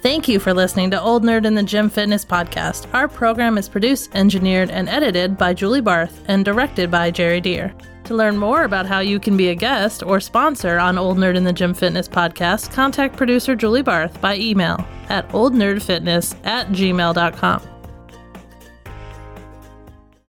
Thank 0.00 0.28
you 0.28 0.38
for 0.38 0.54
listening 0.54 0.92
to 0.92 1.00
Old 1.00 1.24
Nerd 1.24 1.44
in 1.44 1.56
the 1.56 1.62
Gym 1.62 1.90
Fitness 1.90 2.24
Podcast. 2.24 2.86
Our 2.94 3.08
program 3.08 3.58
is 3.58 3.68
produced, 3.68 4.14
engineered, 4.14 4.70
and 4.70 4.88
edited 4.88 5.36
by 5.36 5.54
Julie 5.54 5.80
Barth 5.80 6.22
and 6.28 6.44
directed 6.44 6.88
by 6.88 7.10
Jerry 7.10 7.40
Deere. 7.40 7.74
To 8.04 8.14
learn 8.14 8.38
more 8.38 8.62
about 8.62 8.86
how 8.86 9.00
you 9.00 9.18
can 9.18 9.36
be 9.36 9.48
a 9.48 9.54
guest 9.56 10.04
or 10.04 10.20
sponsor 10.20 10.78
on 10.78 10.98
Old 10.98 11.18
Nerd 11.18 11.36
in 11.36 11.44
the 11.44 11.52
Gym 11.52 11.74
Fitness 11.74 12.08
Podcast, 12.08 12.72
contact 12.72 13.16
producer 13.16 13.56
Julie 13.56 13.82
Barth 13.82 14.20
by 14.20 14.36
email 14.36 14.86
at 15.08 15.28
oldnerdfitness 15.30 16.36
at 16.46 16.68
gmail.com. 16.68 17.77